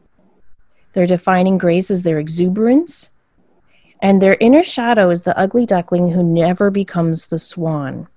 Their 0.93 1.07
defining 1.07 1.59
grace 1.59 1.93
is 1.93 2.03
their 2.03 2.19
exuberance, 2.19 3.11
and 4.03 4.21
their 4.21 4.37
inner 4.41 4.64
shadow 4.64 5.11
is 5.11 5.23
the 5.23 5.39
ugly 5.39 5.64
duckling 5.64 6.09
who 6.09 6.25
never 6.25 6.73
becomes 6.73 7.27
the 7.27 7.39
swan. 7.39 8.09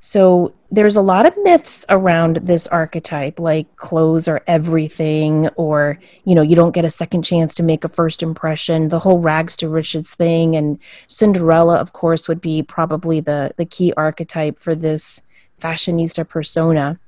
So 0.00 0.52
there's 0.70 0.96
a 0.96 1.02
lot 1.02 1.24
of 1.24 1.34
myths 1.42 1.86
around 1.88 2.36
this 2.42 2.66
archetype, 2.66 3.40
like 3.40 3.74
clothes 3.76 4.28
are 4.28 4.42
everything, 4.46 5.48
or 5.56 5.98
you 6.24 6.34
know, 6.34 6.42
you 6.42 6.54
don't 6.54 6.74
get 6.74 6.84
a 6.84 6.90
second 6.90 7.22
chance 7.22 7.54
to 7.54 7.62
make 7.62 7.84
a 7.84 7.88
first 7.88 8.22
impression. 8.22 8.88
The 8.88 8.98
whole 8.98 9.18
rags 9.18 9.56
to 9.58 9.68
riches 9.68 10.14
thing, 10.14 10.56
and 10.56 10.78
Cinderella, 11.06 11.76
of 11.76 11.92
course, 11.92 12.28
would 12.28 12.40
be 12.40 12.62
probably 12.62 13.20
the 13.20 13.52
the 13.56 13.64
key 13.64 13.92
archetype 13.96 14.58
for 14.58 14.74
this 14.74 15.22
fashionista 15.60 16.28
persona 16.28 16.98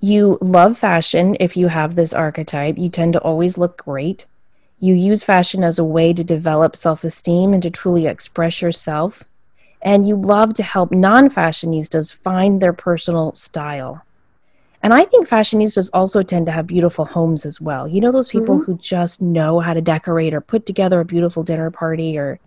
you 0.00 0.38
love 0.40 0.78
fashion 0.78 1.36
if 1.38 1.56
you 1.56 1.68
have 1.68 1.94
this 1.94 2.12
archetype. 2.14 2.78
You 2.78 2.88
tend 2.88 3.12
to 3.12 3.20
always 3.20 3.58
look 3.58 3.84
great. 3.84 4.26
You 4.78 4.94
use 4.94 5.22
fashion 5.22 5.62
as 5.62 5.78
a 5.78 5.84
way 5.84 6.14
to 6.14 6.24
develop 6.24 6.74
self 6.74 7.04
esteem 7.04 7.52
and 7.52 7.62
to 7.62 7.70
truly 7.70 8.06
express 8.06 8.62
yourself. 8.62 9.24
And 9.82 10.06
you 10.06 10.16
love 10.16 10.54
to 10.54 10.62
help 10.62 10.92
non 10.92 11.30
fashionistas 11.30 12.12
find 12.12 12.60
their 12.60 12.72
personal 12.72 13.32
style. 13.34 14.04
And 14.82 14.94
I 14.94 15.04
think 15.04 15.28
fashionistas 15.28 15.90
also 15.92 16.22
tend 16.22 16.46
to 16.46 16.52
have 16.52 16.66
beautiful 16.66 17.04
homes 17.04 17.44
as 17.44 17.60
well. 17.60 17.86
You 17.86 18.00
know, 18.00 18.12
those 18.12 18.28
people 18.28 18.56
mm-hmm. 18.56 18.72
who 18.72 18.78
just 18.78 19.20
know 19.20 19.60
how 19.60 19.74
to 19.74 19.80
decorate 19.80 20.32
or 20.32 20.40
put 20.40 20.64
together 20.64 21.00
a 21.00 21.04
beautiful 21.04 21.42
dinner 21.42 21.70
party 21.70 22.16
or 22.16 22.40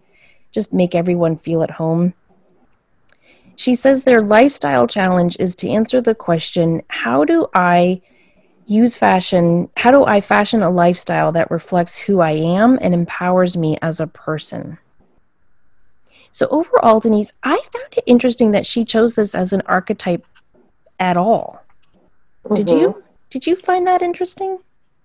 just 0.52 0.74
make 0.74 0.96
everyone 0.96 1.38
feel 1.38 1.62
at 1.64 1.72
home. 1.72 2.14
She 3.56 3.76
says 3.76 4.04
their 4.04 4.22
lifestyle 4.22 4.88
challenge 4.88 5.38
is 5.40 5.56
to 5.58 5.70
answer 5.70 6.02
the 6.02 6.16
question 6.16 6.82
how 6.88 7.24
do 7.24 7.48
I 7.54 8.02
use 8.66 8.96
fashion? 8.96 9.70
How 9.78 9.92
do 9.92 10.06
I 10.06 10.20
fashion 10.22 10.64
a 10.64 10.72
lifestyle 10.72 11.32
that 11.34 11.52
reflects 11.52 11.98
who 11.98 12.20
I 12.20 12.32
am 12.32 12.80
and 12.82 12.94
empowers 12.94 13.56
me 13.56 13.78
as 13.82 14.00
a 14.00 14.08
person? 14.08 14.80
So, 16.34 16.48
overall, 16.50 17.00
Denise, 17.00 17.32
I 17.44 17.62
found 17.72 17.94
it 17.96 18.04
interesting 18.08 18.52
that 18.52 18.66
she 18.66 18.84
chose 18.84 19.14
this 19.14 19.36
as 19.36 19.54
an 19.54 19.62
archetype 19.68 20.26
at 21.00 21.16
all. 21.16 21.64
Mm-hmm. 22.44 22.56
Did 22.56 22.70
you? 22.72 22.88
Mm-hmm. 22.90 23.00
Did 23.30 23.48
you 23.48 23.56
find 23.56 23.88
that 23.88 24.02
interesting? 24.02 24.60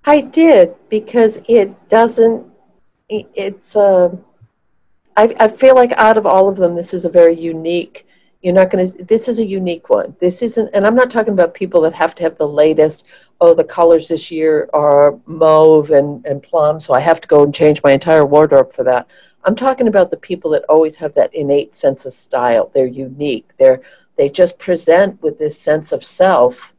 I 0.04 0.22
did 0.22 0.74
because 0.88 1.40
it 1.46 1.88
doesn't. 1.90 2.46
It's 3.10 3.76
uh, 3.76 4.16
I, 5.18 5.34
I 5.38 5.48
feel 5.48 5.74
like 5.74 5.92
out 5.92 6.16
of 6.16 6.26
all 6.26 6.48
of 6.48 6.56
them, 6.56 6.74
this 6.74 6.94
is 6.94 7.04
a 7.04 7.10
very 7.10 7.38
unique. 7.38 8.06
You're 8.40 8.54
not 8.54 8.70
going 8.70 8.90
to. 8.90 9.04
This 9.04 9.28
is 9.28 9.38
a 9.38 9.44
unique 9.44 9.90
one. 9.90 10.16
This 10.20 10.40
isn't, 10.40 10.70
and 10.72 10.86
I'm 10.86 10.94
not 10.94 11.10
talking 11.10 11.34
about 11.34 11.52
people 11.52 11.82
that 11.82 11.92
have 11.92 12.14
to 12.16 12.22
have 12.22 12.38
the 12.38 12.48
latest. 12.48 13.04
Oh, 13.40 13.52
the 13.52 13.64
colors 13.64 14.08
this 14.08 14.30
year 14.30 14.70
are 14.72 15.18
mauve 15.26 15.90
and 15.90 16.24
and 16.24 16.42
plum, 16.42 16.80
so 16.80 16.94
I 16.94 17.00
have 17.00 17.20
to 17.20 17.28
go 17.28 17.42
and 17.42 17.54
change 17.54 17.82
my 17.82 17.92
entire 17.92 18.24
wardrobe 18.24 18.72
for 18.72 18.84
that. 18.84 19.06
I'm 19.44 19.56
talking 19.56 19.88
about 19.88 20.10
the 20.10 20.16
people 20.16 20.50
that 20.52 20.64
always 20.68 20.96
have 20.96 21.14
that 21.14 21.34
innate 21.34 21.76
sense 21.76 22.04
of 22.06 22.12
style. 22.12 22.70
They're 22.74 22.86
unique. 22.86 23.48
They're 23.58 23.80
they 24.16 24.28
just 24.28 24.58
present 24.58 25.22
with 25.22 25.38
this 25.38 25.58
sense 25.58 25.92
of 25.92 26.04
self 26.04 26.74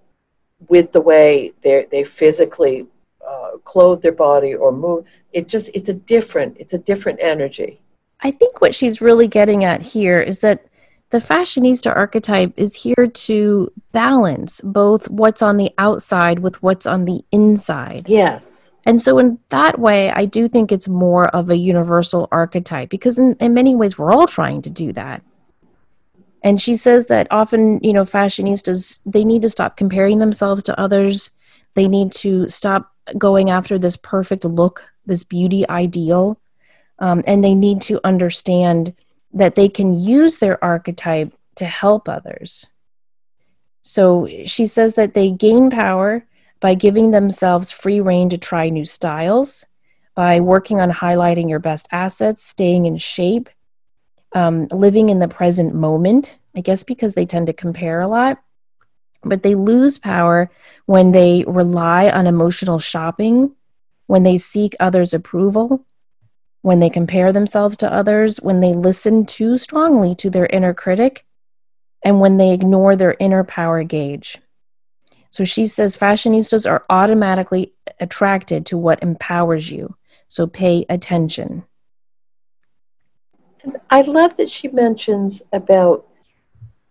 with 0.68 0.92
the 0.92 1.02
way 1.02 1.54
they 1.62 1.88
they 1.90 2.04
physically 2.04 2.86
uh, 3.26 3.52
clothe 3.64 4.02
their 4.02 4.12
body 4.12 4.54
or 4.54 4.72
move. 4.72 5.06
It 5.32 5.48
just 5.48 5.70
it's 5.74 5.90
a 5.90 5.94
different 5.94 6.58
it's 6.60 6.74
a 6.74 6.78
different 6.78 7.20
energy. 7.22 7.80
I 8.22 8.32
think 8.32 8.60
what 8.60 8.76
she's 8.76 9.02
really 9.02 9.28
getting 9.28 9.64
at 9.64 9.82
here 9.82 10.20
is 10.20 10.40
that 10.40 10.66
the 11.12 11.20
fashionista 11.20 11.96
archetype 11.96 12.54
is 12.56 12.76
here 12.76 13.08
to 13.08 13.72
balance 13.92 14.62
both 14.62 15.10
what's 15.10 15.42
on 15.42 15.58
the 15.58 15.72
outside 15.78 16.40
with 16.40 16.62
what's 16.62 16.86
on 16.86 17.06
the 17.06 17.24
inside. 17.32 18.08
Yes. 18.08 18.69
And 18.90 19.00
so, 19.00 19.20
in 19.20 19.38
that 19.50 19.78
way, 19.78 20.10
I 20.10 20.26
do 20.26 20.48
think 20.48 20.72
it's 20.72 20.88
more 20.88 21.28
of 21.28 21.52
a 21.52 21.56
universal 21.56 22.28
archetype 22.32 22.90
because, 22.90 23.20
in, 23.20 23.36
in 23.40 23.54
many 23.54 23.76
ways, 23.76 24.00
we're 24.00 24.12
all 24.12 24.26
trying 24.26 24.64
to 24.64 24.72
do 24.72 24.92
that. 24.94 25.22
And 26.44 26.60
she 26.60 26.76
says 26.76 27.06
that 27.06 27.28
often, 27.30 27.80
you 27.84 27.94
know, 27.94 28.04
fashionistas, 28.04 28.98
they 29.06 29.24
need 29.24 29.44
to 29.44 29.50
stop 29.50 29.78
comparing 29.78 30.18
themselves 30.18 30.64
to 30.64 30.80
others. 30.80 31.30
They 31.76 31.88
need 31.88 32.12
to 32.14 32.50
stop 32.50 32.92
going 33.16 33.52
after 33.52 33.78
this 33.78 33.96
perfect 33.96 34.44
look, 34.44 34.90
this 35.06 35.24
beauty 35.24 35.70
ideal. 35.70 36.42
Um, 36.98 37.24
and 37.28 37.44
they 37.44 37.54
need 37.54 37.82
to 37.82 38.02
understand 38.04 38.96
that 39.34 39.54
they 39.54 39.70
can 39.70 39.94
use 40.00 40.40
their 40.40 40.64
archetype 40.66 41.32
to 41.58 41.66
help 41.66 42.10
others. 42.10 42.72
So 43.84 44.28
she 44.46 44.66
says 44.66 44.96
that 44.96 45.14
they 45.14 45.30
gain 45.30 45.70
power 45.70 46.26
by 46.60 46.76
giving 46.76 47.12
themselves 47.12 47.72
free 47.72 48.02
reign 48.02 48.30
to 48.30 48.38
try 48.38 48.70
new 48.70 48.86
styles, 48.86 49.66
by 50.16 50.40
working 50.40 50.80
on 50.80 50.92
highlighting 50.92 51.50
your 51.50 51.60
best 51.60 51.88
assets, 51.92 52.44
staying 52.44 52.86
in 52.86 52.98
shape, 52.98 53.50
um, 54.34 54.68
living 54.72 55.10
in 55.10 55.20
the 55.20 55.28
present 55.28 55.74
moment, 55.74 56.38
I 56.56 56.62
guess 56.62 56.84
because 56.84 57.14
they 57.14 57.26
tend 57.26 57.48
to 57.48 57.54
compare 57.54 58.02
a 58.02 58.08
lot. 58.08 58.42
But 59.24 59.44
they 59.44 59.56
lose 59.56 59.98
power 59.98 60.50
when 60.86 61.12
they 61.12 61.44
rely 61.48 62.10
on 62.10 62.28
emotional 62.28 62.80
shopping, 62.80 63.56
when 64.08 64.24
they 64.24 64.38
seek 64.38 64.76
others' 64.80 65.14
approval, 65.14 65.86
when 66.62 66.80
they 66.80 66.90
compare 66.90 67.32
themselves 67.32 67.78
to 67.78 67.92
others, 67.92 68.38
when 68.42 68.60
they 68.60 68.74
listen 68.74 69.26
too 69.26 69.58
strongly 69.58 70.16
to 70.16 70.30
their 70.30 70.46
inner 70.48 70.74
critic, 70.74 71.26
and 72.04 72.20
when 72.20 72.38
they 72.38 72.52
ignore 72.54 72.96
their 72.96 73.16
inner 73.20 73.44
power 73.44 73.84
gauge. 73.84 74.38
So 75.30 75.44
she 75.44 75.68
says 75.68 75.96
fashionistas 75.96 76.70
are 76.70 76.86
automatically 76.90 77.74
attracted 78.00 78.66
to 78.68 78.78
what 78.78 79.02
empowers 79.04 79.70
you. 79.70 79.96
So 80.28 80.48
pay 80.48 80.86
attention. 80.90 81.64
I 83.90 84.02
love 84.02 84.38
that 84.38 84.50
she 84.50 84.68
mentions 84.68 85.42
about 85.52 86.06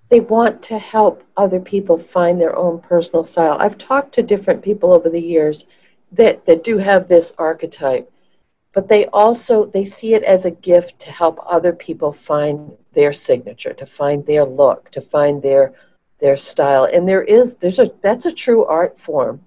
they 0.09 0.21
want 0.21 0.63
to 0.65 0.79
help 0.79 1.23
other 1.37 1.61
people 1.61 1.99
find 1.99 2.41
their 2.41 2.57
own 2.57 2.81
personal 2.81 3.25
style. 3.25 3.57
I've 3.59 3.77
talked 3.77 4.15
to 4.15 4.23
different 4.23 4.63
people 4.63 4.93
over 4.93 5.11
the 5.11 5.21
years 5.21 5.67
that, 6.13 6.47
that 6.47 6.65
do 6.65 6.79
have 6.79 7.09
this 7.09 7.35
archetype, 7.37 8.11
but 8.73 8.89
they 8.89 9.07
also 9.07 9.67
they 9.67 9.85
see 9.85 10.15
it 10.15 10.23
as 10.23 10.45
a 10.45 10.51
gift 10.51 10.99
to 11.01 11.11
help 11.11 11.39
other 11.45 11.73
people 11.73 12.13
find 12.13 12.73
their 12.95 13.13
signature, 13.13 13.75
to 13.75 13.85
find 13.85 14.25
their 14.25 14.45
look, 14.45 14.91
to 14.93 15.01
find 15.01 15.43
their 15.43 15.75
their 16.21 16.37
style. 16.37 16.85
And 16.85 17.09
there 17.09 17.23
is 17.23 17.55
there's 17.57 17.79
a 17.79 17.91
that's 18.03 18.27
a 18.27 18.33
true 18.33 18.65
art 18.65 18.99
form, 18.99 19.41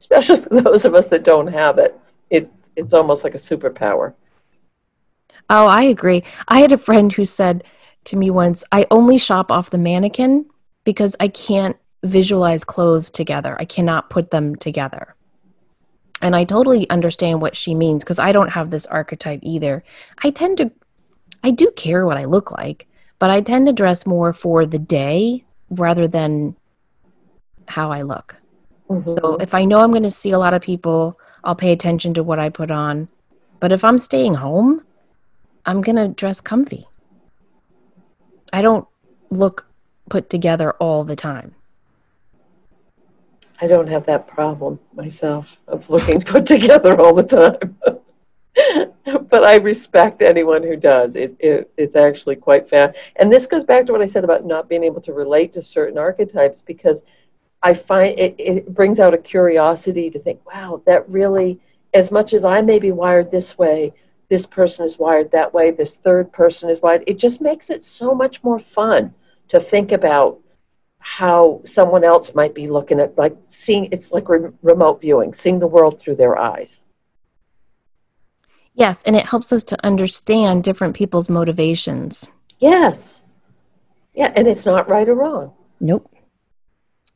especially 0.00 0.36
for 0.42 0.60
those 0.60 0.84
of 0.84 0.94
us 0.94 1.08
that 1.08 1.24
don't 1.24 1.48
have 1.48 1.78
it. 1.78 1.98
It's 2.30 2.70
it's 2.76 2.94
almost 2.94 3.24
like 3.24 3.34
a 3.34 3.38
superpower. 3.38 4.14
Oh, 5.48 5.66
I 5.66 5.82
agree. 5.82 6.24
I 6.48 6.58
had 6.58 6.72
a 6.72 6.78
friend 6.78 7.12
who 7.12 7.24
said 7.24 7.64
to 8.04 8.16
me 8.16 8.30
once, 8.30 8.64
I 8.72 8.86
only 8.90 9.18
shop 9.18 9.52
off 9.52 9.70
the 9.70 9.78
mannequin 9.78 10.46
because 10.84 11.16
I 11.20 11.28
can't 11.28 11.76
visualize 12.04 12.64
clothes 12.64 13.10
together. 13.10 13.56
I 13.58 13.64
cannot 13.64 14.10
put 14.10 14.30
them 14.30 14.56
together. 14.56 15.14
And 16.22 16.34
I 16.34 16.44
totally 16.44 16.88
understand 16.90 17.40
what 17.40 17.56
she 17.56 17.74
means 17.74 18.02
because 18.02 18.18
I 18.18 18.32
don't 18.32 18.50
have 18.50 18.70
this 18.70 18.86
archetype 18.86 19.40
either. 19.42 19.84
I 20.24 20.30
tend 20.30 20.58
to, 20.58 20.72
I 21.44 21.50
do 21.50 21.70
care 21.76 22.06
what 22.06 22.16
I 22.16 22.24
look 22.24 22.50
like, 22.50 22.88
but 23.18 23.30
I 23.30 23.40
tend 23.40 23.66
to 23.66 23.72
dress 23.72 24.06
more 24.06 24.32
for 24.32 24.66
the 24.66 24.78
day 24.78 25.45
rather 25.70 26.06
than 26.08 26.56
how 27.68 27.90
I 27.90 28.02
look. 28.02 28.36
Mm-hmm. 28.88 29.10
So 29.10 29.36
if 29.36 29.54
I 29.54 29.64
know 29.64 29.78
I'm 29.80 29.90
going 29.90 30.02
to 30.02 30.10
see 30.10 30.30
a 30.30 30.38
lot 30.38 30.54
of 30.54 30.62
people, 30.62 31.18
I'll 31.44 31.56
pay 31.56 31.72
attention 31.72 32.14
to 32.14 32.22
what 32.22 32.38
I 32.38 32.48
put 32.48 32.70
on. 32.70 33.08
But 33.60 33.72
if 33.72 33.84
I'm 33.84 33.98
staying 33.98 34.34
home, 34.34 34.82
I'm 35.64 35.80
going 35.80 35.96
to 35.96 36.08
dress 36.08 36.40
comfy. 36.40 36.86
I 38.52 38.62
don't 38.62 38.86
look 39.30 39.66
put 40.08 40.30
together 40.30 40.72
all 40.72 41.04
the 41.04 41.16
time. 41.16 41.54
I 43.60 43.66
don't 43.66 43.88
have 43.88 44.06
that 44.06 44.28
problem 44.28 44.78
myself 44.94 45.48
of 45.66 45.88
looking 45.88 46.20
put 46.32 46.46
together 46.46 47.00
all 47.00 47.14
the 47.14 47.22
time. 47.22 47.76
but 49.30 49.44
I 49.44 49.56
respect 49.56 50.22
anyone 50.22 50.62
who 50.62 50.76
does. 50.76 51.16
It, 51.16 51.36
it, 51.38 51.70
it's 51.76 51.96
actually 51.96 52.36
quite 52.36 52.68
fast. 52.68 52.96
And 53.16 53.32
this 53.32 53.46
goes 53.46 53.64
back 53.64 53.86
to 53.86 53.92
what 53.92 54.02
I 54.02 54.06
said 54.06 54.24
about 54.24 54.44
not 54.44 54.68
being 54.68 54.84
able 54.84 55.00
to 55.02 55.12
relate 55.12 55.52
to 55.54 55.62
certain 55.62 55.98
archetypes 55.98 56.62
because 56.62 57.02
I 57.62 57.74
find 57.74 58.18
it, 58.18 58.34
it 58.38 58.74
brings 58.74 59.00
out 59.00 59.14
a 59.14 59.18
curiosity 59.18 60.10
to 60.10 60.18
think, 60.18 60.44
wow, 60.46 60.82
that 60.86 61.08
really, 61.10 61.60
as 61.94 62.10
much 62.10 62.32
as 62.32 62.44
I 62.44 62.60
may 62.62 62.78
be 62.78 62.92
wired 62.92 63.30
this 63.30 63.58
way, 63.58 63.92
this 64.28 64.46
person 64.46 64.84
is 64.84 64.98
wired 64.98 65.30
that 65.30 65.52
way, 65.52 65.70
this 65.70 65.94
third 65.94 66.32
person 66.32 66.68
is 66.70 66.80
wired. 66.80 67.04
It 67.06 67.18
just 67.18 67.40
makes 67.40 67.70
it 67.70 67.84
so 67.84 68.14
much 68.14 68.42
more 68.42 68.58
fun 68.58 69.14
to 69.48 69.60
think 69.60 69.92
about 69.92 70.38
how 70.98 71.60
someone 71.64 72.02
else 72.02 72.34
might 72.34 72.54
be 72.54 72.66
looking 72.66 72.98
at, 72.98 73.16
like 73.16 73.36
seeing 73.46 73.88
it's 73.92 74.10
like 74.10 74.28
re- 74.28 74.50
remote 74.62 75.00
viewing, 75.00 75.32
seeing 75.32 75.58
the 75.58 75.66
world 75.66 76.00
through 76.00 76.16
their 76.16 76.36
eyes. 76.36 76.82
Yes, 78.76 79.02
and 79.02 79.16
it 79.16 79.26
helps 79.26 79.52
us 79.52 79.64
to 79.64 79.84
understand 79.84 80.62
different 80.62 80.94
people's 80.94 81.28
motivations. 81.28 82.30
Yes. 82.60 83.22
Yeah, 84.14 84.32
and 84.36 84.46
it's 84.46 84.64
not 84.64 84.88
right 84.88 85.08
or 85.08 85.14
wrong. 85.14 85.52
Nope. 85.80 86.08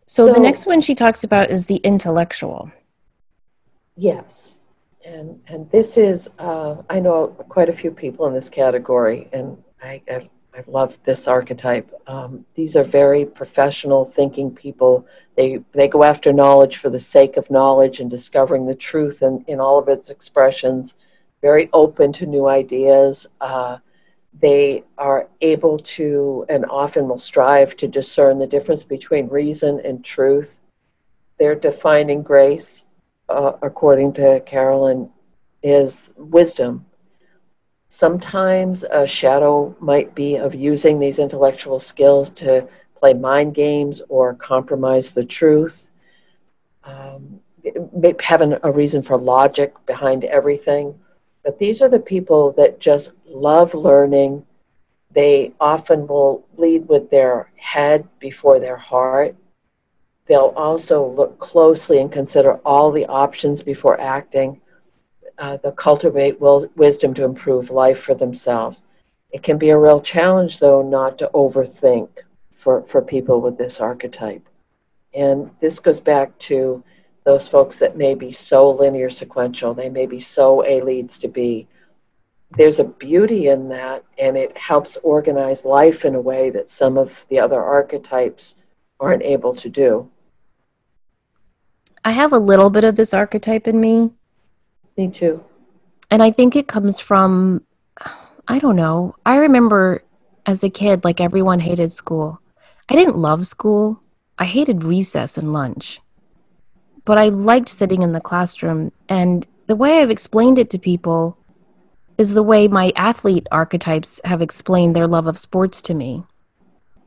So, 0.07 0.27
so 0.27 0.33
the 0.33 0.41
next 0.41 0.67
one 0.67 0.81
she 0.81 0.97
talks 0.97 1.23
about 1.23 1.51
is 1.51 1.67
the 1.67 1.77
intellectual. 1.77 2.73
Yes 3.97 4.57
and 5.05 5.41
and 5.47 5.71
this 5.71 5.97
is 5.97 6.31
uh, 6.39 6.77
I 6.89 7.01
know 7.01 7.29
quite 7.49 7.69
a 7.69 7.73
few 7.75 7.91
people 7.91 8.27
in 8.27 8.35
this 8.35 8.49
category, 8.49 9.29
and 9.33 9.63
I 9.83 10.03
I, 10.09 10.29
I 10.55 10.65
love 10.67 10.99
this 11.05 11.29
archetype. 11.29 11.91
Um, 12.07 12.45
these 12.55 12.77
are 12.77 12.85
very 12.85 13.25
professional 13.25 14.05
thinking 14.05 14.51
people. 14.51 15.07
They 15.37 15.63
they 15.73 15.89
go 15.89 16.05
after 16.05 16.33
knowledge 16.33 16.77
for 16.77 16.91
the 16.91 16.99
sake 16.99 17.37
of 17.37 17.51
knowledge 17.51 18.01
and 18.01 18.11
discovering 18.11 18.67
the 18.67 18.75
truth 18.75 19.23
in, 19.23 19.45
in 19.47 19.61
all 19.61 19.79
of 19.79 19.89
its 19.89 20.11
expressions. 20.11 20.95
Very 21.43 21.71
open 21.73 22.13
to 22.15 22.27
new 22.27 22.49
ideas. 22.49 23.27
Uh, 23.41 23.79
they 24.39 24.85
are 24.99 25.29
able 25.41 25.79
to 25.79 26.47
and 26.49 26.65
often 26.67 27.09
will 27.09 27.19
strive 27.19 27.77
to 27.77 27.89
discern 27.89 28.39
the 28.39 28.47
difference 28.47 28.85
between 28.85 29.29
reason 29.29 29.81
and 29.85 30.05
truth. 30.05 30.59
They're 31.39 31.55
defining 31.55 32.23
grace 32.23 32.87
uh, 33.29 33.53
according 33.63 34.13
to 34.15 34.41
Carolyn, 34.41 35.09
is 35.63 36.11
wisdom. 36.17 36.87
Sometimes 37.89 38.85
a 38.85 39.07
shadow 39.07 39.75
might 39.81 40.15
be 40.15 40.37
of 40.37 40.55
using 40.55 40.99
these 40.99 41.19
intellectual 41.19 41.79
skills 41.81 42.31
to 42.31 42.69
play 42.99 43.15
mind 43.15 43.55
games 43.55 44.03
or 44.09 44.35
compromise 44.35 45.13
the 45.13 45.25
truth. 45.25 45.91
um, 46.85 47.41
having 48.21 48.57
a 48.63 48.73
reason 48.73 49.03
for 49.03 49.19
logic 49.19 49.75
behind 49.87 50.25
everything. 50.25 50.95
But 51.51 51.59
these 51.59 51.83
are 51.83 51.89
the 51.89 51.99
people 51.99 52.53
that 52.53 52.79
just 52.79 53.13
love 53.27 53.75
learning. 53.75 54.47
They 55.11 55.53
often 55.59 56.07
will 56.07 56.47
lead 56.57 56.87
with 56.87 57.11
their 57.11 57.51
head 57.57 58.07
before 58.21 58.61
their 58.61 58.77
heart. 58.77 59.35
They'll 60.27 60.55
also 60.55 61.05
look 61.05 61.41
closely 61.41 61.99
and 61.99 62.13
consider 62.13 62.61
all 62.65 62.93
the 62.93 63.05
options 63.07 63.65
before 63.65 64.01
acting. 64.01 64.61
Uh, 65.39 65.57
they'll 65.57 65.73
cultivate 65.73 66.41
will, 66.41 66.71
wisdom 66.77 67.15
to 67.15 67.25
improve 67.25 67.73
life 67.73 67.99
for 67.99 68.15
themselves. 68.15 68.85
It 69.33 69.43
can 69.43 69.59
be 69.59 69.71
a 69.71 69.77
real 69.77 70.01
challenge, 70.01 70.61
though, 70.61 70.83
not 70.83 71.19
to 71.19 71.33
overthink 71.35 72.11
for, 72.53 72.85
for 72.85 73.03
people 73.03 73.41
with 73.41 73.59
this 73.59 73.81
archetype. 73.81 74.49
And 75.15 75.51
this 75.59 75.81
goes 75.81 76.01
back 76.01 76.39
to 76.51 76.85
those 77.25 77.47
folks 77.49 77.79
that 77.79 77.97
may 77.97 78.15
be 78.15 78.33
so 78.33 78.71
linear 78.71 79.11
sequential, 79.11 79.75
they 79.75 79.89
may 79.89 80.07
be 80.07 80.19
so 80.19 80.65
A 80.65 80.81
leads 80.81 81.19
to 81.19 81.29
B. 81.29 81.69
There's 82.57 82.79
a 82.79 82.85
beauty 82.85 83.49
in 83.49 83.69
that, 83.69 84.05
and 84.19 84.37
it 84.37 84.57
helps 84.57 84.97
organize 85.03 85.65
life 85.65 86.05
in 86.05 86.15
a 86.15 86.21
way 86.21 86.51
that 86.51 86.69
some 86.69 86.99
of 86.99 87.27
the 87.29 87.39
other 87.39 87.63
archetypes 87.63 88.57
aren't 88.99 89.23
able 89.23 89.55
to 89.55 89.69
do. 89.69 90.11
I 92.05 92.13
have 92.13 92.33
a 92.33 92.39
little 92.39 92.71
bit 92.71 92.85
of 92.85 92.97
this 92.97 93.15
archetype 93.15 93.69
in 93.69 93.79
me. 93.79 94.15
Me 94.97 95.09
too. 95.09 95.45
And 96.11 96.23
I 96.23 96.31
think 96.31 96.57
it 96.57 96.67
comes 96.67 96.99
from, 96.99 97.63
I 98.49 98.59
don't 98.59 98.77
know. 98.77 99.15
I 99.25 99.37
remember 99.37 100.03
as 100.47 100.65
a 100.65 100.71
kid, 100.71 101.05
like 101.05 101.21
everyone 101.21 101.61
hated 101.61 101.93
school. 101.93 102.41
I 102.89 102.97
didn't 102.97 103.17
love 103.17 103.47
school. 103.47 104.03
I 104.39 104.47
hated 104.47 104.83
recess 104.83 105.39
and 105.39 105.53
lunch. 105.53 106.01
But 107.11 107.19
I 107.19 107.27
liked 107.27 107.69
sitting 107.69 108.03
in 108.03 108.13
the 108.13 108.21
classroom. 108.21 108.93
And 109.09 109.45
the 109.67 109.75
way 109.75 110.01
I've 110.01 110.13
explained 110.13 110.61
it 110.61 110.71
to 110.71 110.79
people 110.79 111.37
is 112.19 112.35
the 112.35 112.43
way 112.45 112.69
my 112.69 112.93
athlete 112.95 113.49
archetypes 113.51 114.21
have 114.25 114.41
explained 114.41 114.95
their 114.95 115.09
love 115.09 115.27
of 115.27 115.37
sports 115.37 115.83
to 115.83 115.95
me 115.95 116.23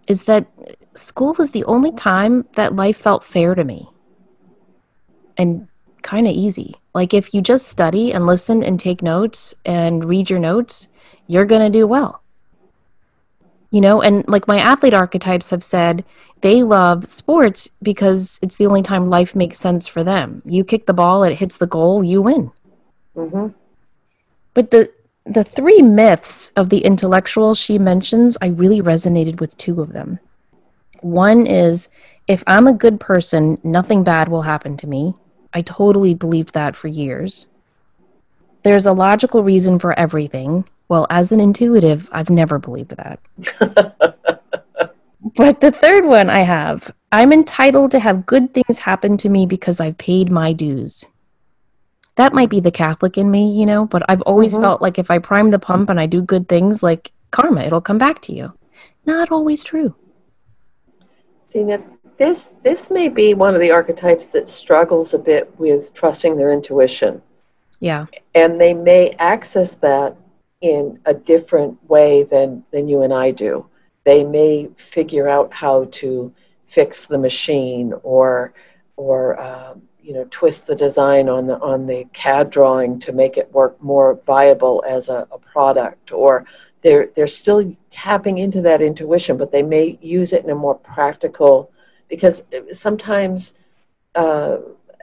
is 0.10 0.24
that 0.24 0.46
school 0.94 1.34
is 1.40 1.52
the 1.52 1.64
only 1.64 1.94
time 1.94 2.46
that 2.56 2.76
life 2.76 2.98
felt 2.98 3.24
fair 3.24 3.56
to 3.56 3.64
me 3.64 3.88
and 5.38 5.70
kind 6.02 6.28
of 6.28 6.34
easy. 6.34 6.76
Like 6.94 7.14
if 7.14 7.34
you 7.34 7.42
just 7.42 7.70
study 7.70 8.12
and 8.12 8.28
listen 8.28 8.62
and 8.62 8.78
take 8.78 9.02
notes 9.02 9.54
and 9.64 10.04
read 10.04 10.30
your 10.30 10.40
notes, 10.40 10.90
you're 11.28 11.46
going 11.46 11.72
to 11.72 11.80
do 11.80 11.88
well. 11.88 12.23
You 13.74 13.82
know, 13.82 14.04
and 14.04 14.24
like 14.28 14.48
my 14.48 14.60
athlete 14.60 14.94
archetypes 14.94 15.50
have 15.50 15.64
said, 15.64 16.06
they 16.42 16.62
love 16.62 17.10
sports 17.10 17.72
because 17.82 18.40
it's 18.44 18.58
the 18.58 18.68
only 18.68 18.84
time 18.84 19.10
life 19.10 19.36
makes 19.36 19.58
sense 19.58 19.88
for 19.88 20.04
them. 20.04 20.44
You 20.46 20.64
kick 20.64 20.86
the 20.86 20.94
ball, 20.94 21.24
it 21.24 21.40
hits 21.40 21.58
the 21.58 21.66
goal, 21.66 22.04
you 22.04 22.22
win. 22.22 22.52
Mm-hmm. 23.16 23.48
But 24.54 24.70
the 24.70 24.92
the 25.26 25.44
three 25.44 25.82
myths 25.82 26.52
of 26.56 26.70
the 26.70 26.86
intellectual 26.86 27.56
she 27.56 27.80
mentions, 27.80 28.38
I 28.42 28.48
really 28.48 28.80
resonated 28.80 29.40
with 29.40 29.58
two 29.58 29.82
of 29.82 29.94
them. 29.94 30.20
One 31.02 31.48
is 31.48 31.90
if 32.28 32.44
I'm 32.46 32.68
a 32.68 32.74
good 32.74 33.00
person, 33.00 33.58
nothing 33.64 34.04
bad 34.04 34.30
will 34.30 34.44
happen 34.44 34.78
to 34.78 34.88
me. 34.88 35.16
I 35.52 35.64
totally 35.64 36.14
believed 36.14 36.54
that 36.54 36.76
for 36.76 36.90
years. 36.90 37.48
There's 38.62 38.86
a 38.86 38.94
logical 38.94 39.44
reason 39.44 39.80
for 39.80 39.98
everything. 39.98 40.70
Well, 40.90 41.08
as 41.10 41.32
an 41.32 41.40
intuitive, 41.40 42.10
I've 42.12 42.30
never 42.30 42.60
believed 42.60 42.96
that. 42.98 43.20
but 45.36 45.62
the 45.62 45.72
third 45.72 46.06
one 46.06 46.30
I 46.30 46.40
have 46.40 46.92
I'm 47.14 47.32
entitled 47.32 47.92
to 47.92 48.00
have 48.00 48.26
good 48.26 48.56
things 48.56 48.80
happen 48.80 49.18
to 49.18 49.30
me 49.30 49.46
because 49.46 49.80
I've 49.80 50.00
paid 50.00 50.32
my 50.32 50.52
dues. 50.52 51.06
That 52.16 52.34
might 52.34 52.50
be 52.50 52.60
the 52.60 52.72
Catholic 52.72 53.20
in 53.20 53.30
me, 53.30 53.52
you 53.52 53.68
know, 53.68 53.86
but 53.86 54.02
I've 54.10 54.24
always 54.24 54.54
mm-hmm. 54.54 54.64
felt 54.64 54.82
like 54.82 54.98
if 54.98 55.12
I 55.12 55.20
prime 55.20 55.50
the 55.50 55.60
pump 55.60 55.92
and 55.92 56.00
I 56.00 56.08
do 56.08 56.24
good 56.24 56.50
things, 56.50 56.82
like 56.82 57.12
karma, 57.30 57.62
it'll 57.62 57.82
come 57.82 58.00
back 58.00 58.20
to 58.24 58.34
you. 58.34 58.54
Not 59.06 59.32
always 59.32 59.64
true. 59.64 59.96
See, 61.50 61.64
that 61.66 61.84
this 62.18 62.50
this 62.64 62.90
may 62.90 63.10
be 63.10 63.36
one 63.36 63.54
of 63.54 63.62
the 63.62 63.70
archetypes 63.70 64.28
that 64.32 64.50
struggles 64.50 65.14
a 65.14 65.20
bit 65.20 65.54
with 65.60 65.94
trusting 65.94 66.36
their 66.36 66.52
intuition. 66.52 67.22
Yeah. 67.80 68.08
And 68.34 68.60
they 68.60 68.74
may 68.74 69.12
access 69.20 69.74
that 69.76 70.16
in 70.64 70.98
a 71.06 71.14
different 71.14 71.78
way 71.90 72.24
than 72.24 72.64
than 72.72 72.88
you 72.88 73.02
and 73.04 73.14
I 73.14 73.32
do. 73.32 73.66
They 74.06 74.24
may 74.24 74.70
figure 74.78 75.28
out 75.28 75.54
how 75.54 75.86
to 75.92 76.34
fix 76.66 77.06
the 77.06 77.18
machine 77.18 77.94
or 78.02 78.54
or 78.96 79.40
um, 79.42 79.82
you 80.02 80.14
know 80.14 80.26
twist 80.32 80.66
the 80.66 80.76
design 80.76 81.28
on 81.28 81.48
the 81.48 81.60
on 81.60 81.86
the 81.86 82.06
CAD 82.14 82.50
drawing 82.50 82.98
to 83.00 83.12
make 83.12 83.36
it 83.38 83.52
work 83.52 83.82
more 83.84 84.22
viable 84.26 84.84
as 84.88 85.10
a, 85.10 85.28
a 85.32 85.38
product 85.38 86.14
or 86.14 86.46
they're 86.82 87.08
they're 87.14 87.28
still 87.28 87.76
tapping 87.90 88.38
into 88.38 88.62
that 88.62 88.82
intuition 88.82 89.36
but 89.36 89.52
they 89.52 89.64
may 89.64 89.98
use 90.02 90.32
it 90.32 90.46
in 90.46 90.50
a 90.50 90.56
more 90.56 90.76
practical 90.76 91.72
because 92.08 92.44
sometimes 92.72 93.54
uh, 94.16 94.58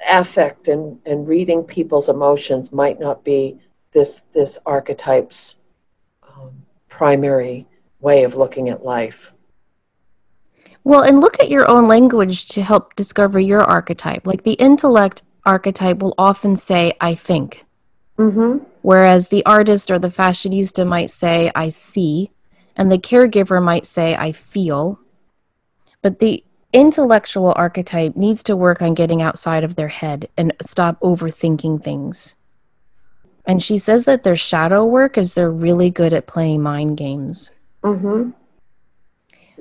affect 0.09 0.69
and, 0.69 0.99
and 1.05 1.29
reading 1.29 1.63
people's 1.63 2.09
emotions 2.09 2.73
might 2.73 2.99
not 2.99 3.23
be 3.25 3.59
this 3.93 4.23
this 4.33 4.59
archetype's 4.67 5.57
um, 6.23 6.65
primary 6.89 7.67
way 8.01 8.25
of 8.25 8.35
looking 8.35 8.69
at 8.69 8.85
life. 8.85 9.33
Well, 10.85 11.03
and 11.03 11.21
look 11.21 11.39
at 11.41 11.51
your 11.51 11.69
own 11.69 11.89
language 11.89 12.47
to 12.49 12.63
help 12.63 12.97
discover 12.97 13.39
your 13.39 13.63
archetype. 13.63 14.27
Like 14.27 14.45
the 14.45 14.55
intellect 14.55 15.23
archetype 15.45 15.99
will 15.99 16.15
often 16.17 16.57
say, 16.57 16.95
I 17.01 17.15
think. 17.15 17.65
Mm-hmm. 18.19 18.65
Whereas 18.83 19.29
the 19.29 19.45
artist 19.45 19.91
or 19.91 19.99
the 19.99 20.09
fashionista 20.09 20.87
might 20.87 21.11
say, 21.11 21.51
I 21.55 21.69
see. 21.69 22.31
And 22.77 22.91
the 22.91 22.99
caregiver 22.99 23.63
might 23.63 23.85
say, 23.85 24.17
I 24.17 24.33
feel. 24.33 24.99
But 26.03 26.19
the 26.19 26.45
intellectual 26.73 27.53
archetype 27.57 28.17
needs 28.17 28.43
to 28.45 28.57
work 28.57 28.81
on 28.81 28.95
getting 28.95 29.21
outside 29.21 29.65
of 29.65 29.75
their 29.75 29.89
head 29.89 30.29
and 30.37 30.53
stop 30.63 30.99
overthinking 31.01 31.83
things. 31.83 32.37
And 33.51 33.61
she 33.61 33.79
says 33.79 34.05
that 34.05 34.23
their 34.23 34.37
shadow 34.37 34.87
work 34.87 35.19
is 35.19 35.35
they're 35.35 35.51
really 35.51 35.91
good 35.91 36.13
at 36.13 36.29
playing 36.29 36.63
mind 36.63 36.97
games. 36.97 37.51
Mm-hmm. 37.83 38.31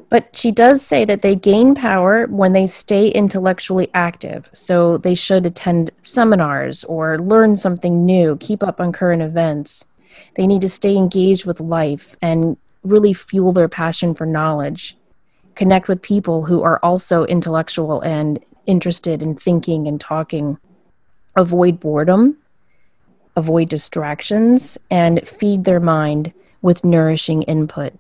But 0.09 0.37
she 0.37 0.51
does 0.51 0.83
say 0.83 1.05
that 1.05 1.23
they 1.23 1.35
gain 1.35 1.73
power 1.73 2.27
when 2.27 2.53
they 2.53 2.67
stay 2.67 3.07
intellectually 3.07 3.89
active. 3.95 4.47
So 4.53 4.99
they 4.99 5.15
should 5.15 5.47
attend 5.47 5.89
seminars 6.03 6.83
or 6.83 7.17
learn 7.17 7.57
something 7.57 8.05
new, 8.05 8.37
keep 8.39 8.61
up 8.61 8.79
on 8.79 8.91
current 8.91 9.23
events. 9.23 9.85
They 10.35 10.45
need 10.45 10.61
to 10.61 10.69
stay 10.69 10.95
engaged 10.95 11.47
with 11.47 11.59
life 11.59 12.15
and 12.21 12.57
really 12.83 13.11
fuel 13.11 13.53
their 13.53 13.67
passion 13.67 14.13
for 14.13 14.27
knowledge. 14.27 14.95
Connect 15.55 15.87
with 15.87 16.03
people 16.03 16.45
who 16.45 16.61
are 16.61 16.79
also 16.83 17.25
intellectual 17.25 18.01
and 18.01 18.39
interested 18.67 19.23
in 19.23 19.33
thinking 19.33 19.87
and 19.87 19.99
talking. 19.99 20.59
Avoid 21.35 21.79
boredom, 21.79 22.37
avoid 23.39 23.69
distractions, 23.69 24.77
and 24.91 25.27
feed 25.27 25.63
their 25.63 25.79
mind 25.79 26.31
with 26.61 26.85
nourishing 26.85 27.41
input. 27.43 27.93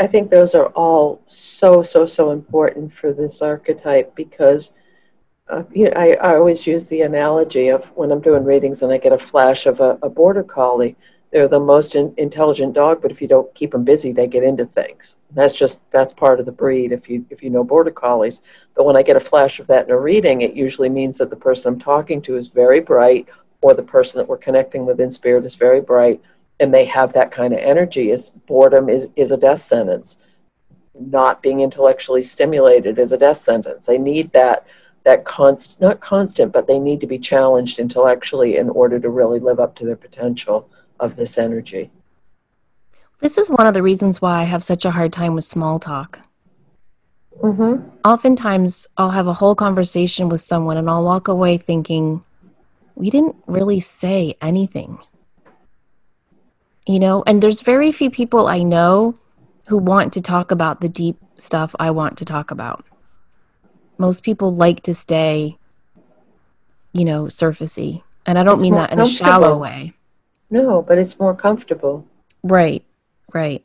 I 0.00 0.06
think 0.06 0.30
those 0.30 0.54
are 0.54 0.66
all 0.68 1.22
so, 1.26 1.82
so, 1.82 2.06
so 2.06 2.32
important 2.32 2.92
for 2.92 3.12
this 3.12 3.40
archetype 3.40 4.14
because 4.14 4.72
uh, 5.48 5.62
you 5.72 5.84
know, 5.84 5.92
I, 5.94 6.14
I 6.14 6.36
always 6.36 6.66
use 6.66 6.86
the 6.86 7.02
analogy 7.02 7.68
of 7.68 7.86
when 7.96 8.10
I'm 8.10 8.20
doing 8.20 8.44
readings 8.44 8.82
and 8.82 8.92
I 8.92 8.98
get 8.98 9.12
a 9.12 9.18
flash 9.18 9.66
of 9.66 9.80
a, 9.80 9.98
a 10.02 10.08
border 10.08 10.42
collie. 10.42 10.96
They're 11.32 11.48
the 11.48 11.60
most 11.60 11.94
in, 11.94 12.14
intelligent 12.16 12.72
dog, 12.72 13.00
but 13.02 13.10
if 13.10 13.20
you 13.20 13.28
don't 13.28 13.52
keep 13.54 13.72
them 13.72 13.84
busy, 13.84 14.10
they 14.12 14.26
get 14.26 14.42
into 14.42 14.64
things. 14.64 15.16
That's 15.32 15.54
just 15.54 15.80
that's 15.90 16.12
part 16.12 16.40
of 16.40 16.46
the 16.46 16.52
breed. 16.52 16.92
If 16.92 17.08
you 17.08 17.26
if 17.30 17.42
you 17.42 17.50
know 17.50 17.62
border 17.62 17.90
collies, 17.90 18.42
but 18.74 18.84
when 18.84 18.96
I 18.96 19.02
get 19.02 19.16
a 19.16 19.20
flash 19.20 19.60
of 19.60 19.66
that 19.68 19.86
in 19.86 19.90
a 19.92 19.98
reading, 19.98 20.40
it 20.40 20.54
usually 20.54 20.88
means 20.88 21.18
that 21.18 21.30
the 21.30 21.36
person 21.36 21.68
I'm 21.68 21.78
talking 21.78 22.22
to 22.22 22.36
is 22.36 22.48
very 22.48 22.80
bright, 22.80 23.28
or 23.62 23.74
the 23.74 23.82
person 23.82 24.18
that 24.18 24.28
we're 24.28 24.36
connecting 24.36 24.86
with 24.86 25.00
in 25.00 25.10
spirit 25.10 25.44
is 25.44 25.54
very 25.54 25.80
bright, 25.80 26.20
and 26.60 26.72
they 26.72 26.84
have 26.84 27.12
that 27.12 27.30
kind 27.30 27.52
of 27.52 27.60
energy 27.60 28.10
is 28.10 28.30
boredom 28.46 28.88
is, 28.88 29.08
is 29.16 29.30
a 29.30 29.36
death 29.36 29.60
sentence. 29.60 30.16
Not 30.98 31.42
being 31.42 31.60
intellectually 31.60 32.22
stimulated 32.22 32.98
is 32.98 33.12
a 33.12 33.18
death 33.18 33.36
sentence. 33.38 33.84
They 33.84 33.98
need 33.98 34.32
that 34.32 34.66
that 35.06 35.24
constant 35.24 35.80
not 35.80 36.00
constant 36.00 36.52
but 36.52 36.66
they 36.66 36.80
need 36.80 37.00
to 37.00 37.06
be 37.06 37.18
challenged 37.18 37.78
intellectually 37.78 38.56
in 38.56 38.68
order 38.68 38.98
to 38.98 39.08
really 39.08 39.38
live 39.38 39.60
up 39.60 39.74
to 39.76 39.86
their 39.86 39.96
potential 39.96 40.68
of 40.98 41.14
this 41.14 41.38
energy. 41.38 41.90
This 43.20 43.38
is 43.38 43.48
one 43.48 43.68
of 43.68 43.74
the 43.74 43.84
reasons 43.84 44.20
why 44.20 44.40
i 44.40 44.42
have 44.42 44.64
such 44.64 44.84
a 44.84 44.90
hard 44.90 45.12
time 45.12 45.34
with 45.34 45.44
small 45.44 45.78
talk. 45.78 46.20
Mm-hmm. 47.40 47.88
oftentimes 48.04 48.86
i'll 48.96 49.10
have 49.10 49.26
a 49.26 49.32
whole 49.32 49.54
conversation 49.54 50.30
with 50.30 50.40
someone 50.40 50.78
and 50.78 50.88
i'll 50.88 51.04
walk 51.04 51.28
away 51.28 51.58
thinking 51.58 52.24
we 52.96 53.10
didn't 53.10 53.36
really 53.46 53.78
say 53.78 54.34
anything 54.42 54.98
you 56.86 56.98
know 56.98 57.22
and 57.26 57.42
there's 57.42 57.60
very 57.60 57.92
few 57.92 58.10
people 58.10 58.48
i 58.48 58.62
know 58.62 59.14
who 59.66 59.78
want 59.78 60.12
to 60.12 60.20
talk 60.20 60.50
about 60.50 60.80
the 60.80 60.88
deep 60.88 61.16
stuff 61.36 61.74
i 61.78 61.90
want 61.90 62.18
to 62.18 62.24
talk 62.24 62.50
about 62.50 62.84
most 63.98 64.24
people 64.24 64.50
like 64.50 64.82
to 64.82 64.92
stay 64.92 65.56
you 66.96 67.04
know, 67.04 67.24
surfacey. 67.24 68.02
And 68.24 68.38
I 68.38 68.42
don't 68.42 68.54
It's 68.54 68.62
mean 68.62 68.74
that 68.74 68.90
in 68.90 69.00
a 69.00 69.06
shallow 69.06 69.58
way. 69.58 69.92
No, 70.50 70.80
but 70.80 70.98
it's 70.98 71.18
more 71.18 71.34
comfortable. 71.34 72.06
Right, 72.42 72.82
right. 73.34 73.62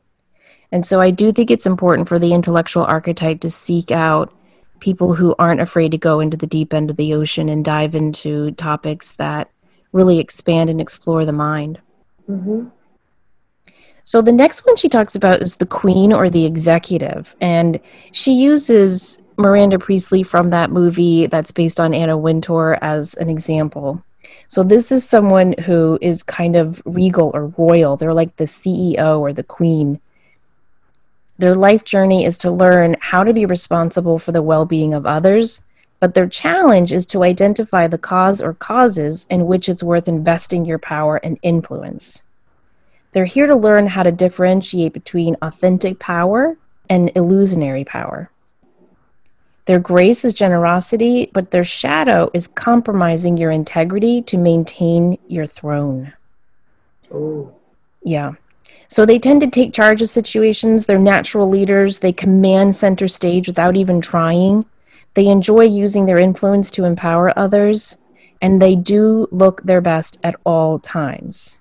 And 0.72 0.86
so 0.86 1.00
I 1.00 1.12
do 1.12 1.32
think 1.32 1.50
it's 1.50 1.66
important 1.66 2.10
for 2.10 2.20
the 2.20 2.34
intellectual 2.34 2.84
archetype 2.84 3.40
to 3.42 3.50
seek 3.50 3.90
out 3.90 4.34
people 4.82 5.14
who 5.14 5.34
aren't 5.40 5.62
afraid 5.62 5.92
to 5.92 5.98
go 5.98 6.20
into 6.20 6.36
the 6.36 6.48
deep 6.48 6.74
end 6.74 6.90
of 6.90 6.98
the 6.98 7.14
ocean 7.14 7.48
and 7.48 7.64
dive 7.64 7.96
into 7.96 8.52
topics 8.52 9.14
that 9.14 9.50
really 9.94 10.20
expand 10.20 10.70
and 10.70 10.82
explore 10.82 11.26
the 11.26 11.32
mind. 11.32 11.80
hmm 12.26 12.66
So 14.04 14.22
the 14.22 14.34
next 14.34 14.66
one 14.66 14.76
she 14.76 14.90
talks 14.90 15.16
about 15.16 15.42
is 15.42 15.56
the 15.56 15.66
queen 15.66 16.12
or 16.12 16.30
the 16.30 16.46
executive. 16.46 17.36
And 17.40 17.80
she 18.12 18.34
uses 18.34 19.22
Miranda 19.38 19.80
Priestly 19.80 20.24
from 20.24 20.50
that 20.50 20.72
movie 20.72 21.28
that's 21.28 21.52
based 21.52 21.80
on 21.80 21.94
Anna 21.94 22.18
Wintour 22.18 22.78
as 22.82 23.14
an 23.16 23.30
example. 23.30 24.04
So 24.48 24.64
this 24.64 24.92
is 24.92 25.08
someone 25.08 25.54
who 25.66 25.98
is 26.02 26.24
kind 26.24 26.56
of 26.56 26.82
regal 26.86 27.32
or 27.34 27.48
royal. 27.58 27.96
They're 27.98 28.14
like 28.14 28.36
the 28.36 28.46
CEO 28.46 29.20
or 29.20 29.34
the 29.34 29.44
queen. 29.44 30.00
Their 31.42 31.56
life 31.56 31.84
journey 31.84 32.24
is 32.24 32.38
to 32.38 32.52
learn 32.52 32.98
how 33.00 33.24
to 33.24 33.34
be 33.34 33.48
responsible 33.48 34.20
for 34.20 34.32
the 34.32 34.44
well 34.44 34.64
being 34.64 34.94
of 34.94 35.08
others, 35.08 35.64
but 36.00 36.14
their 36.14 36.30
challenge 36.30 36.94
is 36.94 37.08
to 37.08 37.24
identify 37.24 37.88
the 37.88 37.98
cause 37.98 38.44
or 38.44 38.54
causes 38.54 39.26
in 39.28 39.48
which 39.48 39.68
it's 39.68 39.82
worth 39.82 40.08
investing 40.08 40.66
your 40.66 40.78
power 40.78 41.18
and 41.24 41.40
influence. 41.42 42.28
They're 43.14 43.26
here 43.26 43.48
to 43.48 43.56
learn 43.56 43.88
how 43.88 44.04
to 44.04 44.12
differentiate 44.12 44.94
between 44.94 45.36
authentic 45.42 45.98
power 45.98 46.58
and 46.88 47.12
illusionary 47.16 47.86
power. 47.86 48.30
Their 49.66 49.80
grace 49.80 50.24
is 50.24 50.36
generosity, 50.36 51.32
but 51.34 51.50
their 51.50 51.64
shadow 51.64 52.30
is 52.36 52.46
compromising 52.46 53.38
your 53.38 53.50
integrity 53.50 54.22
to 54.22 54.38
maintain 54.38 55.18
your 55.28 55.48
throne. 55.48 56.14
Oh. 57.12 57.52
Yeah. 58.04 58.34
So 58.92 59.06
they 59.06 59.20
tend 59.20 59.40
to 59.40 59.48
take 59.48 59.72
charge 59.72 60.02
of 60.02 60.10
situations. 60.10 60.86
They're 60.86 61.00
natural 61.00 61.48
leaders. 61.48 62.00
They 62.00 62.12
command 62.12 62.76
center 62.76 63.08
stage 63.08 63.48
without 63.48 63.78
even 63.78 64.02
trying. 64.02 64.66
They 65.14 65.28
enjoy 65.28 65.64
using 65.64 66.06
their 66.06 66.20
influence 66.20 66.70
to 66.72 66.84
empower 66.84 67.38
others, 67.40 68.00
and 68.42 68.62
they 68.62 68.76
do 68.76 69.30
look 69.32 69.64
their 69.64 69.80
best 69.80 70.20
at 70.24 70.36
all 70.44 70.78
times. 70.78 71.60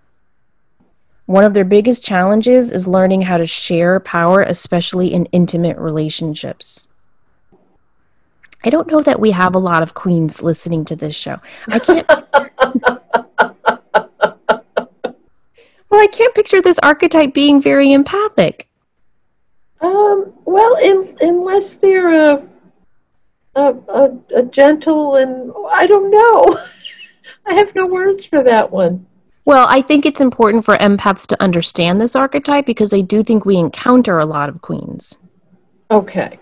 One 1.26 1.44
of 1.44 1.54
their 1.54 1.64
biggest 1.64 2.04
challenges 2.04 2.72
is 2.72 2.88
learning 2.88 3.22
how 3.22 3.36
to 3.36 3.46
share 3.46 4.00
power, 4.00 4.42
especially 4.42 5.14
in 5.14 5.26
intimate 5.26 5.78
relationships. 5.78 6.88
I 8.64 8.70
don't 8.70 8.88
know 8.88 9.02
that 9.02 9.20
we 9.20 9.30
have 9.30 9.54
a 9.54 9.60
lot 9.60 9.84
of 9.84 9.94
queens 9.94 10.42
listening 10.42 10.84
to 10.86 10.96
this 10.96 11.14
show. 11.14 11.38
I 11.68 11.78
can't. 11.78 12.10
well, 15.90 16.00
I 16.00 16.06
can't 16.06 16.34
picture 16.34 16.62
this 16.62 16.78
archetype 16.80 17.34
being 17.34 17.60
very 17.60 17.92
empathic. 17.92 18.68
Um, 19.80 20.32
well, 20.44 20.76
in, 20.76 21.16
unless 21.20 21.74
they're 21.74 22.32
a, 22.32 22.46
a, 23.54 23.62
a, 23.88 24.18
a 24.36 24.42
gentle 24.44 25.16
and 25.16 25.52
I 25.70 25.86
don't 25.86 26.10
know. 26.10 26.58
I 27.46 27.54
have 27.54 27.74
no 27.74 27.86
words 27.86 28.26
for 28.26 28.42
that 28.42 28.70
one. 28.70 29.06
Well, 29.46 29.66
I 29.68 29.80
think 29.80 30.04
it's 30.04 30.20
important 30.20 30.64
for 30.64 30.76
empaths 30.76 31.26
to 31.28 31.42
understand 31.42 32.00
this 32.00 32.14
archetype 32.14 32.66
because 32.66 32.92
I 32.92 33.00
do 33.00 33.22
think 33.22 33.44
we 33.44 33.56
encounter 33.56 34.18
a 34.18 34.26
lot 34.26 34.48
of 34.48 34.60
queens 34.62 35.18
Okay. 35.90 36.38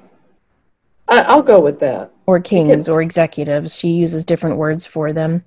I, 1.07 1.23
I'll 1.23 1.43
go 1.43 1.59
with 1.59 1.81
that. 1.81 2.13
or 2.27 2.39
kings 2.41 2.87
or 2.89 3.01
executives. 3.01 3.75
She 3.75 3.89
uses 3.89 4.25
different 4.27 4.57
words 4.59 4.85
for 4.85 5.13
them. 5.15 5.43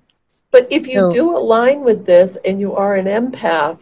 But 0.49 0.67
if 0.71 0.87
you 0.87 0.95
So- 1.01 1.11
do 1.11 1.37
align 1.37 1.81
with 1.81 2.05
this 2.07 2.37
and 2.45 2.59
you 2.59 2.73
are 2.75 2.95
an 2.95 3.05
empath, 3.05 3.77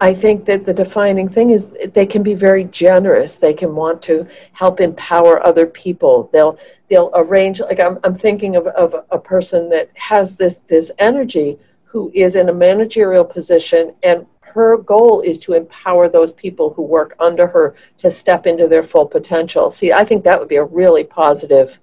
I 0.00 0.14
think 0.14 0.44
that 0.44 0.64
the 0.64 0.72
defining 0.72 1.28
thing 1.28 1.50
is 1.50 1.70
they 1.92 2.06
can 2.06 2.22
be 2.22 2.34
very 2.34 2.64
generous. 2.64 3.34
They 3.34 3.52
can 3.52 3.74
want 3.74 4.00
to 4.02 4.26
help 4.52 4.80
empower 4.80 5.44
other 5.44 5.66
people. 5.66 6.30
They'll 6.32 6.58
they'll 6.88 7.10
arrange 7.14 7.60
like 7.60 7.80
I'm 7.80 7.98
I'm 8.04 8.14
thinking 8.14 8.54
of, 8.54 8.68
of 8.68 9.04
a 9.10 9.18
person 9.18 9.68
that 9.70 9.90
has 9.94 10.36
this 10.36 10.60
this 10.68 10.92
energy 10.98 11.58
who 11.84 12.12
is 12.14 12.36
in 12.36 12.48
a 12.48 12.52
managerial 12.52 13.24
position 13.24 13.94
and 14.02 14.26
her 14.40 14.78
goal 14.78 15.20
is 15.20 15.38
to 15.38 15.54
empower 15.54 16.08
those 16.08 16.32
people 16.32 16.72
who 16.72 16.82
work 16.82 17.14
under 17.18 17.46
her 17.46 17.74
to 17.98 18.10
step 18.10 18.46
into 18.46 18.66
their 18.66 18.82
full 18.82 19.06
potential. 19.06 19.70
See, 19.70 19.92
I 19.92 20.04
think 20.04 20.24
that 20.24 20.38
would 20.38 20.48
be 20.48 20.56
a 20.56 20.64
really 20.64 21.04
positive 21.04 21.78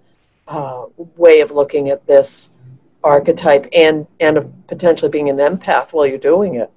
uh, 0.47 0.85
way 0.97 1.41
of 1.41 1.51
looking 1.51 1.89
at 1.89 2.05
this 2.07 2.51
archetype 3.03 3.67
and 3.73 4.07
and 4.19 4.67
potentially 4.67 5.11
being 5.11 5.29
an 5.29 5.37
empath 5.37 5.91
while 5.91 6.07
you're 6.07 6.17
doing 6.17 6.55
it. 6.55 6.71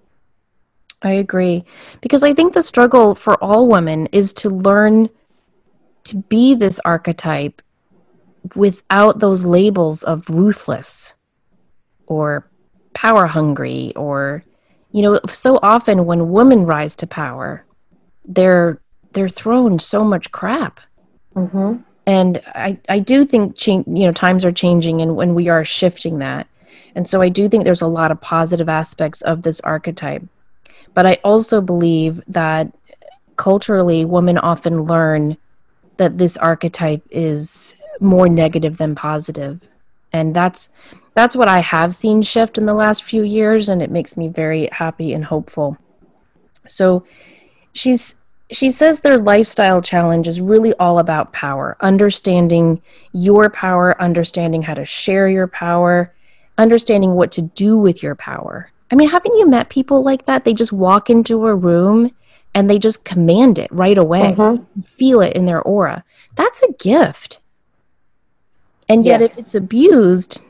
I 1.03 1.13
agree. 1.13 1.65
Because 2.01 2.23
I 2.23 2.35
think 2.35 2.55
the 2.55 2.63
struggle 2.63 3.15
for 3.15 3.43
all 3.43 3.69
women 3.69 4.07
is 4.13 4.33
to 4.35 4.51
learn 4.51 5.09
to 6.05 6.17
be 6.17 6.55
this 6.55 6.81
archetype 6.85 7.63
without 8.55 9.19
those 9.19 9.45
labels 9.45 10.03
of 10.03 10.29
ruthless 10.29 11.15
or 12.07 12.49
power 12.95 13.27
hungry 13.27 13.93
or 13.95 14.43
you 14.91 15.03
know 15.03 15.21
so 15.29 15.59
often 15.63 16.07
when 16.07 16.31
women 16.31 16.65
rise 16.65 16.97
to 16.97 17.07
power 17.07 17.65
they're 18.25 18.81
they're 19.13 19.29
thrown 19.29 19.79
so 19.79 20.03
much 20.03 20.33
crap 20.33 20.81
Mm-hmm. 21.37 21.83
and 22.07 22.43
I, 22.47 22.79
I 22.89 22.99
do 22.99 23.25
think 23.25 23.55
change, 23.55 23.87
you 23.87 24.07
know 24.07 24.13
times 24.13 24.45
are 24.45 24.51
changing 24.51 25.01
and 25.03 25.15
when 25.15 25.35
we 25.35 25.49
are 25.49 25.65
shifting 25.65 26.19
that 26.19 26.49
and 26.97 27.07
so 27.07 27.21
i 27.21 27.29
do 27.29 27.49
think 27.49 27.65
there's 27.65 27.83
a 27.83 27.87
lot 27.87 28.11
of 28.11 28.21
positive 28.21 28.69
aspects 28.69 29.21
of 29.21 29.43
this 29.43 29.61
archetype 29.61 30.25
but 30.95 31.07
i 31.07 31.19
also 31.25 31.61
believe 31.61 32.23
that 32.27 32.73
culturally 33.37 34.05
women 34.05 34.39
often 34.39 34.83
learn 34.85 35.37
that 35.97 36.19
this 36.19 36.37
archetype 36.37 37.03
is 37.11 37.77
more 38.01 38.29
negative 38.29 38.77
than 38.77 38.95
positive 38.95 39.61
and 40.13 40.35
that's 40.35 40.71
that's 41.15 41.37
what 41.37 41.49
i 41.49 41.59
have 41.61 41.95
seen 41.95 42.23
shift 42.23 42.59
in 42.59 42.67
the 42.67 42.75
last 42.75 43.03
few 43.03 43.23
years 43.23 43.69
and 43.69 43.83
it 43.83 43.91
makes 43.91 44.17
me 44.17 44.29
very 44.29 44.69
happy 44.73 45.13
and 45.13 45.25
hopeful 45.25 45.77
so 46.67 47.05
she's 47.73 48.17
she 48.51 48.71
says 48.71 49.01
their 49.01 49.19
lifestyle 49.19 49.83
challenge 49.83 50.27
is 50.27 50.41
really 50.41 50.73
all 50.75 50.99
about 50.99 51.33
power, 51.33 51.77
understanding 51.81 52.81
your 53.13 53.51
power, 53.51 54.01
understanding 54.01 54.63
how 54.63 54.75
to 54.75 54.85
share 54.85 55.29
your 55.29 55.47
power, 55.47 56.15
understanding 56.57 57.13
what 57.13 57.31
to 57.33 57.43
do 57.43 57.77
with 57.77 58.03
your 58.03 58.15
power. 58.15 58.71
I 58.91 58.95
mean, 58.95 59.09
haven't 59.09 59.37
you 59.37 59.49
met 59.49 59.69
people 59.69 60.03
like 60.03 60.27
that? 60.27 60.45
They 60.45 60.55
just 60.55 60.73
walk 60.73 61.11
into 61.11 61.47
a 61.47 61.55
room 61.55 62.11
and 62.55 62.69
they 62.71 62.79
just 62.79 63.05
command 63.05 63.59
it 63.59 63.71
right 63.71 63.99
away, 63.99 64.35
Mhm. 64.37 64.65
feel 64.97 65.21
it 65.21 65.35
in 65.37 65.45
their 65.45 65.61
aura. 65.63 66.05
That's 66.35 66.63
a 66.63 66.73
gift. 66.73 67.41
And 68.89 69.05
yet, 69.05 69.21
if 69.21 69.39
it's 69.39 69.55
abused, 69.55 70.43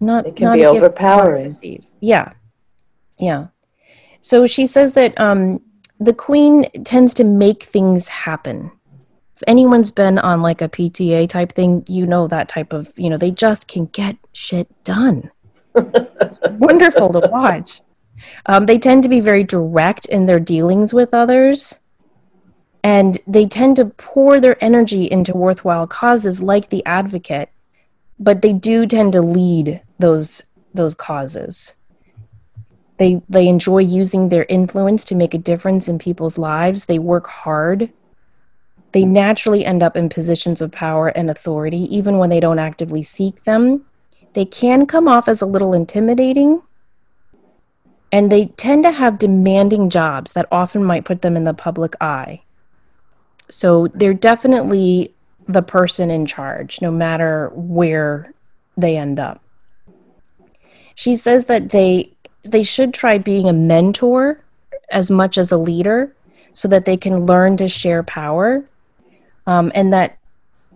not 0.00 0.26
It 0.26 0.36
can 0.36 0.48
not 0.48 0.54
be 0.54 0.66
overpowering. 0.66 1.52
Yeah, 2.00 2.32
yeah. 3.18 3.46
So 4.20 4.46
she 4.46 4.66
says 4.66 4.92
that 4.92 5.18
um, 5.18 5.60
the 5.98 6.12
queen 6.12 6.66
tends 6.84 7.14
to 7.14 7.24
make 7.24 7.62
things 7.64 8.08
happen. 8.08 8.70
If 9.36 9.42
anyone's 9.46 9.90
been 9.90 10.18
on 10.18 10.42
like 10.42 10.60
a 10.60 10.68
PTA 10.68 11.26
type 11.28 11.52
thing, 11.52 11.84
you 11.88 12.06
know 12.06 12.28
that 12.28 12.48
type 12.48 12.72
of, 12.72 12.92
you 12.96 13.08
know, 13.08 13.16
they 13.16 13.30
just 13.30 13.66
can 13.66 13.86
get 13.86 14.16
shit 14.32 14.68
done. 14.84 15.30
It's 15.74 16.38
wonderful 16.52 17.12
to 17.12 17.28
watch. 17.30 17.80
Um, 18.46 18.66
they 18.66 18.78
tend 18.78 19.02
to 19.02 19.08
be 19.08 19.20
very 19.20 19.44
direct 19.44 20.06
in 20.06 20.26
their 20.26 20.40
dealings 20.40 20.94
with 20.94 21.12
others. 21.12 21.80
And 22.84 23.18
they 23.26 23.46
tend 23.46 23.76
to 23.76 23.86
pour 23.86 24.40
their 24.40 24.62
energy 24.62 25.10
into 25.10 25.36
worthwhile 25.36 25.86
causes 25.86 26.42
like 26.42 26.68
the 26.68 26.84
advocate, 26.84 27.50
but 28.18 28.42
they 28.42 28.52
do 28.52 28.86
tend 28.86 29.12
to 29.12 29.22
lead 29.22 29.80
those 29.98 30.42
those 30.74 30.94
causes. 30.94 31.76
They 32.98 33.22
they 33.28 33.46
enjoy 33.46 33.78
using 33.78 34.28
their 34.28 34.46
influence 34.48 35.04
to 35.06 35.14
make 35.14 35.34
a 35.34 35.38
difference 35.38 35.88
in 35.88 35.98
people's 35.98 36.38
lives. 36.38 36.86
They 36.86 36.98
work 36.98 37.28
hard. 37.28 37.92
They 38.90 39.04
naturally 39.04 39.64
end 39.64 39.82
up 39.82 39.96
in 39.96 40.08
positions 40.08 40.60
of 40.60 40.72
power 40.72 41.08
and 41.08 41.30
authority 41.30 41.94
even 41.94 42.18
when 42.18 42.30
they 42.30 42.40
don't 42.40 42.58
actively 42.58 43.02
seek 43.02 43.44
them. 43.44 43.86
They 44.34 44.44
can 44.44 44.86
come 44.86 45.08
off 45.08 45.28
as 45.28 45.42
a 45.42 45.46
little 45.46 45.72
intimidating. 45.72 46.62
And 48.10 48.30
they 48.30 48.46
tend 48.46 48.84
to 48.84 48.90
have 48.90 49.18
demanding 49.18 49.88
jobs 49.88 50.34
that 50.34 50.46
often 50.52 50.84
might 50.84 51.06
put 51.06 51.22
them 51.22 51.36
in 51.36 51.44
the 51.44 51.54
public 51.54 51.94
eye. 52.00 52.42
So 53.48 53.88
they're 53.88 54.14
definitely 54.14 55.14
the 55.48 55.62
person 55.62 56.10
in 56.10 56.26
charge, 56.26 56.80
no 56.82 56.90
matter 56.90 57.50
where 57.54 58.32
they 58.76 58.96
end 58.96 59.18
up. 59.18 59.42
She 60.94 61.16
says 61.16 61.46
that 61.46 61.70
they 61.70 62.12
they 62.44 62.62
should 62.62 62.92
try 62.92 63.18
being 63.18 63.48
a 63.48 63.52
mentor 63.52 64.44
as 64.90 65.10
much 65.10 65.38
as 65.38 65.52
a 65.52 65.56
leader, 65.56 66.14
so 66.52 66.68
that 66.68 66.84
they 66.84 66.96
can 66.96 67.24
learn 67.24 67.56
to 67.56 67.68
share 67.68 68.02
power, 68.02 68.64
um, 69.46 69.72
and 69.74 69.92
that 69.92 70.18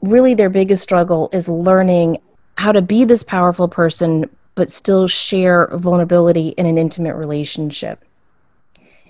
really 0.00 0.34
their 0.34 0.48
biggest 0.48 0.82
struggle 0.82 1.28
is 1.32 1.48
learning 1.48 2.18
how 2.58 2.72
to 2.72 2.82
be 2.82 3.04
this 3.04 3.22
powerful 3.22 3.68
person, 3.68 4.28
but 4.54 4.70
still 4.70 5.06
share 5.06 5.68
vulnerability 5.72 6.48
in 6.50 6.66
an 6.66 6.78
intimate 6.78 7.14
relationship. 7.14 8.04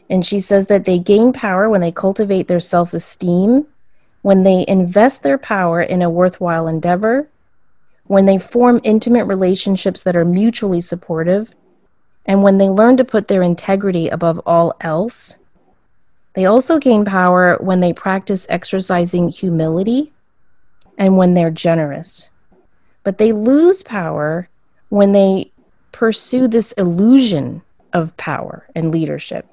And 0.09 0.25
she 0.25 0.41
says 0.41 0.67
that 0.67 0.85
they 0.85 0.99
gain 0.99 1.33
power 1.33 1.69
when 1.69 1.81
they 1.81 1.93
cultivate 1.93 2.49
their 2.49 2.61
self 2.61 2.95
esteem, 2.95 3.67
when 4.23 4.43
they 4.43 4.65
invest 4.67 5.23
their 5.23 5.39
power 5.39 5.81
in 5.81 6.03
a 6.03 6.11
worthwhile 6.11 6.67
endeavor, 6.67 7.29
when 8.05 8.25
they 8.25 8.39
form 8.39 8.81
intimate 8.85 9.25
relationships 9.25 10.03
that 10.03 10.17
are 10.17 10.25
mutually 10.25 10.81
supportive, 10.81 11.55
and 12.25 12.43
when 12.43 12.59
they 12.59 12.69
learn 12.69 12.97
to 12.97 13.05
put 13.05 13.29
their 13.29 13.43
integrity 13.43 14.09
above 14.09 14.41
all 14.47 14.75
else. 14.81 15.39
They 16.35 16.45
also 16.45 16.79
gain 16.79 17.05
power 17.05 17.57
when 17.61 17.81
they 17.81 17.93
practice 17.93 18.47
exercising 18.51 19.29
humility 19.29 20.13
and 20.99 21.17
when 21.17 21.35
they're 21.35 21.51
generous. 21.51 22.31
But 23.07 23.19
they 23.19 23.31
lose 23.31 23.85
power 23.85 24.49
when 24.89 25.13
they 25.13 25.53
pursue 25.93 26.49
this 26.49 26.73
illusion 26.73 27.63
of 27.93 28.17
power 28.17 28.67
and 28.75 28.91
leadership. 28.91 29.47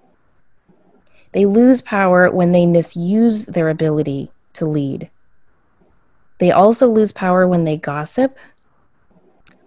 They 1.34 1.46
lose 1.46 1.80
power 1.80 2.32
when 2.32 2.52
they 2.52 2.66
misuse 2.66 3.46
their 3.46 3.70
ability 3.70 4.32
to 4.54 4.66
lead. 4.66 5.08
They 6.40 6.50
also 6.50 6.88
lose 6.88 7.12
power 7.12 7.48
when 7.48 7.64
they 7.64 7.78
gossip 7.78 8.40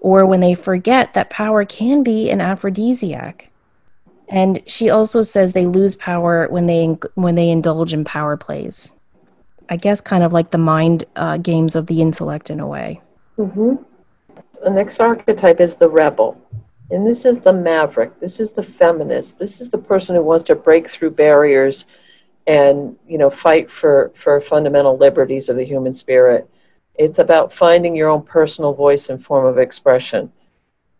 or 0.00 0.26
when 0.26 0.40
they 0.40 0.54
forget 0.54 1.14
that 1.14 1.30
power 1.30 1.64
can 1.64 2.02
be 2.02 2.28
an 2.28 2.40
aphrodisiac. 2.40 3.50
And 4.28 4.60
she 4.66 4.90
also 4.90 5.22
says 5.22 5.52
they 5.52 5.66
lose 5.66 5.94
power 5.94 6.48
when 6.48 6.66
they 6.66 6.86
when 7.14 7.36
they 7.36 7.50
indulge 7.50 7.94
in 7.94 8.04
power 8.04 8.36
plays. 8.36 8.94
I 9.68 9.76
guess 9.76 10.00
kind 10.00 10.24
of 10.24 10.32
like 10.32 10.50
the 10.50 10.58
mind 10.58 11.04
uh, 11.14 11.36
games 11.36 11.76
of 11.76 11.86
the 11.86 12.02
intellect 12.02 12.50
in 12.50 12.58
a 12.58 12.66
way. 12.66 13.00
Mm-hmm. 13.38 13.74
The 14.62 14.70
next 14.70 15.00
archetype 15.00 15.60
is 15.60 15.76
the 15.76 15.88
rebel. 15.88 16.40
And 16.90 17.06
this 17.06 17.24
is 17.24 17.40
the 17.40 17.52
maverick. 17.52 18.18
This 18.20 18.38
is 18.40 18.52
the 18.52 18.62
feminist. 18.62 19.38
This 19.38 19.60
is 19.60 19.70
the 19.70 19.78
person 19.78 20.14
who 20.14 20.22
wants 20.22 20.44
to 20.44 20.54
break 20.54 20.88
through 20.88 21.10
barriers 21.10 21.84
and, 22.46 22.96
you 23.06 23.18
know, 23.18 23.28
fight 23.28 23.68
for, 23.70 24.12
for 24.14 24.40
fundamental 24.40 24.96
liberties 24.96 25.48
of 25.48 25.56
the 25.56 25.64
human 25.64 25.92
spirit. 25.92 26.48
It's 26.94 27.18
about 27.18 27.52
finding 27.52 27.96
your 27.96 28.08
own 28.08 28.22
personal 28.22 28.72
voice 28.72 29.10
and 29.10 29.22
form 29.22 29.46
of 29.46 29.58
expression. 29.58 30.32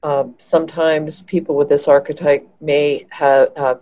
Uh, 0.03 0.25
sometimes 0.39 1.23
people 1.23 1.57
with 1.57 1.69
this 1.69 1.89
archetype 1.89 2.47
may 2.61 3.07
have, 3.11 3.51
uh, 3.57 3.77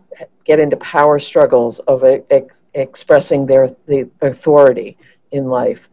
get 0.44 0.60
into 0.60 0.76
power 0.76 1.18
struggles 1.18 1.80
of 1.80 2.04
ex- 2.04 2.62
expressing 2.74 3.46
their 3.46 3.68
the 3.86 4.08
authority 4.20 4.96
in 5.32 5.46
life. 5.46 5.88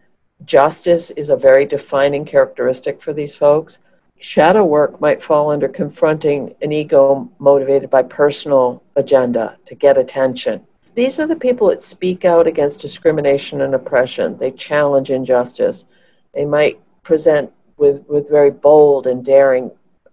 Justice 0.45 1.11
is 1.11 1.29
a 1.29 1.35
very 1.35 1.65
defining 1.65 2.25
characteristic 2.25 3.01
for 3.01 3.13
these 3.13 3.35
folks 3.35 3.79
shadow 4.21 4.63
work 4.63 5.01
might 5.01 5.21
fall 5.21 5.51
under 5.51 5.67
confronting 5.67 6.55
an 6.61 6.71
ego 6.71 7.29
motivated 7.39 7.89
by 7.89 8.03
personal 8.03 8.81
agenda 8.95 9.57
to 9.65 9.75
get 9.75 9.97
attention. 9.97 10.61
These 10.93 11.19
are 11.19 11.27
the 11.27 11.35
people 11.35 11.69
that 11.69 11.81
speak 11.81 12.23
out 12.23 12.47
against 12.47 12.81
discrimination 12.81 13.61
and 13.61 13.73
oppression. 13.73 14.37
They 14.37 14.51
challenge 14.51 15.09
injustice. 15.09 15.85
They 16.33 16.45
might 16.45 16.79
present 17.03 17.51
with, 17.77 18.05
with 18.07 18.29
very 18.29 18.51
bold 18.51 19.07
and 19.07 19.25
daring 19.25 19.71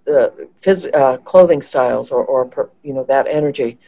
uh, 0.08 0.28
phys- 0.60 0.94
uh, 0.94 1.18
clothing 1.18 1.60
styles 1.60 2.10
or, 2.10 2.24
or 2.24 2.70
you 2.82 2.94
know 2.94 3.04
that 3.04 3.26
energy. 3.28 3.78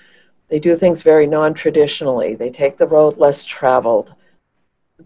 They 0.48 0.58
do 0.58 0.74
things 0.74 1.02
very 1.02 1.26
non-traditionally. 1.26 2.34
They 2.34 2.50
take 2.50 2.76
the 2.76 2.86
road 2.86 3.16
less 3.16 3.44
traveled. 3.44 4.14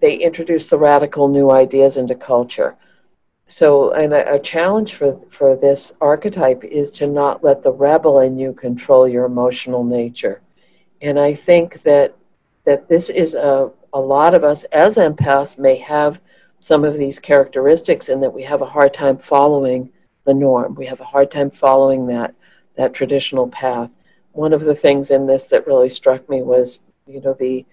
They 0.00 0.16
introduce 0.16 0.68
the 0.68 0.78
radical 0.78 1.28
new 1.28 1.50
ideas 1.50 1.96
into 1.96 2.14
culture. 2.14 2.76
So 3.46 3.92
and 3.92 4.12
a, 4.14 4.34
a, 4.34 4.38
challenge 4.38 4.94
for 4.94 5.20
for 5.28 5.54
this 5.54 5.92
archetype 6.00 6.64
is 6.64 6.90
to 6.92 7.06
not 7.06 7.44
let 7.44 7.62
the 7.62 7.72
rebel 7.72 8.20
in 8.20 8.38
you 8.38 8.54
control 8.54 9.06
your 9.06 9.26
emotional 9.26 9.84
nature. 9.84 10.40
And 11.02 11.20
i 11.20 11.34
think 11.34 11.82
that 11.82 12.16
that 12.64 12.88
this 12.88 13.10
is 13.10 13.34
a 13.34 13.70
a 13.92 14.00
lot 14.00 14.34
of 14.34 14.42
us 14.44 14.64
as 14.64 14.96
empaths 14.96 15.58
may 15.58 15.76
have 15.76 16.20
some 16.60 16.84
of 16.84 16.96
these 16.96 17.20
characteristics 17.20 18.08
and 18.08 18.22
that 18.22 18.32
we 18.32 18.42
have 18.42 18.62
a 18.62 18.66
hard 18.66 18.92
time 18.92 19.16
following 19.16 19.90
the 20.24 20.34
norm. 20.34 20.74
We 20.74 20.86
have 20.86 21.00
a 21.00 21.04
hard 21.04 21.30
time 21.30 21.50
following 21.50 22.06
that 22.08 22.34
that 22.76 22.94
traditional 22.94 23.48
path. 23.48 23.90
One 24.32 24.52
of 24.52 24.62
the 24.62 24.74
things 24.74 25.10
in 25.12 25.26
this 25.26 25.46
that 25.48 25.66
really 25.66 25.90
struck 25.90 26.28
me 26.28 26.42
was 26.42 26.80
you 27.06 27.20
know 27.20 27.34
the 27.34 27.64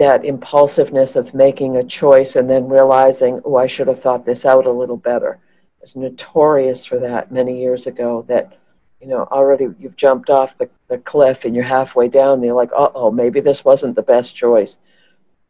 that 0.00 0.24
impulsiveness 0.24 1.14
of 1.14 1.34
making 1.34 1.76
a 1.76 1.84
choice 1.84 2.34
and 2.34 2.48
then 2.48 2.70
realizing, 2.70 3.38
oh, 3.44 3.56
I 3.56 3.66
should 3.66 3.86
have 3.86 4.00
thought 4.00 4.24
this 4.24 4.46
out 4.46 4.64
a 4.64 4.72
little 4.72 4.96
better. 4.96 5.38
I 5.42 5.78
was 5.82 5.94
notorious 5.94 6.86
for 6.86 6.98
that 7.00 7.30
many 7.30 7.60
years 7.60 7.86
ago 7.86 8.24
that, 8.26 8.56
you 8.98 9.08
know, 9.08 9.28
already 9.30 9.68
you've 9.78 9.96
jumped 9.96 10.30
off 10.30 10.56
the, 10.56 10.70
the 10.88 10.96
cliff 10.96 11.44
and 11.44 11.54
you're 11.54 11.64
halfway 11.64 12.08
down 12.08 12.42
you're 12.42 12.54
like, 12.54 12.70
uh 12.74 12.88
oh, 12.94 13.10
maybe 13.10 13.40
this 13.40 13.62
wasn't 13.62 13.94
the 13.94 14.02
best 14.02 14.34
choice. 14.34 14.78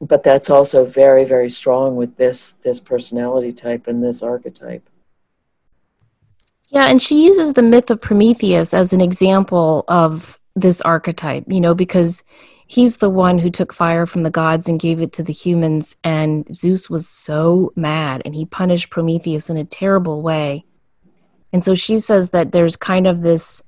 But 0.01 0.24
that's 0.24 0.51
also 0.51 0.84
very, 0.84 1.24
very 1.24 1.48
strong 1.48 1.94
with 1.94 2.16
this 2.16 2.57
this 2.64 2.80
personality 2.80 3.53
type 3.53 3.86
and 3.86 4.03
this 4.03 4.20
archetype. 4.20 4.82
Yeah, 6.70 6.86
and 6.86 7.01
she 7.01 7.24
uses 7.24 7.53
the 7.53 7.62
myth 7.62 7.88
of 7.88 8.01
Prometheus 8.01 8.74
as 8.74 8.92
an 8.92 9.01
example 9.01 9.84
of 9.86 10.40
this 10.57 10.80
archetype, 10.80 11.44
you 11.46 11.61
know, 11.61 11.74
because 11.74 12.24
he's 12.70 12.98
the 12.98 13.10
one 13.10 13.36
who 13.36 13.50
took 13.50 13.72
fire 13.72 14.06
from 14.06 14.22
the 14.22 14.30
gods 14.30 14.68
and 14.68 14.78
gave 14.78 15.00
it 15.00 15.12
to 15.12 15.24
the 15.24 15.32
humans 15.32 15.96
and 16.04 16.46
zeus 16.54 16.88
was 16.88 17.08
so 17.08 17.72
mad 17.74 18.22
and 18.24 18.32
he 18.32 18.46
punished 18.46 18.90
prometheus 18.90 19.50
in 19.50 19.56
a 19.56 19.64
terrible 19.64 20.22
way. 20.22 20.64
And 21.52 21.64
so 21.64 21.74
she 21.74 21.98
says 21.98 22.28
that 22.28 22.52
there's 22.52 22.76
kind 22.76 23.08
of 23.08 23.22
this 23.22 23.60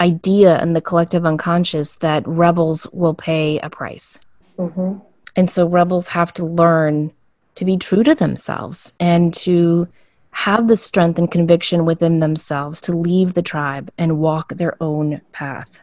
idea 0.00 0.60
in 0.60 0.72
the 0.72 0.80
collective 0.80 1.24
unconscious 1.24 1.94
that 1.96 2.26
rebels 2.26 2.84
will 2.92 3.14
pay 3.14 3.60
a 3.60 3.70
price. 3.70 4.18
Mm-hmm. 4.58 4.98
and 5.36 5.48
so 5.48 5.68
rebels 5.68 6.08
have 6.08 6.32
to 6.32 6.44
learn 6.44 7.12
to 7.54 7.64
be 7.64 7.76
true 7.76 8.02
to 8.02 8.16
themselves 8.16 8.92
and 8.98 9.32
to 9.32 9.86
have 10.32 10.66
the 10.66 10.76
strength 10.76 11.16
and 11.16 11.30
conviction 11.30 11.84
within 11.84 12.18
themselves 12.18 12.80
to 12.80 12.96
leave 12.96 13.34
the 13.34 13.42
tribe 13.42 13.92
and 13.96 14.18
walk 14.18 14.48
their 14.54 14.76
own 14.82 15.20
path. 15.30 15.78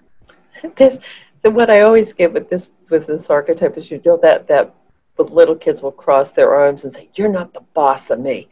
This 0.75 0.97
what 1.53 1.69
I 1.69 1.81
always 1.81 2.13
get 2.13 2.33
with 2.33 2.49
this 2.49 2.69
with 2.89 3.07
this 3.07 3.29
archetype 3.29 3.77
is 3.77 3.91
you 3.91 4.01
know 4.05 4.17
that 4.17 4.47
that 4.47 4.73
little 5.17 5.55
kids 5.55 5.81
will 5.81 5.91
cross 5.91 6.31
their 6.31 6.53
arms 6.53 6.83
and 6.83 6.93
say, 6.93 7.09
"You're 7.15 7.29
not 7.29 7.53
the 7.53 7.61
boss 7.73 8.09
of 8.09 8.19
me." 8.19 8.49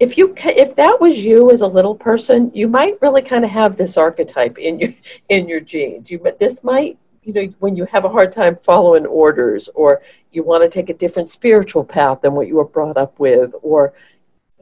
If 0.00 0.18
you 0.18 0.34
if 0.36 0.74
that 0.76 1.00
was 1.00 1.24
you 1.24 1.50
as 1.50 1.60
a 1.60 1.66
little 1.66 1.94
person, 1.94 2.50
you 2.54 2.68
might 2.68 3.00
really 3.00 3.22
kind 3.22 3.44
of 3.44 3.50
have 3.50 3.76
this 3.76 3.96
archetype 3.96 4.58
in 4.58 4.78
your 4.78 4.94
in 5.28 5.48
your 5.48 5.60
genes. 5.60 6.10
You 6.10 6.18
but 6.18 6.38
this 6.38 6.62
might 6.62 6.98
you 7.24 7.32
know 7.32 7.46
when 7.58 7.76
you 7.76 7.86
have 7.86 8.04
a 8.04 8.08
hard 8.08 8.32
time 8.32 8.56
following 8.56 9.06
orders 9.06 9.68
or 9.74 10.02
you 10.32 10.42
want 10.42 10.62
to 10.62 10.68
take 10.68 10.90
a 10.90 10.94
different 10.94 11.30
spiritual 11.30 11.84
path 11.84 12.20
than 12.20 12.34
what 12.34 12.48
you 12.48 12.56
were 12.56 12.64
brought 12.64 12.96
up 12.96 13.18
with 13.18 13.52
or 13.62 13.94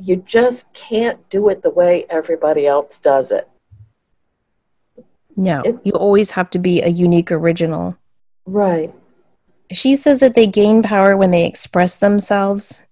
you 0.01 0.16
just 0.16 0.72
can't 0.72 1.28
do 1.28 1.49
it 1.49 1.62
the 1.62 1.70
way 1.70 2.07
everybody 2.09 2.66
else 2.66 2.99
does 2.99 3.30
it 3.30 3.49
no, 5.37 5.62
it, 5.62 5.78
you 5.85 5.93
always 5.93 6.30
have 6.33 6.51
to 6.51 6.59
be 6.59 6.83
a 6.83 6.89
unique 6.89 7.33
original. 7.33 7.97
Right. 8.47 8.93
She 9.72 9.95
says 9.95 10.20
that 10.20 10.35
they 10.35 10.47
gain 10.47 10.83
power 10.83 11.16
when 11.16 11.30
they 11.30 11.47
express 11.47 11.97
themselves, 11.97 12.85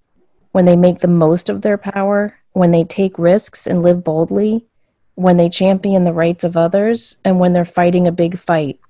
when 0.53 0.65
they 0.65 0.77
make 0.77 1.01
the 1.01 1.09
most 1.09 1.49
of 1.49 1.63
their 1.63 1.77
power, 1.77 2.39
when 2.53 2.71
they 2.71 2.85
take 2.85 3.19
risks 3.19 3.67
and 3.67 3.83
live 3.83 4.03
boldly, 4.03 4.67
when 5.15 5.37
they 5.37 5.49
champion 5.49 6.05
the 6.05 6.13
rights 6.13 6.45
of 6.45 6.57
others, 6.57 7.17
and 7.25 7.39
when 7.39 7.53
they're 7.53 7.65
fighting 7.65 8.07
a 8.07 8.13
big 8.13 8.39
fight. 8.39 8.81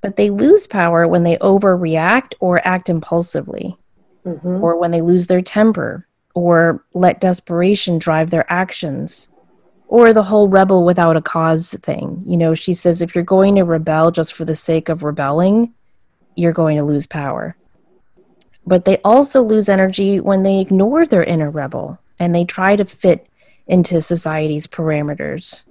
But 0.00 0.16
they 0.16 0.30
lose 0.30 0.66
power 0.66 1.06
when 1.06 1.22
they 1.22 1.36
overreact 1.38 2.34
or 2.40 2.66
act 2.66 2.88
impulsively, 2.88 3.76
mm-hmm. 4.24 4.62
or 4.62 4.78
when 4.78 4.90
they 4.90 5.02
lose 5.02 5.26
their 5.26 5.42
temper, 5.42 6.06
or 6.34 6.84
let 6.94 7.20
desperation 7.20 7.98
drive 7.98 8.30
their 8.30 8.50
actions 8.50 9.28
or 9.88 10.12
the 10.12 10.22
whole 10.22 10.48
rebel 10.48 10.84
without 10.84 11.16
a 11.16 11.22
cause 11.22 11.74
thing. 11.82 12.22
You 12.26 12.36
know, 12.36 12.54
she 12.54 12.72
says 12.72 13.02
if 13.02 13.14
you're 13.14 13.24
going 13.24 13.56
to 13.56 13.64
rebel 13.64 14.10
just 14.10 14.32
for 14.32 14.44
the 14.44 14.56
sake 14.56 14.88
of 14.88 15.04
rebelling, 15.04 15.72
you're 16.34 16.52
going 16.52 16.76
to 16.76 16.84
lose 16.84 17.06
power. 17.06 17.56
But 18.66 18.84
they 18.84 18.98
also 19.04 19.42
lose 19.42 19.68
energy 19.68 20.20
when 20.20 20.42
they 20.42 20.60
ignore 20.60 21.06
their 21.06 21.22
inner 21.22 21.50
rebel 21.50 21.98
and 22.18 22.34
they 22.34 22.44
try 22.44 22.76
to 22.76 22.84
fit 22.84 23.28
into 23.66 24.00
society's 24.00 24.66
parameters. 24.66 25.62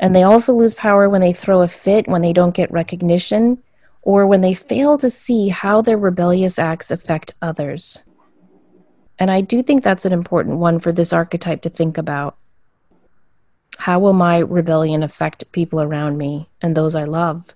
And 0.00 0.14
they 0.14 0.22
also 0.22 0.52
lose 0.52 0.74
power 0.74 1.08
when 1.08 1.20
they 1.20 1.32
throw 1.32 1.62
a 1.62 1.68
fit, 1.68 2.08
when 2.08 2.22
they 2.22 2.32
don't 2.32 2.54
get 2.54 2.70
recognition, 2.70 3.62
or 4.02 4.26
when 4.26 4.40
they 4.40 4.54
fail 4.54 4.98
to 4.98 5.08
see 5.08 5.48
how 5.48 5.80
their 5.80 5.96
rebellious 5.96 6.58
acts 6.58 6.90
affect 6.90 7.34
others. 7.40 8.02
And 9.18 9.30
I 9.30 9.40
do 9.40 9.62
think 9.62 9.82
that's 9.82 10.04
an 10.04 10.12
important 10.12 10.56
one 10.58 10.80
for 10.80 10.92
this 10.92 11.12
archetype 11.12 11.62
to 11.62 11.70
think 11.70 11.96
about 11.96 12.36
how 13.78 13.98
will 13.98 14.12
my 14.12 14.38
rebellion 14.38 15.02
affect 15.02 15.50
people 15.52 15.80
around 15.80 16.18
me 16.18 16.48
and 16.62 16.76
those 16.76 16.96
I 16.96 17.04
love? 17.04 17.54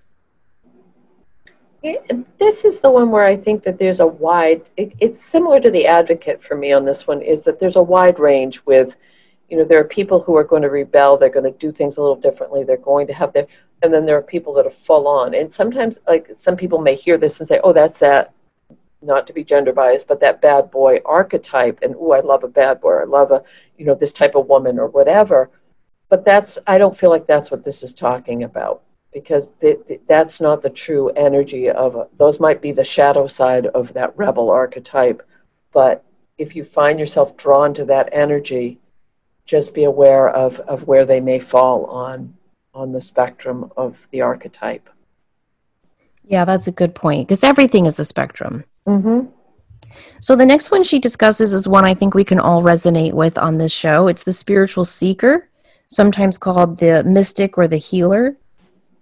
This 1.81 2.65
is 2.65 2.79
the 2.79 2.91
one 2.91 3.09
where 3.09 3.23
I 3.23 3.37
think 3.37 3.63
that 3.63 3.79
there's 3.79 4.01
a 4.01 4.07
wide, 4.07 4.69
it, 4.75 4.93
it's 4.99 5.23
similar 5.23 5.61
to 5.61 5.71
the 5.71 5.87
advocate 5.87 6.43
for 6.43 6.55
me 6.55 6.73
on 6.73 6.83
this 6.83 7.07
one, 7.07 7.21
is 7.21 7.43
that 7.43 7.59
there's 7.59 7.77
a 7.77 7.83
wide 7.83 8.19
range 8.19 8.61
with 8.65 8.97
you 9.49 9.57
know, 9.57 9.63
there 9.63 9.79
are 9.79 9.85
people 9.85 10.21
who 10.21 10.35
are 10.35 10.43
going 10.43 10.61
to 10.61 10.69
rebel. 10.69 11.17
They're 11.17 11.29
going 11.29 11.51
to 11.51 11.57
do 11.57 11.71
things 11.71 11.97
a 11.97 12.01
little 12.01 12.15
differently. 12.15 12.63
They're 12.63 12.77
going 12.77 13.07
to 13.07 13.13
have 13.13 13.33
their, 13.33 13.47
and 13.81 13.93
then 13.93 14.05
there 14.05 14.17
are 14.17 14.21
people 14.21 14.53
that 14.53 14.65
are 14.65 14.71
full 14.71 15.07
on. 15.07 15.33
And 15.33 15.51
sometimes, 15.51 15.99
like 16.07 16.29
some 16.33 16.55
people 16.55 16.79
may 16.79 16.95
hear 16.95 17.17
this 17.17 17.39
and 17.39 17.47
say, 17.47 17.59
"Oh, 17.63 17.73
that's 17.73 17.99
that." 17.99 18.33
Not 19.01 19.27
to 19.27 19.33
be 19.33 19.45
gender 19.45 19.71
biased, 19.71 20.07
but 20.07 20.19
that 20.19 20.41
bad 20.41 20.69
boy 20.69 20.99
archetype, 21.05 21.79
and 21.81 21.95
oh, 21.97 22.11
I 22.11 22.19
love 22.19 22.43
a 22.43 22.49
bad 22.49 22.81
boy. 22.81 22.95
I 22.95 23.05
love 23.05 23.31
a, 23.31 23.43
you 23.77 23.85
know, 23.85 23.95
this 23.95 24.11
type 24.11 24.35
of 24.35 24.47
woman 24.47 24.77
or 24.77 24.87
whatever. 24.87 25.49
But 26.09 26.25
that's, 26.25 26.57
I 26.65 26.77
don't 26.77 26.97
feel 26.97 27.11
like 27.11 27.27
that's 27.27 27.51
what 27.51 27.63
this 27.63 27.83
is 27.83 27.93
talking 27.93 28.43
about 28.43 28.81
because 29.13 29.53
th- 29.61 29.79
th- 29.87 30.01
that's 30.07 30.41
not 30.41 30.61
the 30.61 30.69
true 30.69 31.09
energy 31.09 31.69
of 31.69 31.95
a, 31.95 32.07
those 32.17 32.39
might 32.39 32.61
be 32.61 32.71
the 32.71 32.83
shadow 32.83 33.25
side 33.27 33.67
of 33.67 33.93
that 33.93 34.17
rebel 34.17 34.49
archetype. 34.49 35.25
But 35.71 36.03
if 36.37 36.55
you 36.55 36.63
find 36.63 36.99
yourself 36.99 37.37
drawn 37.37 37.73
to 37.75 37.85
that 37.85 38.09
energy 38.11 38.79
just 39.49 39.73
be 39.73 39.83
aware 39.83 40.29
of, 40.29 40.59
of 40.61 40.85
where 40.85 41.05
they 41.05 41.19
may 41.19 41.39
fall 41.39 41.85
on 41.85 42.35
on 42.71 42.91
the 42.91 43.01
spectrum 43.01 43.71
of 43.75 44.07
the 44.11 44.21
archetype. 44.21 44.87
Yeah 46.23 46.45
that's 46.45 46.67
a 46.67 46.71
good 46.71 46.93
point 46.93 47.27
because 47.27 47.43
everything 47.43 47.87
is 47.87 47.99
a 47.99 48.05
spectrum. 48.05 48.63
Mm-hmm. 48.85 49.27
so 50.19 50.35
the 50.35 50.45
next 50.45 50.71
one 50.71 50.83
she 50.83 50.97
discusses 50.97 51.53
is 51.53 51.67
one 51.67 51.85
i 51.85 51.93
think 51.93 52.15
we 52.15 52.23
can 52.23 52.39
all 52.39 52.63
resonate 52.63 53.13
with 53.13 53.37
on 53.37 53.57
this 53.57 53.71
show. 53.71 54.07
It's 54.07 54.23
the 54.23 54.31
spiritual 54.31 54.85
seeker 54.85 55.49
sometimes 55.89 56.37
called 56.37 56.77
the 56.77 57.03
mystic 57.03 57.57
or 57.57 57.67
the 57.67 57.77
healer 57.77 58.37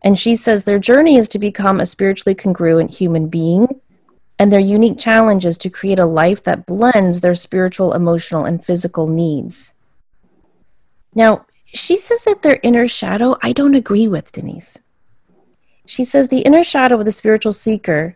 and 0.03 0.17
she 0.17 0.35
says 0.35 0.63
their 0.63 0.79
journey 0.79 1.17
is 1.17 1.27
to 1.29 1.39
become 1.39 1.79
a 1.79 1.85
spiritually 1.85 2.35
congruent 2.35 2.93
human 2.93 3.27
being, 3.27 3.81
and 4.39 4.51
their 4.51 4.59
unique 4.59 4.99
challenge 4.99 5.45
is 5.45 5.57
to 5.57 5.69
create 5.69 5.99
a 5.99 6.05
life 6.05 6.43
that 6.43 6.65
blends 6.65 7.21
their 7.21 7.35
spiritual, 7.35 7.93
emotional, 7.93 8.45
and 8.45 8.63
physical 8.63 9.07
needs. 9.07 9.73
Now, 11.15 11.45
she 11.65 11.97
says 11.97 12.23
that 12.25 12.43
their 12.43 12.59
inner 12.63 12.87
shadow, 12.87 13.37
I 13.41 13.51
don't 13.51 13.75
agree 13.75 14.07
with, 14.07 14.31
Denise. 14.31 14.77
She 15.85 16.03
says 16.03 16.27
the 16.27 16.41
inner 16.41 16.63
shadow 16.63 16.99
of 16.99 17.05
the 17.05 17.11
spiritual 17.11 17.53
seeker 17.53 18.15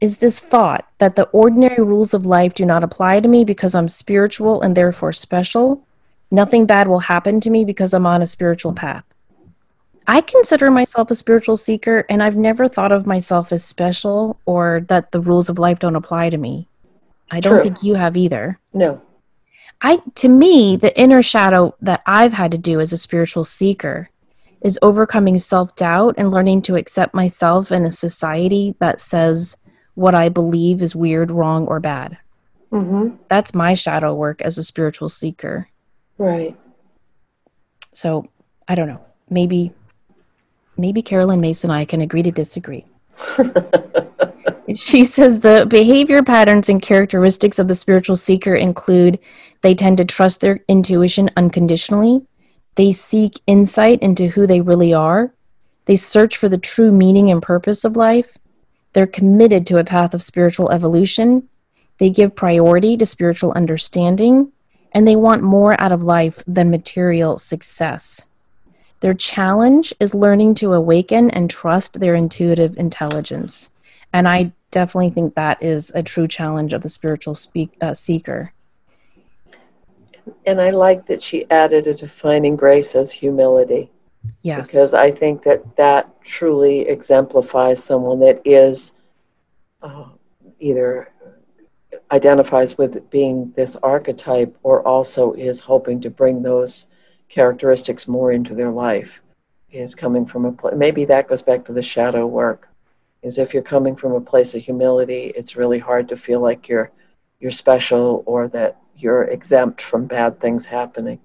is 0.00 0.18
this 0.18 0.38
thought 0.40 0.86
that 0.98 1.16
the 1.16 1.28
ordinary 1.28 1.82
rules 1.82 2.12
of 2.12 2.26
life 2.26 2.52
do 2.52 2.66
not 2.66 2.84
apply 2.84 3.20
to 3.20 3.28
me 3.28 3.44
because 3.44 3.74
I'm 3.74 3.88
spiritual 3.88 4.60
and 4.60 4.76
therefore 4.76 5.12
special. 5.12 5.85
Nothing 6.30 6.66
bad 6.66 6.88
will 6.88 7.00
happen 7.00 7.40
to 7.40 7.50
me 7.50 7.64
because 7.64 7.94
I'm 7.94 8.06
on 8.06 8.22
a 8.22 8.26
spiritual 8.26 8.72
path. 8.72 9.04
I 10.08 10.20
consider 10.20 10.70
myself 10.70 11.10
a 11.10 11.16
spiritual 11.16 11.56
seeker, 11.56 12.06
and 12.08 12.22
I've 12.22 12.36
never 12.36 12.68
thought 12.68 12.92
of 12.92 13.06
myself 13.06 13.52
as 13.52 13.64
special 13.64 14.38
or 14.46 14.84
that 14.88 15.10
the 15.10 15.20
rules 15.20 15.48
of 15.48 15.58
life 15.58 15.80
don't 15.80 15.96
apply 15.96 16.30
to 16.30 16.38
me. 16.38 16.68
I 17.30 17.40
don't 17.40 17.62
think 17.62 17.82
you 17.82 17.94
have 17.94 18.16
either. 18.16 18.58
No. 18.72 19.02
I 19.82 20.00
to 20.14 20.28
me, 20.28 20.76
the 20.76 20.98
inner 20.98 21.22
shadow 21.22 21.74
that 21.80 22.02
I've 22.06 22.32
had 22.32 22.52
to 22.52 22.58
do 22.58 22.80
as 22.80 22.92
a 22.92 22.96
spiritual 22.96 23.44
seeker 23.44 24.10
is 24.60 24.78
overcoming 24.80 25.38
self-doubt 25.38 26.14
and 26.16 26.32
learning 26.32 26.62
to 26.62 26.76
accept 26.76 27.14
myself 27.14 27.70
in 27.70 27.84
a 27.84 27.90
society 27.90 28.74
that 28.78 29.00
says 29.00 29.58
what 29.94 30.14
I 30.14 30.28
believe 30.28 30.82
is 30.82 30.96
weird, 30.96 31.30
wrong, 31.30 31.66
or 31.66 31.80
bad. 31.80 32.16
Mm-hmm. 32.72 33.16
That's 33.28 33.54
my 33.54 33.74
shadow 33.74 34.14
work 34.14 34.40
as 34.40 34.56
a 34.56 34.62
spiritual 34.62 35.08
seeker. 35.08 35.68
Right. 36.18 36.56
So 37.92 38.28
I 38.68 38.74
don't 38.74 38.88
know. 38.88 39.04
Maybe 39.28 39.72
maybe 40.76 41.02
Caroline 41.02 41.40
Myss 41.40 41.64
and 41.64 41.72
I 41.72 41.84
can 41.84 42.00
agree 42.00 42.22
to 42.22 42.30
disagree. 42.30 42.84
she 44.74 45.04
says 45.04 45.40
the 45.40 45.66
behavior 45.68 46.22
patterns 46.22 46.68
and 46.68 46.82
characteristics 46.82 47.58
of 47.58 47.68
the 47.68 47.74
spiritual 47.74 48.16
seeker 48.16 48.54
include 48.54 49.18
they 49.62 49.74
tend 49.74 49.98
to 49.98 50.04
trust 50.04 50.40
their 50.40 50.60
intuition 50.68 51.30
unconditionally, 51.36 52.22
they 52.74 52.92
seek 52.92 53.40
insight 53.46 54.00
into 54.02 54.28
who 54.28 54.46
they 54.46 54.60
really 54.60 54.92
are, 54.92 55.32
they 55.86 55.96
search 55.96 56.36
for 56.36 56.48
the 56.48 56.58
true 56.58 56.92
meaning 56.92 57.30
and 57.30 57.42
purpose 57.42 57.84
of 57.84 57.96
life, 57.96 58.36
they're 58.92 59.06
committed 59.06 59.66
to 59.66 59.78
a 59.78 59.84
path 59.84 60.14
of 60.14 60.22
spiritual 60.22 60.70
evolution, 60.70 61.48
they 61.98 62.10
give 62.10 62.36
priority 62.36 62.96
to 62.96 63.06
spiritual 63.06 63.52
understanding, 63.52 64.52
and 64.96 65.06
they 65.06 65.14
want 65.14 65.42
more 65.42 65.78
out 65.78 65.92
of 65.92 66.02
life 66.02 66.42
than 66.46 66.70
material 66.70 67.36
success. 67.36 68.28
Their 69.00 69.12
challenge 69.12 69.92
is 70.00 70.14
learning 70.14 70.54
to 70.54 70.72
awaken 70.72 71.30
and 71.32 71.50
trust 71.50 72.00
their 72.00 72.14
intuitive 72.14 72.78
intelligence. 72.78 73.74
And 74.14 74.26
I 74.26 74.52
definitely 74.70 75.10
think 75.10 75.34
that 75.34 75.62
is 75.62 75.92
a 75.94 76.02
true 76.02 76.26
challenge 76.26 76.72
of 76.72 76.82
the 76.82 76.88
spiritual 76.88 77.34
speak, 77.34 77.76
uh, 77.82 77.92
seeker. 77.92 78.54
And 80.46 80.62
I 80.62 80.70
like 80.70 81.06
that 81.08 81.22
she 81.22 81.44
added 81.50 81.86
a 81.86 81.92
defining 81.92 82.56
grace 82.56 82.94
as 82.94 83.12
humility. 83.12 83.90
Yes. 84.40 84.70
Because 84.70 84.94
I 84.94 85.10
think 85.10 85.42
that 85.42 85.76
that 85.76 86.22
truly 86.22 86.88
exemplifies 86.88 87.84
someone 87.84 88.20
that 88.20 88.40
is 88.46 88.92
uh, 89.82 90.06
either 90.58 91.12
identifies 92.10 92.78
with 92.78 93.08
being 93.10 93.52
this 93.56 93.76
archetype 93.82 94.56
or 94.62 94.86
also 94.86 95.32
is 95.32 95.60
hoping 95.60 96.00
to 96.00 96.10
bring 96.10 96.42
those 96.42 96.86
characteristics 97.28 98.06
more 98.06 98.32
into 98.32 98.54
their 98.54 98.70
life 98.70 99.20
is 99.70 99.94
coming 99.94 100.24
from 100.24 100.44
a 100.44 100.52
place 100.52 100.74
maybe 100.76 101.04
that 101.04 101.28
goes 101.28 101.42
back 101.42 101.64
to 101.64 101.72
the 101.72 101.82
shadow 101.82 102.26
work 102.26 102.68
is 103.22 103.38
if 103.38 103.52
you're 103.52 103.62
coming 103.62 103.96
from 103.96 104.12
a 104.12 104.20
place 104.20 104.54
of 104.54 104.62
humility 104.62 105.32
it's 105.36 105.56
really 105.56 105.78
hard 105.78 106.08
to 106.08 106.16
feel 106.16 106.40
like 106.40 106.68
you're 106.68 106.90
you're 107.40 107.50
special 107.50 108.22
or 108.26 108.48
that 108.48 108.78
you're 108.96 109.24
exempt 109.24 109.82
from 109.82 110.06
bad 110.06 110.40
things 110.40 110.66
happening 110.66 111.18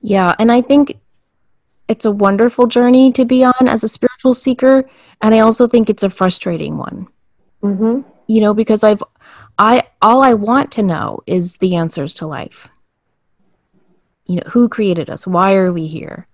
yeah 0.00 0.34
and 0.38 0.50
i 0.50 0.60
think 0.60 0.98
it's 1.88 2.04
a 2.04 2.10
wonderful 2.10 2.66
journey 2.66 3.12
to 3.12 3.24
be 3.24 3.44
on 3.44 3.68
as 3.68 3.84
a 3.84 3.88
spiritual 3.88 4.34
seeker 4.34 4.88
and 5.20 5.34
i 5.34 5.40
also 5.40 5.66
think 5.66 5.90
it's 5.90 6.02
a 6.02 6.10
frustrating 6.10 6.78
one 6.78 7.06
mm-hmm. 7.62 8.00
you 8.26 8.40
know 8.40 8.54
because 8.54 8.82
i've 8.82 9.02
i 9.58 9.82
all 10.02 10.22
i 10.22 10.34
want 10.34 10.70
to 10.72 10.82
know 10.82 11.20
is 11.26 11.56
the 11.56 11.76
answers 11.76 12.14
to 12.14 12.26
life. 12.26 12.68
You 14.26 14.36
know 14.36 14.48
who 14.50 14.68
created 14.68 15.08
us? 15.08 15.26
Why 15.26 15.54
are 15.54 15.72
we 15.72 15.86
here? 15.86 16.26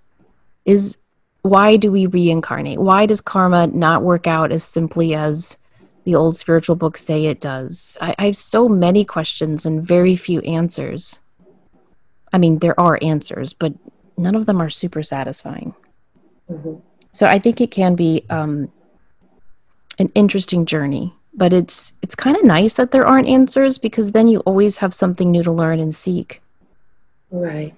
Is 0.64 0.98
why 1.42 1.76
do 1.76 1.90
we 1.90 2.06
reincarnate? 2.06 2.78
Why 2.78 3.06
does 3.06 3.20
karma 3.20 3.66
not 3.66 4.02
work 4.02 4.26
out 4.26 4.52
as 4.52 4.64
simply 4.64 5.14
as 5.14 5.58
the 6.04 6.14
old 6.14 6.36
spiritual 6.36 6.76
books 6.76 7.02
say 7.02 7.26
it 7.26 7.40
does? 7.40 7.96
I, 8.00 8.14
I 8.18 8.26
have 8.26 8.36
so 8.36 8.68
many 8.68 9.04
questions 9.04 9.66
and 9.66 9.86
very 9.86 10.16
few 10.16 10.40
answers. 10.40 11.20
I 12.32 12.38
mean 12.38 12.58
there 12.58 12.78
are 12.80 12.98
answers 13.02 13.52
but 13.52 13.74
none 14.16 14.34
of 14.34 14.46
them 14.46 14.60
are 14.60 14.70
super 14.70 15.02
satisfying. 15.02 15.74
Mm-hmm. 16.50 16.74
so 17.12 17.26
i 17.26 17.38
think 17.38 17.60
it 17.60 17.70
can 17.70 17.94
be 17.94 18.26
um, 18.28 18.70
an 19.98 20.10
interesting 20.14 20.66
journey 20.66 21.14
but 21.34 21.52
it's 21.52 21.94
it's 22.02 22.14
kind 22.14 22.36
of 22.36 22.44
nice 22.44 22.74
that 22.74 22.90
there 22.90 23.06
aren't 23.06 23.28
answers 23.28 23.78
because 23.78 24.12
then 24.12 24.28
you 24.28 24.40
always 24.40 24.78
have 24.78 24.94
something 24.94 25.30
new 25.30 25.42
to 25.42 25.52
learn 25.52 25.80
and 25.80 25.94
seek 25.94 26.42
right 27.30 27.74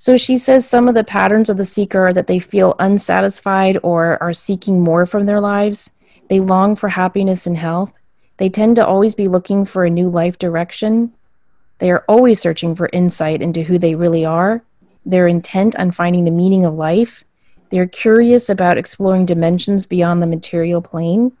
so 0.00 0.16
she 0.16 0.38
says 0.38 0.66
some 0.66 0.88
of 0.88 0.94
the 0.94 1.04
patterns 1.04 1.50
of 1.50 1.58
the 1.58 1.64
seeker 1.66 2.06
are 2.06 2.12
that 2.14 2.26
they 2.26 2.38
feel 2.38 2.74
unsatisfied 2.78 3.76
or 3.82 4.20
are 4.22 4.32
seeking 4.32 4.80
more 4.80 5.04
from 5.04 5.26
their 5.26 5.42
lives. 5.42 5.90
They 6.30 6.40
long 6.40 6.74
for 6.74 6.88
happiness 6.88 7.46
and 7.46 7.54
health. 7.54 7.92
They 8.38 8.48
tend 8.48 8.76
to 8.76 8.86
always 8.86 9.14
be 9.14 9.28
looking 9.28 9.66
for 9.66 9.84
a 9.84 9.90
new 9.90 10.08
life 10.08 10.38
direction. 10.38 11.12
They 11.80 11.90
are 11.90 12.02
always 12.08 12.40
searching 12.40 12.74
for 12.74 12.88
insight 12.94 13.42
into 13.42 13.62
who 13.62 13.78
they 13.78 13.94
really 13.94 14.24
are. 14.24 14.64
They're 15.04 15.28
intent 15.28 15.76
on 15.76 15.90
finding 15.90 16.24
the 16.24 16.30
meaning 16.30 16.64
of 16.64 16.72
life. 16.72 17.22
They're 17.68 17.86
curious 17.86 18.48
about 18.48 18.78
exploring 18.78 19.26
dimensions 19.26 19.84
beyond 19.84 20.22
the 20.22 20.26
material 20.26 20.80
plane. 20.80 21.32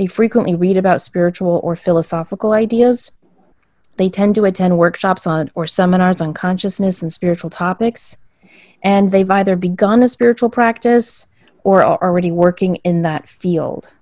They 0.00 0.06
frequently 0.06 0.54
read 0.54 0.78
about 0.78 1.02
spiritual 1.02 1.60
or 1.62 1.76
philosophical 1.76 2.52
ideas. 2.52 3.10
They 3.98 4.08
tend 4.08 4.34
to 4.36 4.46
attend 4.46 4.78
workshops 4.78 5.26
on 5.26 5.50
or 5.54 5.66
seminars 5.66 6.22
on 6.22 6.32
consciousness 6.32 7.02
and 7.02 7.12
spiritual 7.12 7.50
topics, 7.50 8.16
and 8.82 9.12
they've 9.12 9.30
either 9.30 9.56
begun 9.56 10.02
a 10.02 10.08
spiritual 10.08 10.48
practice 10.48 11.26
or 11.64 11.82
are 11.84 12.02
already 12.02 12.30
working 12.30 12.76
in 12.76 13.02
that 13.02 13.28
field. 13.28 13.92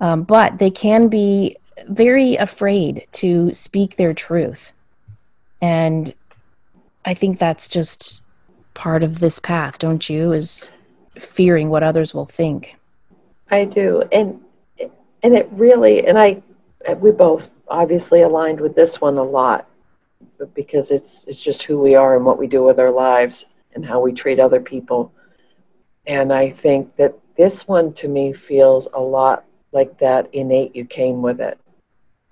Um, 0.00 0.22
but 0.22 0.58
they 0.58 0.70
can 0.70 1.08
be 1.08 1.56
very 1.88 2.36
afraid 2.36 3.04
to 3.14 3.52
speak 3.52 3.96
their 3.96 4.14
truth. 4.14 4.70
And 5.60 6.14
I 7.04 7.14
think 7.14 7.40
that's 7.40 7.66
just 7.66 8.20
part 8.74 9.02
of 9.02 9.18
this 9.18 9.40
path, 9.40 9.80
don't 9.80 10.08
you? 10.08 10.30
Is 10.30 10.70
fearing 11.18 11.68
what 11.68 11.82
others 11.82 12.14
will 12.14 12.26
think. 12.26 12.76
I 13.50 13.64
do. 13.64 14.04
And 14.12 14.40
and 15.22 15.34
it 15.34 15.48
really 15.52 16.06
and 16.06 16.18
I 16.18 16.42
we 16.96 17.10
both 17.10 17.50
obviously 17.68 18.22
aligned 18.22 18.60
with 18.60 18.74
this 18.74 19.00
one 19.00 19.18
a 19.18 19.22
lot 19.22 19.68
because 20.54 20.90
it's 20.90 21.24
it's 21.24 21.42
just 21.42 21.62
who 21.62 21.80
we 21.80 21.94
are 21.94 22.16
and 22.16 22.24
what 22.24 22.38
we 22.38 22.46
do 22.46 22.62
with 22.62 22.78
our 22.78 22.90
lives 22.90 23.46
and 23.74 23.84
how 23.84 24.00
we 24.00 24.12
treat 24.12 24.40
other 24.40 24.60
people. 24.60 25.12
And 26.06 26.32
I 26.32 26.50
think 26.50 26.96
that 26.96 27.14
this 27.36 27.68
one 27.68 27.92
to 27.94 28.08
me 28.08 28.32
feels 28.32 28.88
a 28.94 29.00
lot 29.00 29.44
like 29.72 29.98
that 29.98 30.28
innate 30.32 30.74
you 30.74 30.84
came 30.84 31.22
with 31.22 31.40
it. 31.40 31.58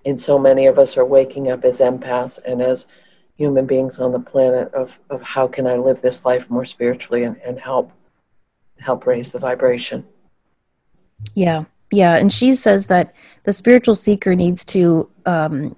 And 0.04 0.20
so 0.20 0.38
many 0.38 0.66
of 0.66 0.78
us 0.78 0.96
are 0.96 1.04
waking 1.04 1.50
up 1.50 1.64
as 1.64 1.80
empaths 1.80 2.38
and 2.44 2.62
as 2.62 2.86
human 3.36 3.66
beings 3.66 3.98
on 3.98 4.12
the 4.12 4.20
planet 4.20 4.72
of, 4.72 4.98
of 5.10 5.20
how 5.22 5.46
can 5.46 5.66
I 5.66 5.76
live 5.76 6.00
this 6.00 6.24
life 6.24 6.48
more 6.48 6.64
spiritually 6.64 7.24
and, 7.24 7.36
and 7.44 7.58
help 7.58 7.92
help 8.78 9.06
raise 9.06 9.32
the 9.32 9.38
vibration. 9.38 10.04
Yeah. 11.34 11.64
Yeah. 11.90 12.16
And 12.16 12.32
she 12.32 12.54
says 12.54 12.86
that 12.86 13.14
the 13.44 13.52
spiritual 13.52 13.94
seeker 13.94 14.34
needs 14.34 14.64
to 14.66 15.08
um, 15.24 15.76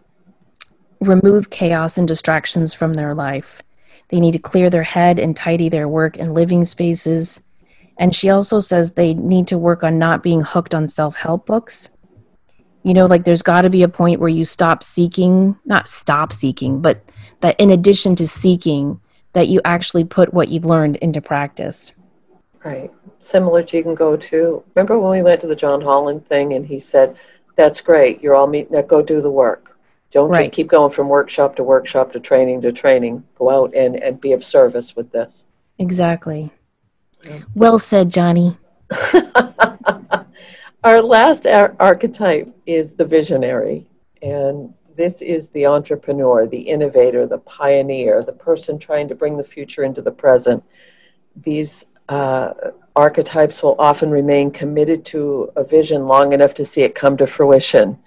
remove 1.01 1.51
chaos 1.51 1.99
and 1.99 2.09
distractions 2.09 2.73
from 2.75 2.95
their 2.95 3.15
life. 3.15 3.63
They 4.09 4.21
need 4.21 4.33
to 4.33 4.39
clear 4.39 4.71
their 4.71 4.83
head 4.83 5.19
and 5.19 5.37
tidy 5.37 5.69
their 5.69 5.89
work 5.89 6.19
and 6.19 6.35
living 6.35 6.65
spaces. 6.65 7.43
And 7.99 8.15
she 8.15 8.31
also 8.31 8.61
says 8.61 8.95
they 8.95 9.15
need 9.15 9.47
to 9.49 9.59
work 9.59 9.83
on 9.83 9.99
not 9.99 10.23
being 10.23 10.41
hooked 10.41 10.75
on 10.75 10.89
self 10.89 11.17
help 11.17 11.47
books. 11.47 11.91
You 12.85 12.95
know, 12.95 13.07
like 13.07 13.25
there's 13.25 13.43
got 13.43 13.63
to 13.63 13.71
be 13.71 13.83
a 13.83 13.89
point 13.89 14.21
where 14.21 14.29
you 14.29 14.45
stop 14.45 14.83
seeking, 14.83 15.57
not 15.67 15.89
stop 15.89 16.33
seeking, 16.33 16.81
but 16.81 17.03
that 17.41 17.59
in 17.61 17.71
addition 17.71 18.15
to 18.17 18.27
seeking, 18.27 19.01
that 19.35 19.49
you 19.49 19.61
actually 19.65 20.05
put 20.05 20.33
what 20.33 20.49
you've 20.49 20.65
learned 20.65 20.97
into 20.97 21.21
practice. 21.21 21.93
Right. 22.69 22.93
Similar 23.19 23.63
to 23.63 23.77
you 23.77 23.83
can 23.83 23.95
go 23.95 24.17
to, 24.17 24.63
remember 24.75 24.99
when 24.99 25.11
we 25.13 25.23
went 25.23 25.41
to 25.41 25.47
the 25.47 25.57
John 25.57 25.81
Holland 25.81 26.27
thing 26.29 26.53
and 26.53 26.67
he 26.67 26.79
said, 26.79 27.17
That's 27.57 27.81
great, 27.81 28.23
you're 28.23 28.37
all 28.37 28.47
meeting, 28.47 28.73
now 28.73 28.83
go 28.83 29.01
do 29.01 29.23
the 29.23 29.31
work. 29.31 29.77
Don't 30.11 30.29
right. 30.31 30.43
just 30.43 30.53
keep 30.53 30.69
going 30.69 30.93
from 30.93 31.09
workshop 31.09 31.57
to 31.57 31.65
workshop 31.65 32.13
to 32.13 32.21
training 32.21 32.61
to 32.63 32.73
training. 32.73 33.25
Go 33.37 33.51
out 33.51 33.75
and, 33.75 33.97
and 33.97 34.21
be 34.21 34.33
of 34.33 34.45
service 34.45 34.97
with 34.97 35.11
this. 35.13 35.45
Exactly. 35.79 36.51
Yeah. 37.25 37.41
Well 37.55 37.79
said, 37.79 38.11
Johnny. 38.11 38.57
Our 40.85 41.03
last 41.03 41.47
ar- 41.47 41.77
archetype 41.81 42.55
is 42.67 42.95
the 42.95 43.05
visionary. 43.05 43.87
And 44.23 44.73
this 44.97 45.21
is 45.23 45.49
the 45.49 45.67
entrepreneur, 45.67 46.47
the 46.47 46.61
innovator, 46.61 47.27
the 47.27 47.39
pioneer, 47.39 48.23
the 48.23 48.33
person 48.33 48.79
trying 48.79 49.09
to 49.09 49.15
bring 49.15 49.37
the 49.37 49.45
future 49.45 49.85
into 49.85 50.03
the 50.03 50.11
present. 50.11 50.63
These 51.37 51.87
uh, 52.09 52.53
archetypes 52.97 53.63
will 53.63 53.77
often 53.79 54.11
remain 54.11 54.51
committed 54.51 55.05
to 55.05 55.53
a 55.57 55.65
vision 55.65 56.07
long 56.07 56.33
enough 56.33 56.55
to 56.55 56.65
see 56.65 56.83
it 56.83 56.95
come 56.95 57.17
to 57.17 57.27
fruition. 57.27 57.99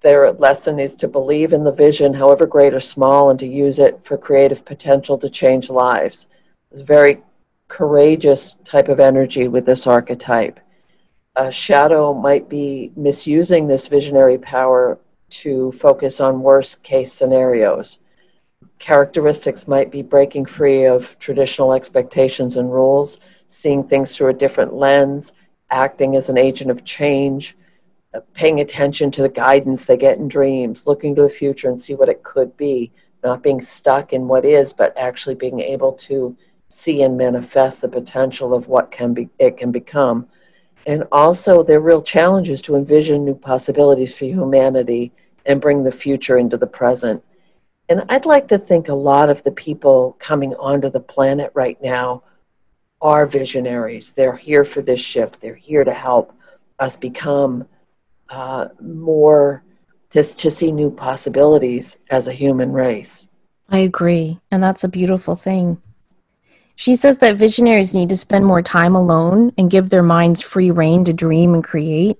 Their 0.00 0.32
lesson 0.32 0.78
is 0.78 0.94
to 0.96 1.08
believe 1.08 1.52
in 1.52 1.64
the 1.64 1.72
vision, 1.72 2.14
however 2.14 2.46
great 2.46 2.74
or 2.74 2.80
small, 2.80 3.30
and 3.30 3.38
to 3.40 3.46
use 3.46 3.78
it 3.78 4.00
for 4.04 4.16
creative 4.16 4.64
potential 4.64 5.18
to 5.18 5.28
change 5.28 5.68
lives. 5.68 6.28
It's 6.70 6.80
a 6.80 6.84
very 6.84 7.22
courageous 7.68 8.58
type 8.64 8.88
of 8.88 9.00
energy 9.00 9.48
with 9.48 9.66
this 9.66 9.86
archetype. 9.86 10.60
A 11.34 11.50
shadow 11.50 12.14
might 12.14 12.48
be 12.48 12.92
misusing 12.96 13.66
this 13.66 13.88
visionary 13.88 14.38
power 14.38 14.98
to 15.28 15.72
focus 15.72 16.20
on 16.20 16.42
worst 16.42 16.82
case 16.82 17.12
scenarios. 17.12 17.98
Characteristics 18.78 19.66
might 19.66 19.90
be 19.90 20.02
breaking 20.02 20.46
free 20.46 20.84
of 20.84 21.18
traditional 21.18 21.72
expectations 21.72 22.56
and 22.56 22.72
rules, 22.72 23.18
seeing 23.46 23.82
things 23.82 24.14
through 24.14 24.28
a 24.28 24.34
different 24.34 24.74
lens, 24.74 25.32
acting 25.70 26.14
as 26.16 26.28
an 26.28 26.38
agent 26.38 26.70
of 26.70 26.84
change, 26.84 27.56
uh, 28.14 28.20
paying 28.34 28.60
attention 28.60 29.10
to 29.10 29.22
the 29.22 29.28
guidance 29.28 29.84
they 29.84 29.96
get 29.96 30.18
in 30.18 30.28
dreams, 30.28 30.86
looking 30.86 31.14
to 31.14 31.22
the 31.22 31.28
future 31.28 31.68
and 31.68 31.78
see 31.80 31.94
what 31.94 32.08
it 32.08 32.22
could 32.22 32.56
be, 32.56 32.92
not 33.24 33.42
being 33.42 33.60
stuck 33.60 34.12
in 34.12 34.28
what 34.28 34.44
is, 34.44 34.72
but 34.72 34.96
actually 34.96 35.34
being 35.34 35.60
able 35.60 35.92
to 35.92 36.36
see 36.68 37.02
and 37.02 37.16
manifest 37.16 37.80
the 37.80 37.88
potential 37.88 38.52
of 38.52 38.68
what 38.68 38.90
can 38.90 39.14
be 39.14 39.28
it 39.38 39.56
can 39.56 39.70
become. 39.70 40.26
And 40.86 41.04
also 41.10 41.62
their 41.62 41.80
real 41.80 42.02
challenges 42.02 42.62
to 42.62 42.76
envision 42.76 43.24
new 43.24 43.34
possibilities 43.34 44.16
for 44.16 44.26
humanity 44.26 45.12
and 45.46 45.60
bring 45.60 45.82
the 45.82 45.92
future 45.92 46.38
into 46.38 46.56
the 46.56 46.66
present. 46.66 47.22
And 47.88 48.04
I'd 48.08 48.26
like 48.26 48.48
to 48.48 48.58
think 48.58 48.88
a 48.88 48.94
lot 48.94 49.30
of 49.30 49.42
the 49.42 49.52
people 49.52 50.16
coming 50.18 50.54
onto 50.54 50.90
the 50.90 51.00
planet 51.00 51.52
right 51.54 51.80
now 51.80 52.24
are 53.00 53.26
visionaries. 53.26 54.10
They're 54.10 54.36
here 54.36 54.64
for 54.64 54.82
this 54.82 55.00
shift. 55.00 55.40
They're 55.40 55.54
here 55.54 55.84
to 55.84 55.92
help 55.92 56.32
us 56.78 56.96
become 56.96 57.66
uh, 58.28 58.68
more 58.80 59.62
just 60.10 60.38
to 60.40 60.50
see 60.50 60.72
new 60.72 60.90
possibilities 60.90 61.98
as 62.10 62.28
a 62.28 62.32
human 62.32 62.72
race. 62.72 63.28
I 63.68 63.78
agree, 63.78 64.40
and 64.50 64.62
that's 64.62 64.84
a 64.84 64.88
beautiful 64.88 65.36
thing. 65.36 65.80
She 66.76 66.94
says 66.94 67.18
that 67.18 67.36
visionaries 67.36 67.94
need 67.94 68.08
to 68.10 68.16
spend 68.16 68.44
more 68.44 68.62
time 68.62 68.94
alone 68.94 69.52
and 69.56 69.70
give 69.70 69.88
their 69.88 70.02
minds 70.02 70.42
free 70.42 70.70
rein 70.70 71.04
to 71.04 71.12
dream 71.12 71.54
and 71.54 71.64
create. 71.64 72.18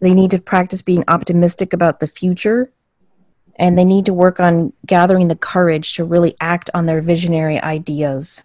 They 0.00 0.12
need 0.12 0.32
to 0.32 0.40
practice 0.40 0.82
being 0.82 1.04
optimistic 1.08 1.72
about 1.72 2.00
the 2.00 2.08
future, 2.08 2.72
and 3.56 3.76
they 3.76 3.84
need 3.84 4.06
to 4.06 4.14
work 4.14 4.38
on 4.38 4.72
gathering 4.84 5.28
the 5.28 5.36
courage 5.36 5.94
to 5.94 6.04
really 6.04 6.36
act 6.40 6.70
on 6.74 6.86
their 6.86 7.00
visionary 7.00 7.60
ideas. 7.60 8.42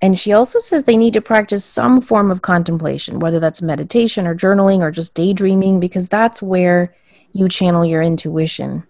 And 0.00 0.18
she 0.18 0.32
also 0.32 0.58
says 0.58 0.84
they 0.84 0.96
need 0.96 1.14
to 1.14 1.20
practice 1.20 1.64
some 1.64 2.00
form 2.00 2.30
of 2.30 2.42
contemplation, 2.42 3.18
whether 3.18 3.40
that's 3.40 3.62
meditation 3.62 4.26
or 4.26 4.34
journaling 4.34 4.78
or 4.80 4.90
just 4.90 5.14
daydreaming, 5.14 5.80
because 5.80 6.08
that's 6.08 6.40
where 6.40 6.94
you 7.32 7.48
channel 7.48 7.84
your 7.84 8.02
intuition. 8.02 8.84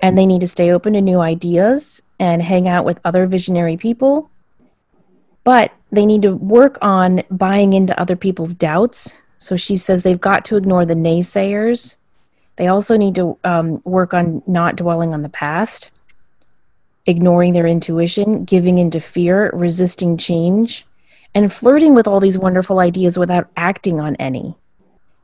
And 0.00 0.18
they 0.18 0.26
need 0.26 0.40
to 0.40 0.48
stay 0.48 0.70
open 0.70 0.92
to 0.94 1.00
new 1.00 1.20
ideas 1.20 2.02
and 2.18 2.42
hang 2.42 2.68
out 2.68 2.84
with 2.84 3.00
other 3.04 3.26
visionary 3.26 3.76
people. 3.76 4.30
But 5.44 5.72
they 5.90 6.04
need 6.04 6.22
to 6.22 6.36
work 6.36 6.78
on 6.82 7.22
buying 7.30 7.72
into 7.72 7.98
other 7.98 8.16
people's 8.16 8.54
doubts. 8.54 9.22
So 9.38 9.56
she 9.56 9.76
says 9.76 10.02
they've 10.02 10.20
got 10.20 10.44
to 10.46 10.56
ignore 10.56 10.84
the 10.84 10.94
naysayers. 10.94 11.96
They 12.62 12.68
also 12.68 12.96
need 12.96 13.16
to 13.16 13.36
um, 13.42 13.82
work 13.84 14.14
on 14.14 14.40
not 14.46 14.76
dwelling 14.76 15.12
on 15.12 15.22
the 15.22 15.28
past 15.28 15.90
ignoring 17.06 17.54
their 17.54 17.66
intuition, 17.66 18.44
giving 18.44 18.78
into 18.78 19.00
fear, 19.00 19.50
resisting 19.52 20.16
change, 20.16 20.86
and 21.34 21.52
flirting 21.52 21.92
with 21.92 22.06
all 22.06 22.20
these 22.20 22.38
wonderful 22.38 22.78
ideas 22.78 23.18
without 23.18 23.48
acting 23.56 23.98
on 23.98 24.14
any. 24.14 24.54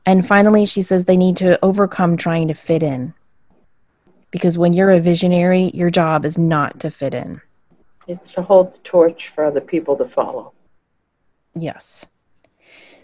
And 0.05 0.27
finally, 0.27 0.65
she 0.65 0.81
says 0.81 1.05
they 1.05 1.15
need 1.15 1.37
to 1.37 1.57
overcome 1.63 2.17
trying 2.17 2.49
to 2.49 2.53
fit 2.53 2.83
in. 2.83 3.13
Because 4.31 4.57
when 4.57 4.73
you're 4.73 4.91
a 4.91 4.99
visionary, 4.99 5.71
your 5.73 5.89
job 5.89 6.25
is 6.25 6.37
not 6.37 6.81
to 6.81 6.91
fit 6.91 7.13
in. 7.13 7.39
It's 8.05 8.33
to 8.33 8.41
hold 8.41 8.73
the 8.73 8.79
torch 8.79 9.29
for 9.29 9.45
other 9.45 9.61
people 9.61 9.95
to 9.95 10.03
follow. 10.03 10.51
Yes. 11.55 12.05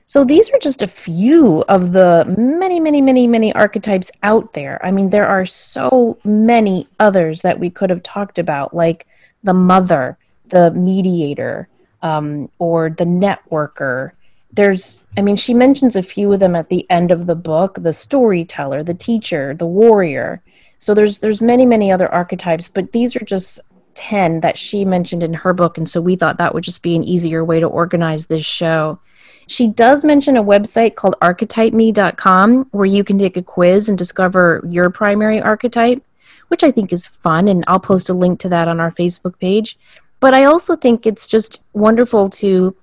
So 0.07 0.23
these 0.23 0.51
are 0.51 0.59
just 0.59 0.83
a 0.83 0.87
few 0.87 1.63
of 1.67 1.91
the 1.91 2.25
many, 2.37 2.79
many, 2.79 3.01
many, 3.01 3.27
many 3.27 3.51
archetypes 3.53 4.11
out 4.21 4.53
there. 4.53 4.79
I 4.85 4.91
mean, 4.91 5.09
there 5.09 5.27
are 5.27 5.47
so 5.47 6.19
many 6.23 6.87
others 6.99 7.41
that 7.41 7.59
we 7.59 7.71
could 7.71 7.89
have 7.89 8.03
talked 8.03 8.37
about, 8.37 8.75
like 8.75 9.07
the 9.43 9.55
mother, 9.55 10.19
the 10.49 10.69
mediator, 10.71 11.67
um, 12.03 12.51
or 12.59 12.91
the 12.91 13.03
networker. 13.03 14.11
There's, 14.53 15.03
I 15.17 15.23
mean, 15.23 15.37
she 15.37 15.55
mentions 15.55 15.95
a 15.95 16.03
few 16.03 16.31
of 16.31 16.39
them 16.39 16.55
at 16.55 16.69
the 16.69 16.85
end 16.91 17.09
of 17.09 17.25
the 17.25 17.35
book: 17.35 17.79
the 17.81 17.91
storyteller, 17.91 18.83
the 18.83 18.93
teacher, 18.93 19.55
the 19.55 19.65
warrior. 19.65 20.43
So 20.77 20.93
there's 20.93 21.17
there's 21.17 21.41
many, 21.41 21.65
many 21.65 21.91
other 21.91 22.13
archetypes, 22.13 22.69
but 22.69 22.91
these 22.91 23.15
are 23.15 23.25
just 23.25 23.59
10 23.95 24.41
that 24.41 24.57
she 24.57 24.85
mentioned 24.85 25.23
in 25.23 25.33
her 25.33 25.53
book 25.53 25.77
and 25.77 25.89
so 25.89 26.01
we 26.01 26.17
thought 26.17 26.37
that 26.37 26.53
would 26.53 26.65
just 26.65 26.83
be 26.83 26.97
an 26.97 27.03
easier 27.05 27.45
way 27.45 27.61
to 27.61 27.65
organize 27.65 28.25
this 28.25 28.43
show 28.43 28.99
she 29.47 29.67
does 29.67 30.03
mention 30.03 30.37
a 30.37 30.43
website 30.43 30.95
called 30.95 31.15
archetypeme.com 31.21 32.67
where 32.71 32.85
you 32.85 33.03
can 33.03 33.17
take 33.17 33.37
a 33.37 33.41
quiz 33.43 33.89
and 33.89 33.97
discover 33.97 34.63
your 34.69 34.89
primary 34.89 35.41
archetype, 35.41 36.03
which 36.47 36.63
I 36.63 36.71
think 36.71 36.91
is 36.91 37.07
fun. 37.07 37.47
And 37.47 37.63
I'll 37.67 37.79
post 37.79 38.09
a 38.09 38.13
link 38.13 38.39
to 38.39 38.49
that 38.49 38.67
on 38.67 38.79
our 38.79 38.91
Facebook 38.91 39.39
page. 39.39 39.77
But 40.19 40.33
I 40.33 40.45
also 40.45 40.75
think 40.75 41.05
it's 41.05 41.27
just 41.27 41.65
wonderful 41.73 42.29
to 42.31 42.75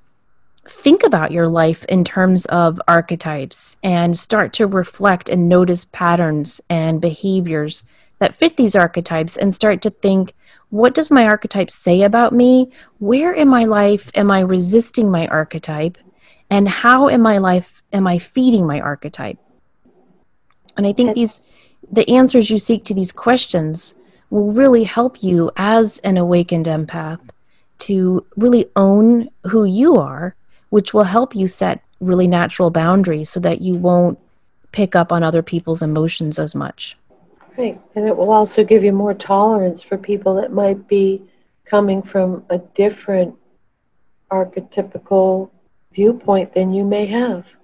think 0.68 1.02
about 1.02 1.32
your 1.32 1.48
life 1.48 1.84
in 1.86 2.04
terms 2.04 2.46
of 2.46 2.80
archetypes 2.86 3.76
and 3.82 4.16
start 4.16 4.52
to 4.52 4.66
reflect 4.66 5.28
and 5.28 5.48
notice 5.48 5.84
patterns 5.86 6.60
and 6.70 7.00
behaviors 7.00 7.82
that 8.20 8.34
fit 8.34 8.56
these 8.56 8.76
archetypes 8.76 9.36
and 9.36 9.52
start 9.52 9.82
to 9.82 9.90
think 9.90 10.34
what 10.70 10.94
does 10.94 11.10
my 11.10 11.24
archetype 11.26 11.70
say 11.70 12.02
about 12.02 12.32
me? 12.32 12.70
Where 12.98 13.32
in 13.32 13.48
my 13.48 13.64
life 13.64 14.10
am 14.14 14.30
I 14.30 14.40
resisting 14.40 15.10
my 15.10 15.26
archetype? 15.26 15.98
And 16.52 16.68
how 16.68 17.08
in 17.08 17.22
my 17.22 17.38
life 17.38 17.82
am 17.94 18.06
i 18.06 18.18
feeding 18.18 18.66
my 18.66 18.78
archetype? 18.80 19.38
And 20.76 20.86
i 20.86 20.92
think 20.92 21.14
these 21.14 21.40
the 21.90 22.08
answers 22.08 22.50
you 22.50 22.58
seek 22.58 22.84
to 22.84 22.94
these 22.94 23.12
questions 23.12 23.96
will 24.30 24.52
really 24.52 24.84
help 24.84 25.22
you 25.22 25.50
as 25.56 25.98
an 26.00 26.16
awakened 26.16 26.66
empath 26.66 27.20
to 27.78 28.24
really 28.36 28.66
own 28.76 29.28
who 29.50 29.64
you 29.64 29.96
are 29.96 30.36
which 30.70 30.94
will 30.94 31.04
help 31.16 31.34
you 31.34 31.46
set 31.46 31.82
really 32.00 32.26
natural 32.26 32.70
boundaries 32.70 33.28
so 33.28 33.40
that 33.40 33.60
you 33.60 33.74
won't 33.74 34.18
pick 34.72 34.96
up 34.96 35.12
on 35.12 35.22
other 35.22 35.42
people's 35.42 35.82
emotions 35.82 36.38
as 36.38 36.54
much. 36.54 36.96
Right 37.58 37.78
and 37.94 38.06
it 38.06 38.16
will 38.16 38.32
also 38.32 38.64
give 38.64 38.82
you 38.84 38.92
more 38.92 39.14
tolerance 39.14 39.82
for 39.82 39.98
people 39.98 40.34
that 40.36 40.52
might 40.52 40.88
be 40.88 41.22
coming 41.64 42.02
from 42.02 42.44
a 42.50 42.58
different 42.58 43.36
archetypical 44.30 45.50
viewpoint 45.94 46.54
than 46.54 46.72
you 46.72 46.84
may 46.84 47.06
have. 47.06 47.56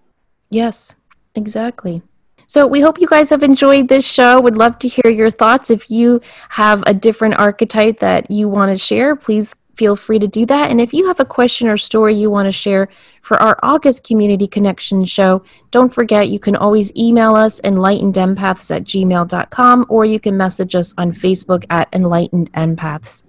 Yes, 0.50 0.94
exactly. 1.34 2.02
So 2.46 2.66
we 2.66 2.80
hope 2.80 2.98
you 2.98 3.06
guys 3.06 3.28
have 3.28 3.42
enjoyed 3.42 3.88
this 3.88 4.10
show. 4.10 4.40
Would 4.40 4.56
love 4.56 4.78
to 4.78 4.88
hear 4.88 5.12
your 5.12 5.28
thoughts. 5.28 5.70
If 5.70 5.90
you 5.90 6.22
have 6.48 6.82
a 6.86 6.94
different 6.94 7.38
archetype 7.38 8.00
that 8.00 8.30
you 8.30 8.48
want 8.48 8.70
to 8.72 8.82
share, 8.82 9.14
please 9.16 9.54
feel 9.78 9.94
free 9.94 10.18
to 10.18 10.26
do 10.26 10.44
that. 10.46 10.70
And 10.70 10.80
if 10.80 10.94
you 10.94 11.06
have 11.06 11.20
a 11.20 11.24
question 11.24 11.68
or 11.68 11.76
story 11.76 12.14
you 12.14 12.30
want 12.30 12.46
to 12.46 12.52
share 12.52 12.88
for 13.20 13.36
our 13.36 13.58
August 13.62 14.02
Community 14.02 14.48
Connection 14.48 15.04
show, 15.04 15.42
don't 15.70 15.92
forget 15.92 16.30
you 16.30 16.40
can 16.40 16.56
always 16.56 16.94
email 16.96 17.36
us 17.36 17.60
enlightenedempaths 17.60 18.74
at 18.74 18.84
gmail.com 18.84 19.86
or 19.90 20.04
you 20.06 20.18
can 20.18 20.36
message 20.36 20.74
us 20.74 20.94
on 20.98 21.12
Facebook 21.12 21.64
at 21.70 21.88
Enlightened 21.92 22.50
Empaths. 22.54 23.27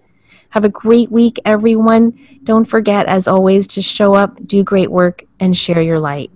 Have 0.50 0.66
a 0.66 0.70
great 0.70 1.12
week, 1.12 1.40
everyone. 1.46 2.40
Don't 2.44 2.66
forget, 2.66 3.06
as 3.08 3.28
always, 3.28 3.68
to 3.70 3.82
show 3.82 4.14
up, 4.14 4.46
do 4.48 4.64
great 4.64 4.90
work, 4.92 5.24
and 5.40 5.56
share 5.56 5.82
your 5.82 6.00
light. 6.00 6.32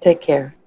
Take 0.00 0.20
care. 0.20 0.54